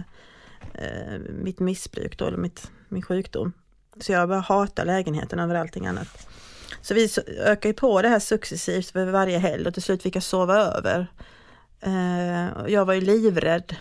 eh, 0.75 1.19
mitt 1.19 1.61
missbruk 1.61 2.19
då, 2.19 2.27
eller 2.27 2.39
mitt, 2.39 2.71
min 2.89 3.03
sjukdom. 3.03 3.53
Så 4.01 4.13
jag 4.13 4.29
bara 4.29 4.41
hatar 4.41 4.85
lägenheten 4.85 5.39
över 5.39 5.55
allting 5.55 5.87
annat. 5.87 6.29
Så 6.83 6.95
vi 6.95 7.09
ökade 7.39 7.75
på 7.75 8.03
det 8.03 8.09
här 8.09 8.19
successivt 8.19 8.91
för 8.91 9.07
varje 9.07 9.39
helg 9.39 9.67
och 9.67 9.75
till 9.75 9.83
slut 9.83 10.03
fick 10.03 10.17
jag 10.17 10.23
sova 10.23 10.57
över. 10.57 11.07
Eh, 11.81 12.73
jag 12.73 12.85
var 12.85 12.95
ju 12.95 13.01
livrädd. 13.01 13.77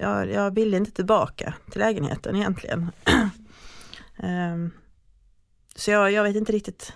Jag, 0.00 0.30
jag 0.30 0.54
ville 0.54 0.76
inte 0.76 0.90
tillbaka 0.90 1.54
till 1.70 1.80
lägenheten 1.80 2.36
egentligen. 2.36 2.90
eh, 4.16 4.56
så 5.76 5.90
jag, 5.90 6.12
jag 6.12 6.22
vet 6.22 6.36
inte 6.36 6.52
riktigt 6.52 6.92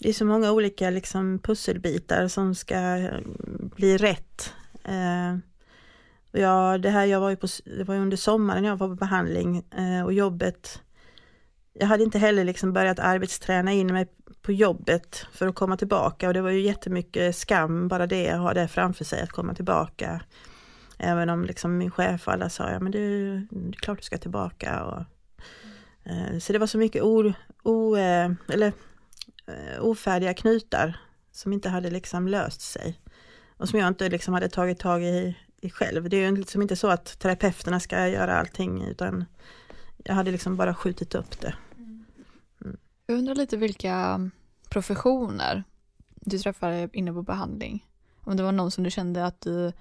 det 0.00 0.08
är 0.08 0.12
så 0.12 0.24
många 0.24 0.52
olika 0.52 0.90
liksom 0.90 1.38
pusselbitar 1.38 2.28
som 2.28 2.54
ska 2.54 2.96
eh, 2.96 3.20
bli 3.76 3.96
rätt. 3.96 4.54
Eh, 4.84 5.38
och 6.32 6.38
jag, 6.38 6.82
det 6.82 6.90
här 6.90 7.04
jag 7.04 7.20
var 7.20 7.30
ju 7.30 7.36
på, 7.36 7.46
det 7.64 7.84
var 7.84 7.96
under 7.96 8.16
sommaren 8.16 8.64
jag 8.64 8.76
var 8.76 8.88
på 8.88 8.94
behandling 8.94 9.64
eh, 9.76 10.04
och 10.04 10.12
jobbet. 10.12 10.82
Jag 11.72 11.86
hade 11.86 12.04
inte 12.04 12.18
heller 12.18 12.44
liksom 12.44 12.72
börjat 12.72 12.98
arbetsträna 12.98 13.72
in 13.72 13.86
mig 13.86 14.06
på 14.42 14.52
jobbet 14.52 15.26
för 15.32 15.48
att 15.48 15.54
komma 15.54 15.76
tillbaka 15.76 16.28
och 16.28 16.34
det 16.34 16.42
var 16.42 16.50
ju 16.50 16.60
jättemycket 16.60 17.36
skam 17.36 17.88
bara 17.88 18.06
det 18.06 18.30
att 18.30 18.40
ha 18.40 18.54
det 18.54 18.68
framför 18.68 19.04
sig 19.04 19.22
att 19.22 19.32
komma 19.32 19.54
tillbaka. 19.54 20.20
Även 20.98 21.30
om 21.30 21.44
liksom 21.44 21.78
min 21.78 21.90
chef 21.90 22.26
och 22.26 22.32
alla 22.32 22.48
sa 22.48 22.70
ja 22.70 22.80
men 22.80 22.92
du, 22.92 23.34
det 23.50 23.68
är 23.68 23.72
klart 23.72 23.98
du 23.98 24.04
ska 24.04 24.18
tillbaka. 24.18 24.84
Och, 24.84 25.04
eh, 26.10 26.38
så 26.38 26.52
det 26.52 26.58
var 26.58 26.66
så 26.66 26.78
mycket 26.78 27.02
o, 27.02 27.32
o 27.62 27.96
eh, 27.96 28.30
eller 28.48 28.72
ofärdiga 29.80 30.34
knutar 30.34 31.00
som 31.32 31.52
inte 31.52 31.68
hade 31.68 31.90
liksom 31.90 32.28
löst 32.28 32.60
sig. 32.60 33.00
Och 33.56 33.68
som 33.68 33.78
jag 33.78 33.88
inte 33.88 34.08
liksom 34.08 34.34
hade 34.34 34.48
tagit 34.48 34.78
tag 34.78 35.02
i, 35.02 35.36
i 35.60 35.70
själv. 35.70 36.08
Det 36.08 36.16
är 36.16 36.30
ju 36.30 36.36
liksom 36.36 36.62
inte 36.62 36.76
så 36.76 36.88
att 36.88 37.18
terapeuterna 37.18 37.80
ska 37.80 38.08
göra 38.08 38.36
allting 38.36 38.84
utan 38.84 39.24
jag 40.04 40.14
hade 40.14 40.30
liksom 40.30 40.56
bara 40.56 40.74
skjutit 40.74 41.14
upp 41.14 41.40
det. 41.40 41.54
Mm. 41.76 42.06
Jag 43.06 43.18
undrar 43.18 43.34
lite 43.34 43.56
vilka 43.56 44.30
professioner 44.70 45.64
du 46.14 46.38
träffade 46.38 46.88
inne 46.92 47.12
på 47.12 47.22
behandling. 47.22 47.86
Om 48.20 48.36
det 48.36 48.42
var 48.42 48.52
någon 48.52 48.70
som 48.70 48.84
du 48.84 48.90
kände 48.90 49.26
att 49.26 49.40
du 49.40 49.72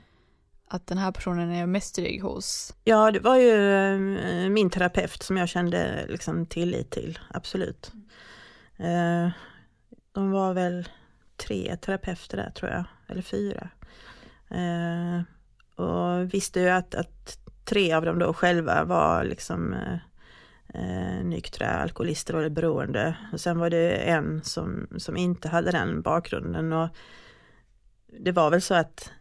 att 0.71 0.87
den 0.87 0.97
här 0.97 1.11
personen 1.11 1.51
är 1.51 1.65
mest 1.65 1.95
trygg 1.95 2.23
hos? 2.23 2.75
Ja, 2.83 3.11
det 3.11 3.19
var 3.19 3.35
ju 3.35 3.75
eh, 3.75 4.49
min 4.49 4.69
terapeut 4.69 5.23
som 5.23 5.37
jag 5.37 5.49
kände 5.49 6.05
liksom 6.09 6.45
tillit 6.45 6.91
till, 6.91 7.19
absolut. 7.29 7.91
Mm. 8.77 9.31
De 10.11 10.31
var 10.31 10.53
väl 10.53 10.87
tre 11.37 11.77
terapeuter 11.77 12.37
där 12.37 12.49
tror 12.49 12.71
jag, 12.71 12.83
eller 13.07 13.21
fyra. 13.21 13.69
Eh, 14.49 15.21
och 15.85 16.33
visste 16.33 16.59
ju 16.59 16.69
att, 16.69 16.95
att 16.95 17.39
tre 17.65 17.93
av 17.93 18.05
dem 18.05 18.19
då 18.19 18.33
själva 18.33 18.83
var 18.83 19.23
liksom 19.23 19.73
eh, 19.73 19.97
eh 20.73 21.23
nyktra 21.23 21.67
alkoholister 21.67 22.33
eller 22.33 22.49
beroende. 22.49 23.17
Och 23.33 23.39
sen 23.39 23.59
var 23.59 23.69
det 23.69 23.91
en 23.91 24.43
som, 24.43 24.87
som 24.97 25.17
inte 25.17 25.49
hade 25.49 25.71
den 25.71 26.01
bakgrunden. 26.01 26.73
Och 26.73 26.89
det 28.19 28.31
var 28.31 28.49
väl 28.49 28.61
så 28.61 28.75
att 28.75 29.11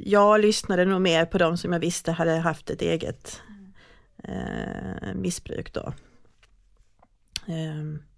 jag 0.00 0.40
lyssnade 0.40 0.84
nog 0.84 1.00
mer 1.00 1.24
på 1.24 1.38
dem 1.38 1.56
som 1.56 1.72
jag 1.72 1.80
visste 1.80 2.12
hade 2.12 2.36
haft 2.36 2.70
ett 2.70 2.82
eget 2.82 3.40
eh, 4.24 5.14
missbruk 5.14 5.72
då. 5.72 5.92
Eh, 7.46 8.11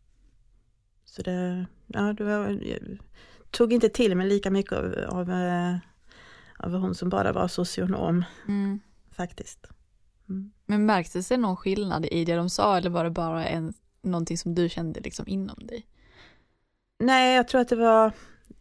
så 1.14 1.22
det, 1.22 1.66
ja, 1.86 2.12
det 2.12 2.24
var, 2.24 2.60
tog 3.50 3.72
inte 3.72 3.88
till 3.88 4.16
mig 4.16 4.28
lika 4.28 4.50
mycket 4.50 4.72
av, 4.72 4.94
av, 5.08 5.30
eh, 5.30 5.76
av 6.58 6.74
hon 6.74 6.94
som 6.94 7.08
bara 7.08 7.32
var 7.32 7.48
socionom. 7.48 8.24
Mm. 8.48 8.80
Faktiskt. 9.10 9.66
Mm. 10.28 10.52
Men 10.66 10.86
märktes 10.86 11.28
det 11.28 11.36
någon 11.36 11.56
skillnad 11.56 12.06
i 12.06 12.24
det 12.24 12.34
de 12.34 12.50
sa 12.50 12.76
eller 12.76 12.90
var 12.90 13.04
det 13.04 13.10
bara 13.10 13.46
en, 13.46 13.74
någonting 14.02 14.38
som 14.38 14.54
du 14.54 14.68
kände 14.68 15.00
liksom 15.00 15.28
inom 15.28 15.66
dig? 15.66 15.86
Nej, 16.98 17.36
jag 17.36 17.48
tror 17.48 17.60
att 17.60 17.68
det 17.68 17.76
var 17.76 18.12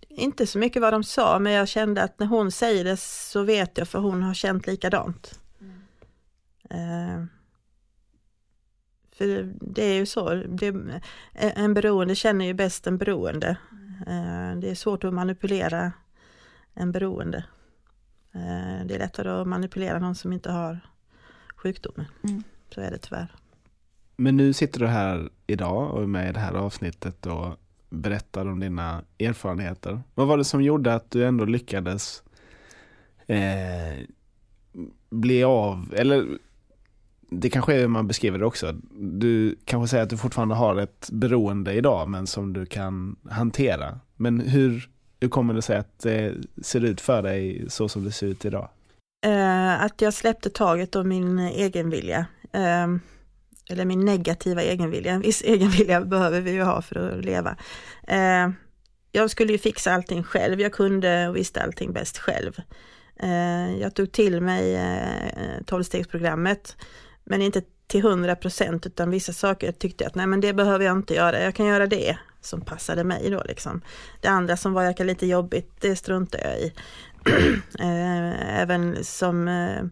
inte 0.09 0.47
så 0.47 0.59
mycket 0.59 0.81
vad 0.81 0.93
de 0.93 1.03
sa, 1.03 1.39
men 1.39 1.53
jag 1.53 1.67
kände 1.67 2.03
att 2.03 2.19
när 2.19 2.27
hon 2.27 2.51
säger 2.51 2.83
det 2.83 2.97
så 2.97 3.43
vet 3.43 3.77
jag 3.77 3.87
för 3.87 3.99
hon 3.99 4.23
har 4.23 4.33
känt 4.33 4.67
likadant. 4.67 5.39
Mm. 5.61 7.21
Uh, 7.21 7.25
för 9.15 9.53
det 9.61 9.83
är 9.83 9.93
ju 9.93 10.05
så, 10.05 10.33
det, 10.33 11.01
en 11.33 11.73
beroende 11.73 12.15
känner 12.15 12.45
ju 12.45 12.53
bäst 12.53 12.87
en 12.87 12.97
beroende. 12.97 13.57
Mm. 14.07 14.59
Det 14.59 14.69
är 14.69 14.75
svårt 14.75 15.03
att 15.03 15.13
manipulera 15.13 15.91
än 16.73 16.91
beroende. 16.91 17.45
Eh, 18.33 18.85
det 18.85 18.95
är 18.95 18.99
lättare 18.99 19.29
att 19.29 19.47
manipulera 19.47 19.99
någon 19.99 20.15
som 20.15 20.33
inte 20.33 20.51
har 20.51 20.79
sjukdomen. 21.55 22.05
Mm. 22.23 22.43
Så 22.75 22.81
är 22.81 22.91
det 22.91 22.97
tyvärr. 22.97 23.35
Men 24.15 24.37
nu 24.37 24.53
sitter 24.53 24.79
du 24.79 24.87
här 24.87 25.29
idag 25.47 25.93
och 25.93 26.03
är 26.03 26.07
med 26.07 26.29
i 26.29 26.33
det 26.33 26.39
här 26.39 26.53
avsnittet 26.53 27.25
och 27.25 27.55
berättar 27.89 28.45
om 28.45 28.59
dina 28.59 29.03
erfarenheter. 29.19 30.01
Vad 30.15 30.27
var 30.27 30.37
det 30.37 30.43
som 30.43 30.61
gjorde 30.61 30.93
att 30.93 31.11
du 31.11 31.25
ändå 31.25 31.45
lyckades 31.45 32.23
eh, 33.27 34.05
bli 35.09 35.43
av, 35.43 35.93
eller 35.97 36.27
det 37.39 37.49
kanske 37.49 37.75
är 37.75 37.79
hur 37.79 37.87
man 37.87 38.07
beskriver 38.07 38.39
det 38.39 38.45
också. 38.45 38.71
Du 38.91 39.55
kanske 39.65 39.87
säger 39.87 40.03
att 40.03 40.09
du 40.09 40.17
fortfarande 40.17 40.55
har 40.55 40.75
ett 40.75 41.09
beroende 41.11 41.73
idag 41.73 42.09
men 42.09 42.27
som 42.27 42.53
du 42.53 42.65
kan 42.65 43.15
hantera. 43.29 43.99
Men 44.15 44.39
hur, 44.39 44.89
hur 45.19 45.29
kommer 45.29 45.53
det 45.53 45.61
sig 45.61 45.77
att 45.77 45.99
det 45.99 46.33
ser 46.61 46.85
ut 46.85 47.01
för 47.01 47.21
dig 47.21 47.65
så 47.69 47.89
som 47.89 48.03
det 48.03 48.11
ser 48.11 48.27
ut 48.27 48.45
idag? 48.45 48.69
Eh, 49.25 49.83
att 49.83 50.01
jag 50.01 50.13
släppte 50.13 50.49
taget 50.49 50.95
om 50.95 51.09
min 51.09 51.39
egenvilja. 51.39 52.25
Eh, 52.53 52.87
eller 53.69 53.85
min 53.85 54.05
negativa 54.05 54.61
egenvilja. 54.61 55.11
En 55.11 55.21
viss 55.21 55.41
egenvilja 55.45 56.01
behöver 56.01 56.41
vi 56.41 56.51
ju 56.51 56.63
ha 56.63 56.81
för 56.81 56.95
att 56.95 57.25
leva. 57.25 57.57
Eh, 58.07 58.49
jag 59.11 59.29
skulle 59.29 59.51
ju 59.51 59.57
fixa 59.57 59.93
allting 59.93 60.23
själv. 60.23 60.61
Jag 60.61 60.73
kunde 60.73 61.27
och 61.27 61.35
visste 61.35 61.63
allting 61.63 61.93
bäst 61.93 62.17
själv. 62.17 62.59
Eh, 63.19 63.75
jag 63.81 63.93
tog 63.95 64.11
till 64.11 64.41
mig 64.41 64.75
eh, 64.75 65.63
tolvstegsprogrammet 65.65 66.77
men 67.23 67.41
inte 67.41 67.61
till 67.87 68.01
hundra 68.01 68.35
procent 68.35 68.85
utan 68.85 69.09
vissa 69.09 69.33
saker 69.33 69.71
tyckte 69.71 70.03
jag 70.03 70.09
att 70.09 70.15
nej 70.15 70.27
men 70.27 70.41
det 70.41 70.53
behöver 70.53 70.85
jag 70.85 70.97
inte 70.97 71.13
göra, 71.13 71.41
jag 71.41 71.55
kan 71.55 71.65
göra 71.65 71.87
det 71.87 72.17
som 72.41 72.61
passade 72.61 73.03
mig 73.03 73.29
då 73.29 73.43
liksom. 73.45 73.81
Det 74.21 74.27
andra 74.27 74.57
som 74.57 74.73
var 74.73 75.03
lite 75.03 75.25
jobbigt, 75.25 75.71
det 75.79 75.95
struntar 75.95 76.39
jag 76.39 76.59
i. 76.59 76.73
Eh, 77.79 78.59
även 78.61 79.03
som, 79.03 79.47
eh, 79.47 79.83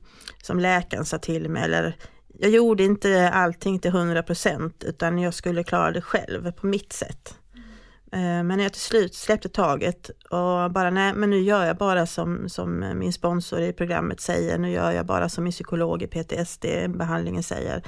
som 0.44 0.60
läkaren 0.60 1.06
sa 1.06 1.18
till 1.18 1.50
mig, 1.50 1.64
eller 1.64 1.96
jag 2.40 2.52
gjorde 2.52 2.84
inte 2.84 3.30
allting 3.30 3.80
till 3.80 3.92
hundra 3.92 4.24
procent 4.24 4.84
utan 4.84 5.20
jag 5.20 5.34
skulle 5.34 5.64
klara 5.64 5.92
det 5.92 6.02
själv 6.02 6.52
på 6.52 6.68
mitt 6.68 6.94
sätt. 6.94 7.36
Eh, 8.14 8.20
men 8.20 8.48
när 8.48 8.64
jag 8.64 8.74
till 8.74 8.82
slut 8.82 9.16
släppte 9.16 9.50
taget 9.50 10.10
och 10.10 10.72
bara 10.72 10.90
nej 10.90 11.14
men 11.14 11.30
nu 11.30 11.40
gör 11.40 11.66
jag 11.66 11.78
bara 11.78 12.06
som, 12.06 12.50
som 12.50 12.94
min 12.96 13.14
sponsor 13.14 13.62
i 13.62 13.74
programmet 13.74 14.22
säger, 14.22 14.58
nu 14.58 14.72
gör 14.72 14.92
jag 14.92 15.06
bara 15.06 15.30
som 15.30 15.44
min 15.44 15.52
psykolog 15.52 16.04
i 16.04 16.08
PTSD-behandlingen 16.08 17.44
säger. 17.44 17.84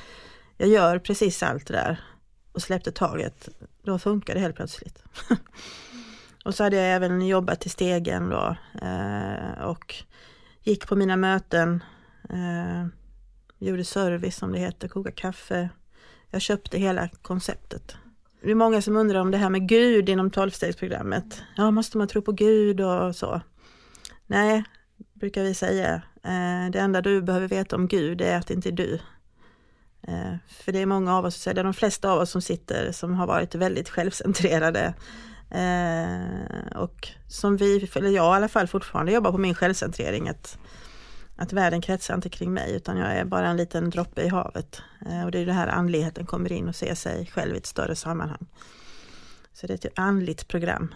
Jag 0.57 0.69
gör 0.69 0.99
precis 0.99 1.43
allt 1.43 1.67
det 1.67 1.73
där 1.73 2.03
och 2.51 2.62
släppte 2.62 2.91
taget, 2.91 3.49
då 3.83 3.99
funkar 3.99 4.33
det 4.33 4.39
helt 4.39 4.55
plötsligt. 4.55 5.03
och 6.45 6.55
så 6.55 6.63
hade 6.63 6.75
jag 6.75 6.95
även 6.95 7.27
jobbat 7.27 7.65
i 7.65 7.69
stegen 7.69 8.29
då 8.29 8.55
eh, 8.81 9.63
och 9.63 9.95
gick 10.62 10.88
på 10.88 10.95
mina 10.95 11.17
möten, 11.17 11.83
eh, 12.29 12.88
gjorde 13.59 13.86
service 13.86 14.36
som 14.36 14.51
det 14.51 14.59
heter, 14.59 14.88
koka 14.88 15.12
kaffe. 15.12 15.69
Jag 16.29 16.41
köpte 16.41 16.77
hela 16.77 17.09
konceptet. 17.21 17.97
Det 18.43 18.51
är 18.51 18.56
många 18.56 18.82
som 18.82 18.95
undrar 18.95 19.19
om 19.19 19.32
det 19.32 19.38
här 19.38 19.49
med 19.49 19.67
Gud 19.67 20.10
inom 20.10 20.32
tolvstegsprogrammet. 20.32 21.41
Ja, 21.58 21.71
måste 21.71 21.97
man 21.97 22.08
tro 22.08 22.21
på 22.21 22.32
Gud 22.32 22.82
och 22.82 23.15
så? 23.15 23.41
Nej, 24.27 24.63
brukar 25.13 25.43
vi 25.43 25.53
säga. 25.53 25.93
Eh, 26.23 26.71
det 26.71 26.79
enda 26.79 27.01
du 27.01 27.21
behöver 27.21 27.47
veta 27.47 27.75
om 27.75 27.88
Gud 27.88 28.21
är 28.21 28.38
att 28.38 28.47
det 28.47 28.53
inte 28.53 28.69
är 28.69 28.71
du. 28.71 28.99
Eh, 30.08 30.36
för 30.47 30.71
det 30.71 30.79
är 30.79 30.86
många 30.86 31.17
av 31.17 31.25
oss, 31.25 31.47
eller 31.47 31.63
de 31.63 31.73
flesta 31.73 32.12
av 32.12 32.19
oss 32.19 32.32
som 32.32 32.41
sitter 32.41 32.91
som 32.91 33.13
har 33.13 33.27
varit 33.27 33.56
väldigt 33.56 33.89
självcentrerade. 33.89 34.93
Eh, 35.51 36.77
och 36.77 37.08
som 37.29 37.58
vi, 37.58 37.89
eller 37.95 38.10
jag 38.10 38.34
i 38.34 38.38
alla 38.38 38.47
fall 38.47 38.67
fortfarande 38.67 39.12
jobbar 39.12 39.32
på 39.32 39.38
min 39.38 39.56
självcentrering. 39.56 40.29
Att, 40.29 40.58
att 41.36 41.54
världen 41.54 41.82
kretsar 41.82 42.13
inte 42.13 42.30
kring 42.30 42.54
mig 42.54 42.76
utan 42.76 42.98
jag 42.98 43.12
är 43.12 43.26
bara 43.26 43.48
en 43.48 43.58
liten 43.58 43.89
droppe 43.89 44.22
i 44.22 44.28
havet. 44.28 44.82
Och 45.26 45.32
det 45.32 45.39
är 45.39 45.46
det 45.46 45.54
här 45.54 45.67
andligheten 45.67 46.26
kommer 46.26 46.52
in 46.52 46.67
och 46.67 46.76
ser 46.76 46.96
sig 46.96 47.26
själv 47.26 47.56
i 47.56 47.58
ett 47.58 47.65
större 47.65 47.96
sammanhang. 47.96 48.46
Så 49.54 49.67
det 49.67 49.74
är 49.86 49.88
ett 49.88 50.00
andligt 50.00 50.48
program. 50.48 50.96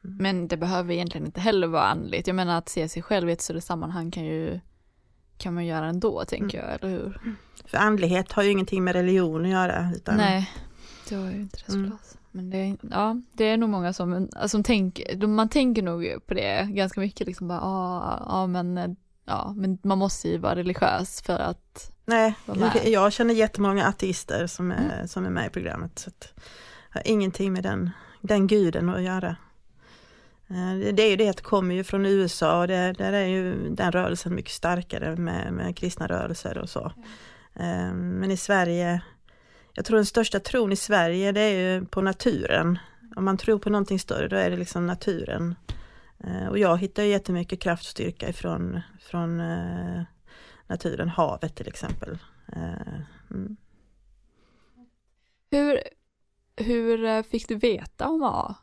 Men 0.00 0.48
det 0.48 0.56
behöver 0.56 0.94
egentligen 0.94 1.26
inte 1.26 1.40
heller 1.40 1.66
vara 1.66 1.84
andligt. 1.84 2.26
Jag 2.26 2.36
menar 2.36 2.58
att 2.58 2.68
se 2.68 2.88
sig 2.88 3.02
själv 3.02 3.28
i 3.28 3.32
ett 3.32 3.40
större 3.40 3.60
sammanhang 3.60 4.10
kan 4.10 4.24
ju 4.24 4.60
kan 5.38 5.54
man 5.54 5.66
göra 5.66 5.86
ändå 5.86 6.24
tänker 6.24 6.58
jag, 6.58 6.74
eller 6.74 6.88
hur? 6.88 7.20
För 7.64 7.78
andlighet 7.78 8.32
har 8.32 8.42
ju 8.42 8.50
ingenting 8.50 8.84
med 8.84 8.92
religion 8.92 9.44
att 9.44 9.50
göra. 9.50 9.92
Utan... 9.96 10.16
Nej, 10.16 10.50
det 11.08 11.14
har 11.14 11.30
ju 11.30 11.40
inte 11.40 11.56
det 11.66 11.72
såklart. 11.72 11.86
Mm. 11.86 12.00
Men 12.30 12.50
det 12.50 12.58
är, 12.58 12.76
ja, 12.90 13.20
det 13.32 13.44
är 13.44 13.56
nog 13.56 13.68
många 13.68 13.92
som, 13.92 14.28
som 14.46 14.62
tänker, 14.62 15.26
man 15.26 15.48
tänker 15.48 15.82
nog 15.82 16.26
på 16.26 16.34
det 16.34 16.68
ganska 16.70 17.00
mycket 17.00 17.26
liksom 17.26 17.48
bara, 17.48 17.58
ja, 17.58 18.26
ja 18.28 18.46
men, 18.46 18.96
ja, 19.26 19.54
men 19.56 19.78
man 19.82 19.98
måste 19.98 20.28
ju 20.28 20.38
vara 20.38 20.56
religiös 20.56 21.22
för 21.22 21.38
att 21.38 21.92
Nej, 22.08 22.34
jag 22.84 23.12
känner 23.12 23.34
jättemånga 23.34 23.86
ateister 23.86 24.46
som 24.46 24.70
är, 24.70 24.94
mm. 24.94 25.08
som 25.08 25.26
är 25.26 25.30
med 25.30 25.46
i 25.46 25.50
programmet. 25.50 25.98
Så 25.98 26.08
att, 26.08 26.32
har 26.90 27.02
ingenting 27.04 27.52
med 27.52 27.62
den, 27.62 27.90
den 28.20 28.46
guden 28.46 28.88
att 28.88 29.02
göra. 29.02 29.36
Eh, 30.48 30.94
det 30.94 31.02
är 31.02 31.10
ju 31.10 31.16
det 31.16 31.28
att 31.28 31.36
det 31.36 31.42
kommer 31.42 31.74
ju 31.74 31.84
från 31.84 32.06
USA 32.06 32.60
och 32.60 32.68
det, 32.68 32.92
där 32.92 33.12
är 33.12 33.26
ju 33.26 33.70
den 33.70 33.92
rörelsen 33.92 34.34
mycket 34.34 34.52
starkare 34.52 35.16
med, 35.16 35.52
med 35.52 35.76
kristna 35.76 36.06
rörelser 36.06 36.58
och 36.58 36.70
så. 36.70 36.92
Mm. 37.54 38.08
Men 38.08 38.30
i 38.30 38.36
Sverige, 38.36 39.00
jag 39.72 39.84
tror 39.84 39.96
den 39.96 40.06
största 40.06 40.40
tron 40.40 40.72
i 40.72 40.76
Sverige 40.76 41.32
det 41.32 41.40
är 41.40 41.74
ju 41.74 41.86
på 41.86 42.00
naturen. 42.00 42.78
Om 43.16 43.24
man 43.24 43.36
tror 43.36 43.58
på 43.58 43.70
någonting 43.70 43.98
större 43.98 44.28
då 44.28 44.36
är 44.36 44.50
det 44.50 44.56
liksom 44.56 44.86
naturen. 44.86 45.54
Eh, 46.24 46.46
och 46.48 46.58
jag 46.58 46.78
hittar 46.78 47.02
jättemycket 47.02 47.60
kraft 47.60 47.82
och 47.82 47.90
styrka 47.90 48.28
ifrån 48.28 48.80
från 49.00 49.42
naturen, 50.66 51.08
havet 51.08 51.54
till 51.54 51.68
exempel. 51.68 52.18
Mm. 53.30 53.56
Hur, 55.50 55.80
hur 56.56 57.22
fick 57.22 57.48
du 57.48 57.54
veta 57.54 58.08
om 58.08 58.22
AA? 58.22 58.54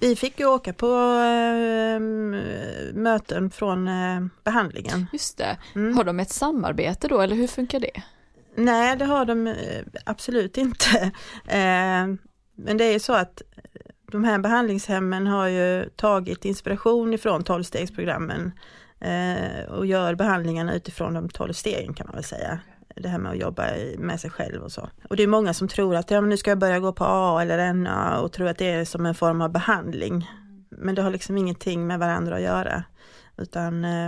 Vi 0.00 0.16
fick 0.16 0.40
ju 0.40 0.46
åka 0.46 0.72
på 0.72 0.86
äh, 0.86 2.00
möten 2.92 3.50
från 3.50 3.88
äh, 3.88 4.26
behandlingen. 4.44 5.06
Just 5.12 5.38
det. 5.38 5.58
Mm. 5.74 5.96
Har 5.96 6.04
de 6.04 6.20
ett 6.20 6.30
samarbete 6.30 7.08
då 7.08 7.20
eller 7.20 7.36
hur 7.36 7.46
funkar 7.46 7.80
det? 7.80 8.02
Nej, 8.54 8.96
det 8.96 9.04
har 9.04 9.24
de 9.24 9.46
äh, 9.46 9.54
absolut 10.04 10.56
inte. 10.56 11.12
men 12.54 12.76
det 12.78 12.84
är 12.84 12.92
ju 12.92 12.98
så 12.98 13.12
att 13.12 13.42
de 14.12 14.24
här 14.24 14.38
behandlingshemmen 14.38 15.26
har 15.26 15.46
ju 15.46 15.88
tagit 15.96 16.44
inspiration 16.44 17.14
ifrån 17.14 17.44
tolvstegsprogrammen 17.44 18.52
eh, 19.00 19.64
och 19.68 19.86
gör 19.86 20.14
behandlingarna 20.14 20.74
utifrån 20.74 21.14
de 21.14 21.28
tolv 21.28 21.52
stegen 21.52 21.94
kan 21.94 22.06
man 22.06 22.14
väl 22.14 22.24
säga 22.24 22.60
det 22.96 23.08
här 23.08 23.18
med 23.18 23.32
att 23.32 23.38
jobba 23.38 23.64
med 23.98 24.20
sig 24.20 24.30
själv 24.30 24.62
och 24.62 24.72
så. 24.72 24.88
Och 25.08 25.16
det 25.16 25.22
är 25.22 25.26
många 25.26 25.54
som 25.54 25.68
tror 25.68 25.96
att 25.96 26.10
ja, 26.10 26.20
men 26.20 26.30
nu 26.30 26.36
ska 26.36 26.50
jag 26.50 26.58
börja 26.58 26.78
gå 26.78 26.92
på 26.92 27.04
A 27.04 27.42
eller 27.42 27.72
NA 27.72 28.20
och 28.20 28.32
tror 28.32 28.48
att 28.48 28.58
det 28.58 28.70
är 28.70 28.84
som 28.84 29.06
en 29.06 29.14
form 29.14 29.40
av 29.40 29.52
behandling. 29.52 30.30
Men 30.70 30.94
det 30.94 31.02
har 31.02 31.10
liksom 31.10 31.38
ingenting 31.38 31.86
med 31.86 31.98
varandra 31.98 32.36
att 32.36 32.42
göra. 32.42 32.84
Utan 33.36 33.84
eh, 33.84 34.06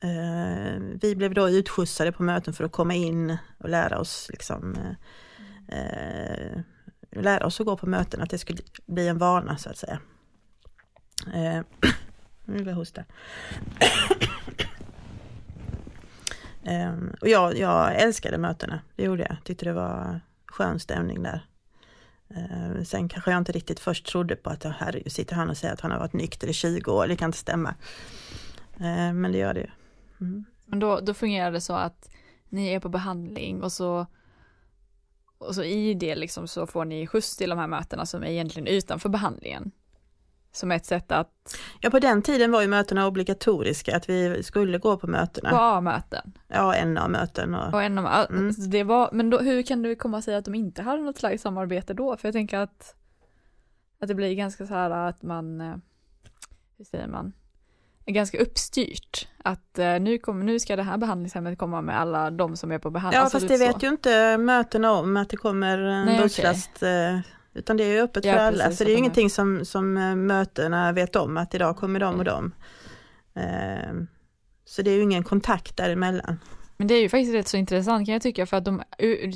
eh, 0.00 0.80
vi 1.00 1.16
blev 1.16 1.34
då 1.34 1.50
utskjutsade 1.50 2.12
på 2.12 2.22
möten 2.22 2.54
för 2.54 2.64
att 2.64 2.72
komma 2.72 2.94
in 2.94 3.36
och 3.58 3.68
lära 3.68 3.98
oss 3.98 4.28
liksom 4.30 4.76
eh, 5.68 5.78
eh 5.78 6.60
lära 7.22 7.46
oss 7.46 7.60
att 7.60 7.66
gå 7.66 7.76
på 7.76 7.86
möten, 7.86 8.20
att 8.20 8.30
det 8.30 8.38
skulle 8.38 8.58
bli 8.86 9.08
en 9.08 9.18
vana 9.18 9.56
så 9.56 9.70
att 9.70 9.76
säga. 9.76 9.98
Eh, 11.34 11.62
nu 12.44 12.56
vill 12.56 12.66
jag 12.66 12.74
hosta. 12.74 13.04
eh, 16.62 16.94
och 17.20 17.28
jag, 17.28 17.58
jag 17.58 17.94
älskade 17.94 18.38
mötena, 18.38 18.80
det 18.96 19.04
gjorde 19.04 19.22
jag. 19.22 19.36
Tyckte 19.44 19.64
det 19.64 19.72
var 19.72 20.20
skön 20.46 20.80
stämning 20.80 21.22
där. 21.22 21.46
Eh, 22.28 22.82
sen 22.84 23.08
kanske 23.08 23.30
jag 23.30 23.38
inte 23.38 23.52
riktigt 23.52 23.80
först 23.80 24.06
trodde 24.06 24.36
på 24.36 24.50
att, 24.50 24.64
herregud, 24.64 25.12
sitter 25.12 25.34
han 25.36 25.50
och 25.50 25.56
säger 25.56 25.74
att 25.74 25.80
han 25.80 25.90
har 25.90 25.98
varit 25.98 26.12
nykter 26.12 26.48
i 26.48 26.52
20 26.52 26.92
år, 26.92 27.06
det 27.06 27.16
kan 27.16 27.28
inte 27.28 27.38
stämma. 27.38 27.74
Ehm, 28.80 29.20
men 29.20 29.32
det 29.32 29.38
gör 29.38 29.54
det 29.54 29.60
ju. 29.60 29.70
Mm. 30.20 30.44
Men 30.66 30.78
då, 30.78 31.00
då 31.00 31.14
fungerar 31.14 31.52
det 31.52 31.60
så 31.60 31.72
att 31.72 32.10
ni 32.48 32.68
är 32.68 32.80
på 32.80 32.88
behandling 32.88 33.62
och 33.62 33.72
så 33.72 34.06
och 35.44 35.54
så 35.54 35.62
i 35.62 35.94
det 35.94 36.14
liksom 36.14 36.48
så 36.48 36.66
får 36.66 36.84
ni 36.84 37.06
skjuts 37.06 37.36
till 37.36 37.50
de 37.50 37.58
här 37.58 37.66
mötena 37.66 38.06
som 38.06 38.22
är 38.22 38.26
egentligen 38.26 38.66
utanför 38.66 39.08
behandlingen 39.08 39.72
som 40.56 40.72
ett 40.72 40.86
sätt 40.86 41.12
att... 41.12 41.56
Ja, 41.80 41.90
på 41.90 41.98
den 41.98 42.22
tiden 42.22 42.52
var 42.52 42.62
ju 42.62 42.68
mötena 42.68 43.06
obligatoriska, 43.06 43.96
att 43.96 44.08
vi 44.08 44.42
skulle 44.42 44.78
gå 44.78 44.96
på 44.96 45.06
mötena. 45.06 45.50
På 45.50 45.56
A-möten? 45.56 46.32
Ja, 46.48 46.84
NA-möten. 46.84 47.54
Och... 47.54 47.74
och 47.74 47.90
NA, 47.90 48.24
mm. 48.24 48.54
det 48.70 48.82
var, 48.82 49.10
men 49.12 49.30
då, 49.30 49.38
hur 49.38 49.62
kan 49.62 49.82
det 49.82 49.94
komma 49.94 50.22
sig 50.22 50.34
att 50.34 50.44
de 50.44 50.54
inte 50.54 50.82
hade 50.82 51.02
något 51.02 51.18
slags 51.18 51.42
samarbete 51.42 51.94
då? 51.94 52.16
För 52.16 52.28
jag 52.28 52.32
tänker 52.32 52.58
att, 52.58 52.94
att 54.00 54.08
det 54.08 54.14
blir 54.14 54.34
ganska 54.34 54.66
så 54.66 54.74
här 54.74 54.90
att 54.90 55.22
man, 55.22 55.60
eh, 55.60 55.76
hur 56.78 56.84
säger 56.84 57.08
man, 57.08 57.32
ganska 58.06 58.38
uppstyrt. 58.38 59.28
Att 59.44 59.78
eh, 59.78 60.00
nu, 60.00 60.18
kommer, 60.18 60.44
nu 60.44 60.60
ska 60.60 60.76
det 60.76 60.82
här 60.82 60.98
behandlingshemmet 60.98 61.58
komma 61.58 61.82
med 61.82 62.00
alla 62.00 62.30
de 62.30 62.56
som 62.56 62.72
är 62.72 62.78
på 62.78 62.90
behandling. 62.90 63.18
Ja, 63.18 63.22
alltså, 63.22 63.40
fast 63.40 63.48
det 63.48 63.58
vet 63.58 63.80
så. 63.80 63.86
ju 63.86 63.88
inte 63.88 64.38
mötena 64.38 64.92
om, 64.92 65.16
att 65.16 65.28
det 65.28 65.36
kommer 65.36 65.78
en 65.78 66.22
busslast 66.22 66.70
okay. 66.76 67.14
Eh, 67.14 67.20
Utan 67.54 67.76
det 67.76 67.84
är 67.84 68.02
öppet 68.02 68.24
Ja, 68.24 68.32
för 68.32 68.40
alla, 68.40 68.64
precis, 68.64 68.78
så 68.78 68.84
det 68.84 68.90
är 68.90 68.92
ju 68.92 68.98
ingenting 68.98 69.30
som, 69.30 69.64
som 69.64 69.96
eh, 69.96 70.16
mötena 70.16 70.92
vet 70.92 71.16
om 71.16 71.36
att 71.36 71.54
idag 71.54 71.76
kommer 71.76 72.00
de 72.00 72.18
och 72.18 72.24
de. 72.24 72.52
Eh, 73.34 73.92
Så 74.64 74.82
det 74.82 74.90
är 74.90 74.96
ju 74.96 75.02
ingen 75.02 75.24
kontakt 75.24 75.76
däremellan. 75.76 76.40
Men 76.76 76.86
det 76.86 76.94
är 76.94 77.02
ju 77.02 77.08
faktiskt 77.08 77.34
rätt 77.34 77.48
så 77.48 77.56
intressant 77.56 78.06
kan 78.06 78.12
jag 78.12 78.22
tycka 78.22 78.46
för 78.46 78.56
att 78.56 78.64
de, 78.64 78.82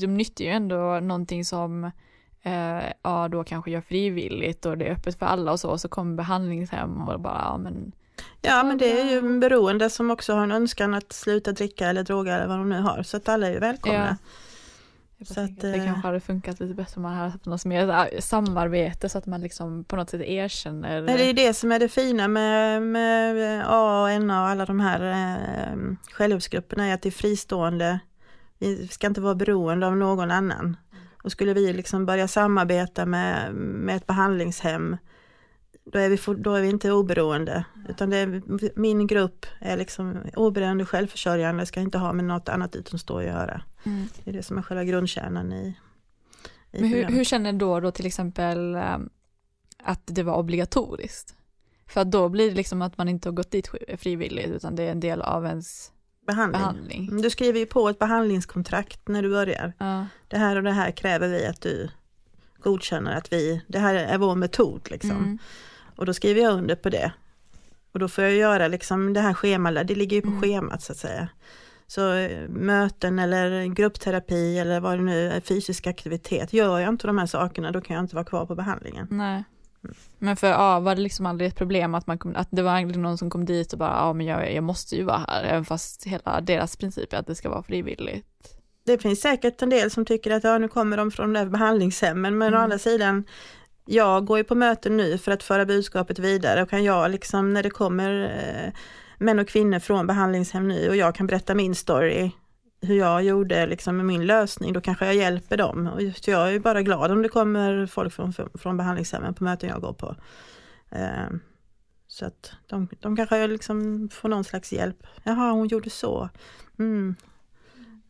de 0.01 0.07
nyttjar 0.07 0.45
ju 0.47 0.51
ändå 0.51 1.01
någonting 1.01 1.45
som 1.45 1.85
eh, 2.43 2.83
ja 3.03 3.29
då 3.29 3.45
kanske 3.45 3.71
gör 3.71 3.81
frivilligt 3.81 4.66
och 4.66 4.79
det 4.79 4.87
är 4.87 4.93
öppet 4.93 5.19
för 5.19 5.27
alla 5.27 5.53
och 5.53 5.61
så 5.61 5.71
och 5.71 5.81
så 5.81 5.89
kommer 5.89 6.16
behandlingshem 6.16 7.09
och 7.09 7.21
bara 7.21 7.41
ja 7.45 7.59
men 7.59 7.93
Ja 8.43 8.62
men 8.62 8.79
det 8.79 9.01
är 9.01 9.11
ju 9.11 9.19
en 9.19 9.41
beroende 9.41 9.91
som 9.91 10.11
också 10.11 10.35
har 10.35 10.43
en 10.43 10.53
önskan 10.53 10.95
att 10.95 11.12
sluta 11.12 11.53
dricka 11.53 11.89
eller 11.89 12.03
droga 12.03 12.35
eller 12.35 12.47
vad 12.47 12.59
de 12.59 12.69
nu 12.69 12.81
har. 12.81 13.03
Så 13.03 13.16
att 13.16 13.29
alla 13.29 13.47
är 13.47 13.53
ju 13.53 13.59
välkomna. 13.59 14.16
jag 15.19 15.27
Så 15.29 15.41
att, 15.41 15.51
att, 15.51 15.61
det 15.61 15.75
eh, 15.75 15.85
kanske 15.85 16.07
hade 16.07 16.21
funkat 16.21 16.61
lite 16.61 16.75
bättre 16.75 16.93
om 16.97 17.03
man 17.03 17.12
hade 17.12 17.31
haft 17.31 17.47
något 17.47 17.64
mer 17.64 18.21
samarbete 18.21 19.09
så 19.09 19.19
att 19.19 19.27
man 19.27 19.41
liksom 19.41 19.85
på 19.85 19.97
något 19.97 20.11
sätt 20.11 20.21
erkänner. 20.21 21.03
Men 21.03 21.16
det 21.16 21.23
är 21.23 21.27
ju 21.27 21.33
det 21.33 21.55
som 21.55 21.73
är 21.73 21.79
det 21.79 21.89
fina 21.89 22.29
med, 22.29 22.83
med 22.83 23.64
A 23.69 24.03
och 24.03 24.23
NA 24.23 24.43
och 24.43 24.49
alla 24.49 24.66
de 24.66 24.81
här 24.81 25.01
eh, 25.11 25.79
självhjälpsgrupperna 26.12 26.87
är 26.87 26.95
att 26.95 27.03
det 27.03 27.09
är 27.09 27.11
fristående. 27.11 28.01
Vi 28.59 28.89
ska 28.89 29.07
inte 29.07 29.21
vara 29.21 29.35
beroende 29.35 29.87
av 29.87 29.97
någon 29.97 30.31
annan. 30.31 30.77
Och 31.23 31.33
skulle 31.33 31.55
vi 31.55 31.73
liksom 31.73 32.07
börja 32.07 32.29
samarbeta 32.29 33.07
med, 33.07 33.55
med 33.55 33.97
ett 33.97 34.07
behandlingshem 34.07 34.97
då 35.93 35.99
är, 35.99 36.09
vi 36.09 36.43
då 36.43 36.55
är 36.55 36.62
vi 36.62 36.68
inte 36.68 36.93
oberoende. 36.93 37.64
Utan 37.89 38.11
det 38.11 38.16
är, 38.16 38.43
min 38.78 39.07
grupp 39.07 39.47
är 39.61 39.76
liksom 39.76 40.16
oberoende 40.36 40.86
självförsörjande, 40.86 41.66
ska 41.66 41.80
inte 41.80 41.99
ha 41.99 42.12
med 42.12 42.24
något 42.24 42.49
annat 42.49 42.76
utomstående 42.76 43.30
att 43.30 43.39
göra. 43.39 43.62
Mm. 43.84 44.09
Det 44.24 44.30
är 44.30 44.34
det 44.34 44.43
som 44.43 44.59
är 44.59 44.62
själva 44.62 44.84
grundkärnan 44.84 45.53
i, 45.53 45.76
i 46.72 46.80
Men 46.80 46.91
hur, 46.91 47.05
hur 47.05 47.24
känner 47.24 47.53
då, 47.53 47.80
då 47.80 47.91
till 47.91 48.07
exempel 48.07 48.74
eh, 48.74 48.99
att 49.82 50.03
det 50.05 50.22
var 50.22 50.36
obligatoriskt? 50.36 51.34
För 51.86 52.01
att 52.01 52.11
då 52.11 52.28
blir 52.28 52.51
det 52.51 52.57
liksom 52.57 52.82
att 52.82 52.99
man 52.99 53.09
inte 53.09 53.28
har 53.28 53.34
gått 53.34 53.51
dit 53.51 53.70
frivilligt 53.99 54.49
utan 54.49 54.76
det 54.76 54.82
är 54.82 54.91
en 54.91 55.01
del 55.01 55.22
av 55.22 55.47
ens 55.47 55.93
behandling. 56.26 56.61
behandling. 56.61 57.09
Mm, 57.09 57.22
Du 57.22 57.30
skriver 57.30 57.59
ju 57.59 57.66
på 57.66 57.89
ett 57.89 57.99
behandlingskontrakt 57.99 59.09
när 59.09 59.22
du 59.22 59.30
börjar. 59.30 59.72
Ja. 59.78 60.07
det 60.28 60.36
här 60.39 60.57
och 60.57 60.62
det 60.62 60.72
här 60.72 60.91
kräver 60.91 61.28
vi 61.28 61.47
att 61.47 61.61
du 61.61 61.89
godkänner 62.62 63.16
att 63.16 63.32
vi, 63.32 63.62
det 63.66 63.78
här 63.78 63.95
är 63.95 64.18
vår 64.18 64.34
metod 64.34 64.89
liksom. 64.91 65.11
Mm. 65.11 65.39
Och 65.99 66.07
då 66.07 66.14
skriver 66.14 66.40
jag 66.42 66.53
under 66.53 66.74
på 66.74 66.88
det. 66.90 67.12
Och 67.92 67.99
då 67.99 68.09
får 68.09 68.24
jag 68.24 68.32
göra 68.34 68.68
liksom 68.68 69.12
det 69.12 69.20
här 69.20 69.34
schemat, 69.34 69.88
det 69.88 69.94
ligger 69.94 70.16
ju 70.16 70.22
på 70.22 70.28
Mm. 70.28 70.40
schemat 70.42 70.82
så 70.82 70.92
att 70.92 70.99
säga. 70.99 71.28
Så 71.86 72.12
eh, 72.14 72.49
möten 72.49 73.18
eller 73.18 73.64
gruppterapi 73.66 74.59
eller 74.59 74.80
vad 74.80 74.99
det 74.99 75.03
nu 75.05 75.28
är, 75.30 75.40
fysisk 75.40 75.86
aktivitet, 75.86 76.53
gör 76.53 76.78
jag 76.78 76.88
inte 76.88 77.07
de 77.07 77.18
här 77.18 77.26
sakerna 77.26 77.70
då 77.72 77.80
kan 77.80 77.96
jag 77.96 78.05
inte 78.05 78.14
vara 78.14 78.24
kvar 78.24 78.46
på 78.46 78.55
behandlingen. 78.55 79.07
Nej. 79.11 79.44
Men 80.18 80.36
för 80.36 80.46
ja, 80.46 80.80
var 80.80 80.94
det 80.94 81.01
liksom 81.01 81.26
aldrig 81.26 81.49
ett 81.49 81.57
problem 81.57 81.94
att, 81.94 82.07
man 82.07 82.18
kom, 82.18 82.36
att 82.36 82.49
det 82.51 82.62
var 82.62 82.72
aldrig 82.72 82.99
någon 82.99 83.18
som 83.18 83.30
kom 83.30 83.44
dit 83.44 83.72
och 83.72 83.78
bara 83.78 83.90
ja 83.96 84.12
men 84.12 84.26
jag, 84.26 84.55
jag 84.55 84.64
måste 84.64 84.96
ju 84.96 85.03
vara 85.05 85.24
här 85.28 85.44
även 85.44 85.64
fast 85.64 86.05
hela 86.05 86.40
deras 86.40 86.76
princip 86.76 87.12
är 87.12 87.16
att 87.16 87.26
det 87.26 87.34
ska 87.34 87.49
vara 87.51 87.62
frivilligt. 87.62 88.26
Det 88.86 88.99
finns 88.99 89.20
säkert 89.20 89.62
en 89.62 89.70
del 89.70 89.90
som 89.90 90.05
tycker 90.05 90.30
att 90.30 90.44
ja, 90.44 90.59
nu 90.59 90.68
kommer 90.68 90.96
de 90.96 91.11
från 91.11 91.32
de 91.32 91.40
där 91.40 91.51
behandlingshemmen 91.51 92.38
men 92.38 92.49
å 92.55 92.57
Mm. 92.57 92.62
andra 92.64 92.78
sidan 92.78 93.24
jag 93.89 94.24
går 94.24 94.39
ju 94.39 94.45
på 94.45 94.55
möten 94.55 94.97
nu 94.97 95.18
för 95.18 95.32
att 95.32 95.43
föra 95.43 95.66
budskapet 95.66 96.18
vidare 96.18 96.62
och 96.62 96.70
kan 96.70 96.84
jag 96.84 97.11
liksom 97.11 97.55
när 97.55 97.62
det 97.62 97.70
kommer 97.70 98.22
eh, 98.22 98.72
män 99.18 99.39
och 99.39 99.49
kvinnor 99.49 99.78
från 99.78 100.07
behandlingshem 100.07 100.68
nu 100.68 100.89
och 100.89 100.97
jag 100.97 101.14
kan 101.14 101.26
berätta 101.26 101.55
min 101.55 101.74
story 101.74 102.30
hur 102.80 102.99
jag 102.99 103.22
gjorde 103.22 103.66
liksom 103.66 103.97
med 103.97 104.07
min 104.07 104.26
lösning, 104.26 104.72
då 104.72 104.80
kanske 104.80 105.07
jag 105.07 105.14
hjälper 105.14 105.57
dem. 105.57 105.86
Och 105.86 106.03
just 106.03 106.28
jag 106.28 106.49
är 106.49 106.53
ju 106.53 106.61
bara 106.61 106.82
glad 106.82 107.11
om 107.11 107.22
det 107.22 107.28
kommer 107.28 107.86
folk 107.86 108.12
från, 108.12 108.32
från 108.55 108.76
behandlingshemmen 108.76 109.34
på 109.34 109.45
möten 109.45 109.68
jag 109.68 109.80
går 109.80 109.93
på. 109.93 110.16
Eh, 110.91 111.28
så 112.07 112.26
att 112.26 112.53
de, 112.66 112.89
de 113.01 113.16
kanske 113.16 113.47
liksom 113.47 114.09
får 114.12 114.28
någon 114.28 114.45
slags 114.45 114.72
hjälp. 114.72 115.07
Jaha, 115.22 115.51
hon 115.51 115.68
gjorde 115.68 115.91
så. 115.91 116.28
Mm. 116.78 117.14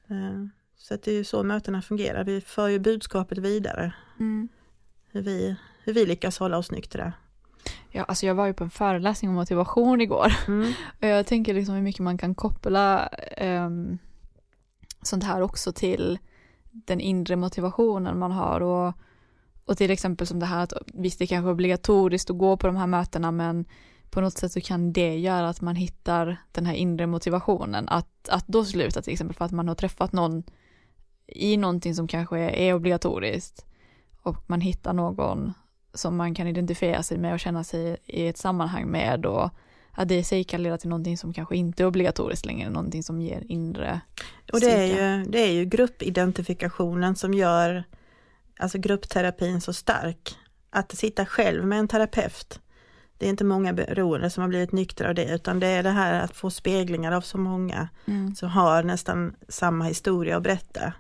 Eh, 0.08 0.46
så 0.76 0.94
att 0.94 1.02
det 1.02 1.10
är 1.10 1.14
ju 1.14 1.24
så 1.24 1.42
mötena 1.42 1.82
fungerar. 1.82 2.24
Vi 2.24 2.40
för 2.40 2.68
ju 2.68 2.78
budskapet 2.78 3.38
vidare. 3.38 3.92
Mm. 4.18 4.48
Hur 5.18 5.24
vi, 5.24 5.56
hur 5.84 5.92
vi 5.92 6.06
lyckas 6.06 6.38
hålla 6.38 6.58
oss 6.58 6.70
nyktra. 6.70 7.12
Ja, 7.90 8.02
alltså 8.02 8.26
jag 8.26 8.34
var 8.34 8.46
ju 8.46 8.52
på 8.52 8.64
en 8.64 8.70
föreläsning 8.70 9.28
om 9.28 9.34
motivation 9.34 10.00
igår 10.00 10.32
Mm. 10.48 10.72
och 11.00 11.06
jag 11.06 11.26
tänker 11.26 11.54
liksom 11.54 11.74
hur 11.74 11.82
mycket 11.82 12.00
man 12.00 12.18
kan 12.18 12.34
koppla 12.34 13.06
ehm, 13.36 13.98
sånt 15.02 15.24
här 15.24 15.42
också 15.42 15.72
till 15.72 16.18
den 16.70 17.00
inre 17.00 17.36
motivationen 17.36 18.18
man 18.18 18.32
har 18.32 18.60
och, 18.60 18.94
och 19.64 19.76
till 19.76 19.90
exempel 19.90 20.26
som 20.26 20.40
det 20.40 20.46
här 20.46 20.62
att 20.62 20.72
visst 20.86 21.18
det 21.18 21.26
kanske 21.26 21.48
är 21.48 21.52
obligatoriskt 21.52 22.30
att 22.30 22.38
gå 22.38 22.56
på 22.56 22.66
de 22.66 22.76
här 22.76 22.86
mötena 22.86 23.30
men 23.30 23.64
på 24.10 24.20
något 24.20 24.38
sätt 24.38 24.52
så 24.52 24.60
kan 24.60 24.92
det 24.92 25.18
göra 25.18 25.48
att 25.48 25.60
man 25.60 25.76
hittar 25.76 26.36
den 26.52 26.66
här 26.66 26.74
inre 26.74 27.06
motivationen 27.06 27.88
att, 27.88 28.28
att 28.28 28.46
då 28.46 28.64
sluta 28.64 29.02
till 29.02 29.12
exempel 29.12 29.36
för 29.36 29.44
att 29.44 29.52
man 29.52 29.68
har 29.68 29.74
träffat 29.74 30.12
någon 30.12 30.42
i 31.26 31.56
någonting 31.56 31.94
som 31.94 32.08
kanske 32.08 32.38
är 32.38 32.74
obligatoriskt 32.74 33.67
och 34.22 34.44
man 34.46 34.60
hittar 34.60 34.92
någon 34.92 35.52
som 35.94 36.16
man 36.16 36.34
kan 36.34 36.46
identifiera 36.46 37.02
sig 37.02 37.18
med 37.18 37.32
och 37.32 37.40
känna 37.40 37.64
sig 37.64 37.96
i 38.04 38.28
ett 38.28 38.38
sammanhang 38.38 38.86
med 38.86 39.26
och 39.26 39.50
att 39.92 40.08
det 40.08 40.14
i 40.14 40.24
sig 40.24 40.44
kan 40.44 40.62
leda 40.62 40.78
till 40.78 40.88
någonting 40.88 41.18
som 41.18 41.32
kanske 41.32 41.56
inte 41.56 41.82
är 41.82 41.86
obligatoriskt 41.86 42.46
längre, 42.46 42.70
någonting 42.70 43.02
som 43.02 43.20
ger 43.20 43.44
inre 43.48 44.00
Och 44.52 44.60
det 44.60 44.70
är, 44.70 44.86
ju, 44.86 45.24
det 45.24 45.38
är 45.38 45.52
ju 45.52 45.64
gruppidentifikationen 45.64 47.16
som 47.16 47.34
gör 47.34 47.84
alltså 48.58 48.78
gruppterapin 48.78 49.60
så 49.60 49.72
stark. 49.72 50.36
Att 50.70 50.92
sitta 50.92 51.26
själv 51.26 51.64
med 51.66 51.78
en 51.78 51.88
terapeut, 51.88 52.60
det 53.18 53.26
är 53.26 53.30
inte 53.30 53.44
många 53.44 53.72
beroende 53.72 54.30
som 54.30 54.40
har 54.40 54.48
blivit 54.48 54.72
nyktra 54.72 55.08
av 55.08 55.14
det, 55.14 55.34
utan 55.34 55.60
det 55.60 55.66
är 55.66 55.82
det 55.82 55.90
här 55.90 56.20
att 56.20 56.36
få 56.36 56.50
speglingar 56.50 57.12
av 57.12 57.20
så 57.20 57.38
många 57.38 57.88
Mm. 58.06 58.34
som 58.34 58.48
har 58.48 58.82
nästan 58.82 59.34
samma 59.48 59.84
historia 59.84 60.36
att 60.36 60.42
berätta. 60.42 60.92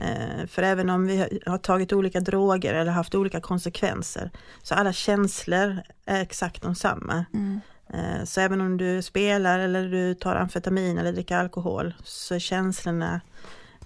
Eh, 0.00 0.46
För 0.46 0.62
även 0.62 0.90
om 0.90 1.06
vi 1.06 1.40
har 1.46 1.58
tagit 1.58 1.92
olika 1.92 2.20
droger 2.20 2.74
eller 2.74 2.92
haft 2.92 3.14
olika 3.14 3.40
konsekvenser, 3.40 4.30
så 4.62 4.74
alla 4.74 4.92
känslor 4.92 5.78
är 6.06 6.20
exakt 6.22 6.62
de 6.62 6.74
samma. 6.74 7.24
Mm. 7.34 7.60
Eh, 7.94 8.24
Så 8.24 8.40
även 8.40 8.60
om 8.60 8.76
du 8.76 9.02
spelar 9.02 9.58
eller 9.58 9.88
du 9.88 10.14
tar 10.14 10.36
amfetamin 10.36 10.98
eller 10.98 11.12
dricker 11.12 11.36
alkohol 11.36 11.94
så 12.04 12.34
är 12.34 12.38
känslorna 12.38 13.20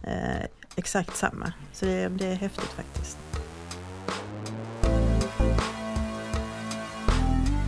eh, 0.05 0.47
exakt 0.77 1.17
samma. 1.17 1.53
Så 1.73 1.85
det, 1.85 2.09
det 2.09 2.27
är 2.27 2.35
häftigt 2.35 2.65
faktiskt. 2.65 3.19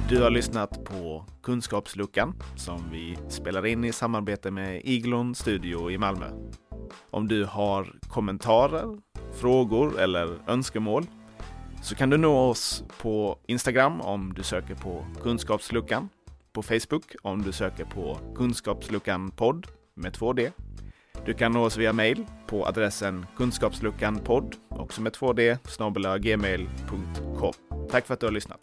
Du 0.09 0.23
har 0.23 0.31
lyssnat 0.31 0.85
på 0.85 1.25
Kunskapsluckan 1.43 2.35
som 2.57 2.91
vi 2.93 3.19
spelar 3.29 3.67
in 3.67 3.85
i 3.85 3.93
samarbete 3.93 4.51
med 4.51 4.81
Iglon 4.85 5.35
Studio 5.35 5.91
i 5.91 5.99
Malmö. 5.99 6.27
Om 7.11 7.29
du 7.29 7.45
har 7.45 7.93
kommentarer, 8.09 8.99
frågor 9.41 10.01
eller 10.01 10.39
önskemål 10.47 11.07
så 11.83 11.95
kan 11.95 12.11
du 12.11 12.17
nå 12.17 12.39
oss 12.39 12.85
på 13.03 13.39
Instagram 13.47 14.01
om 14.01 14.35
du 14.35 14.43
söker 14.43 14.75
på 14.75 15.05
Kunskapsluckan, 15.23 16.09
på 16.53 16.63
Facebook 16.63 17.05
om 17.23 17.43
du 17.43 17.53
söker 17.53 17.85
på 17.85 18.19
Kunskapsluckan 18.37 19.31
podd 19.31 19.67
med 19.95 20.13
2D. 20.13 20.53
Du 21.27 21.35
kan 21.35 21.53
nå 21.53 21.65
oss 21.65 21.77
via 21.77 21.93
mail 21.93 22.27
på 22.47 22.67
adressen 22.67 23.27
kunskapsluckanpodd, 23.37 24.57
också 24.69 25.03
med 25.03 25.13
2D, 25.13 25.59
snabel 25.69 26.19
gmail.com. 26.19 27.53
Tack 27.91 28.07
för 28.07 28.15
att 28.15 28.21
du 28.21 28.27
har 28.27 28.33
lyssnat. 28.33 28.61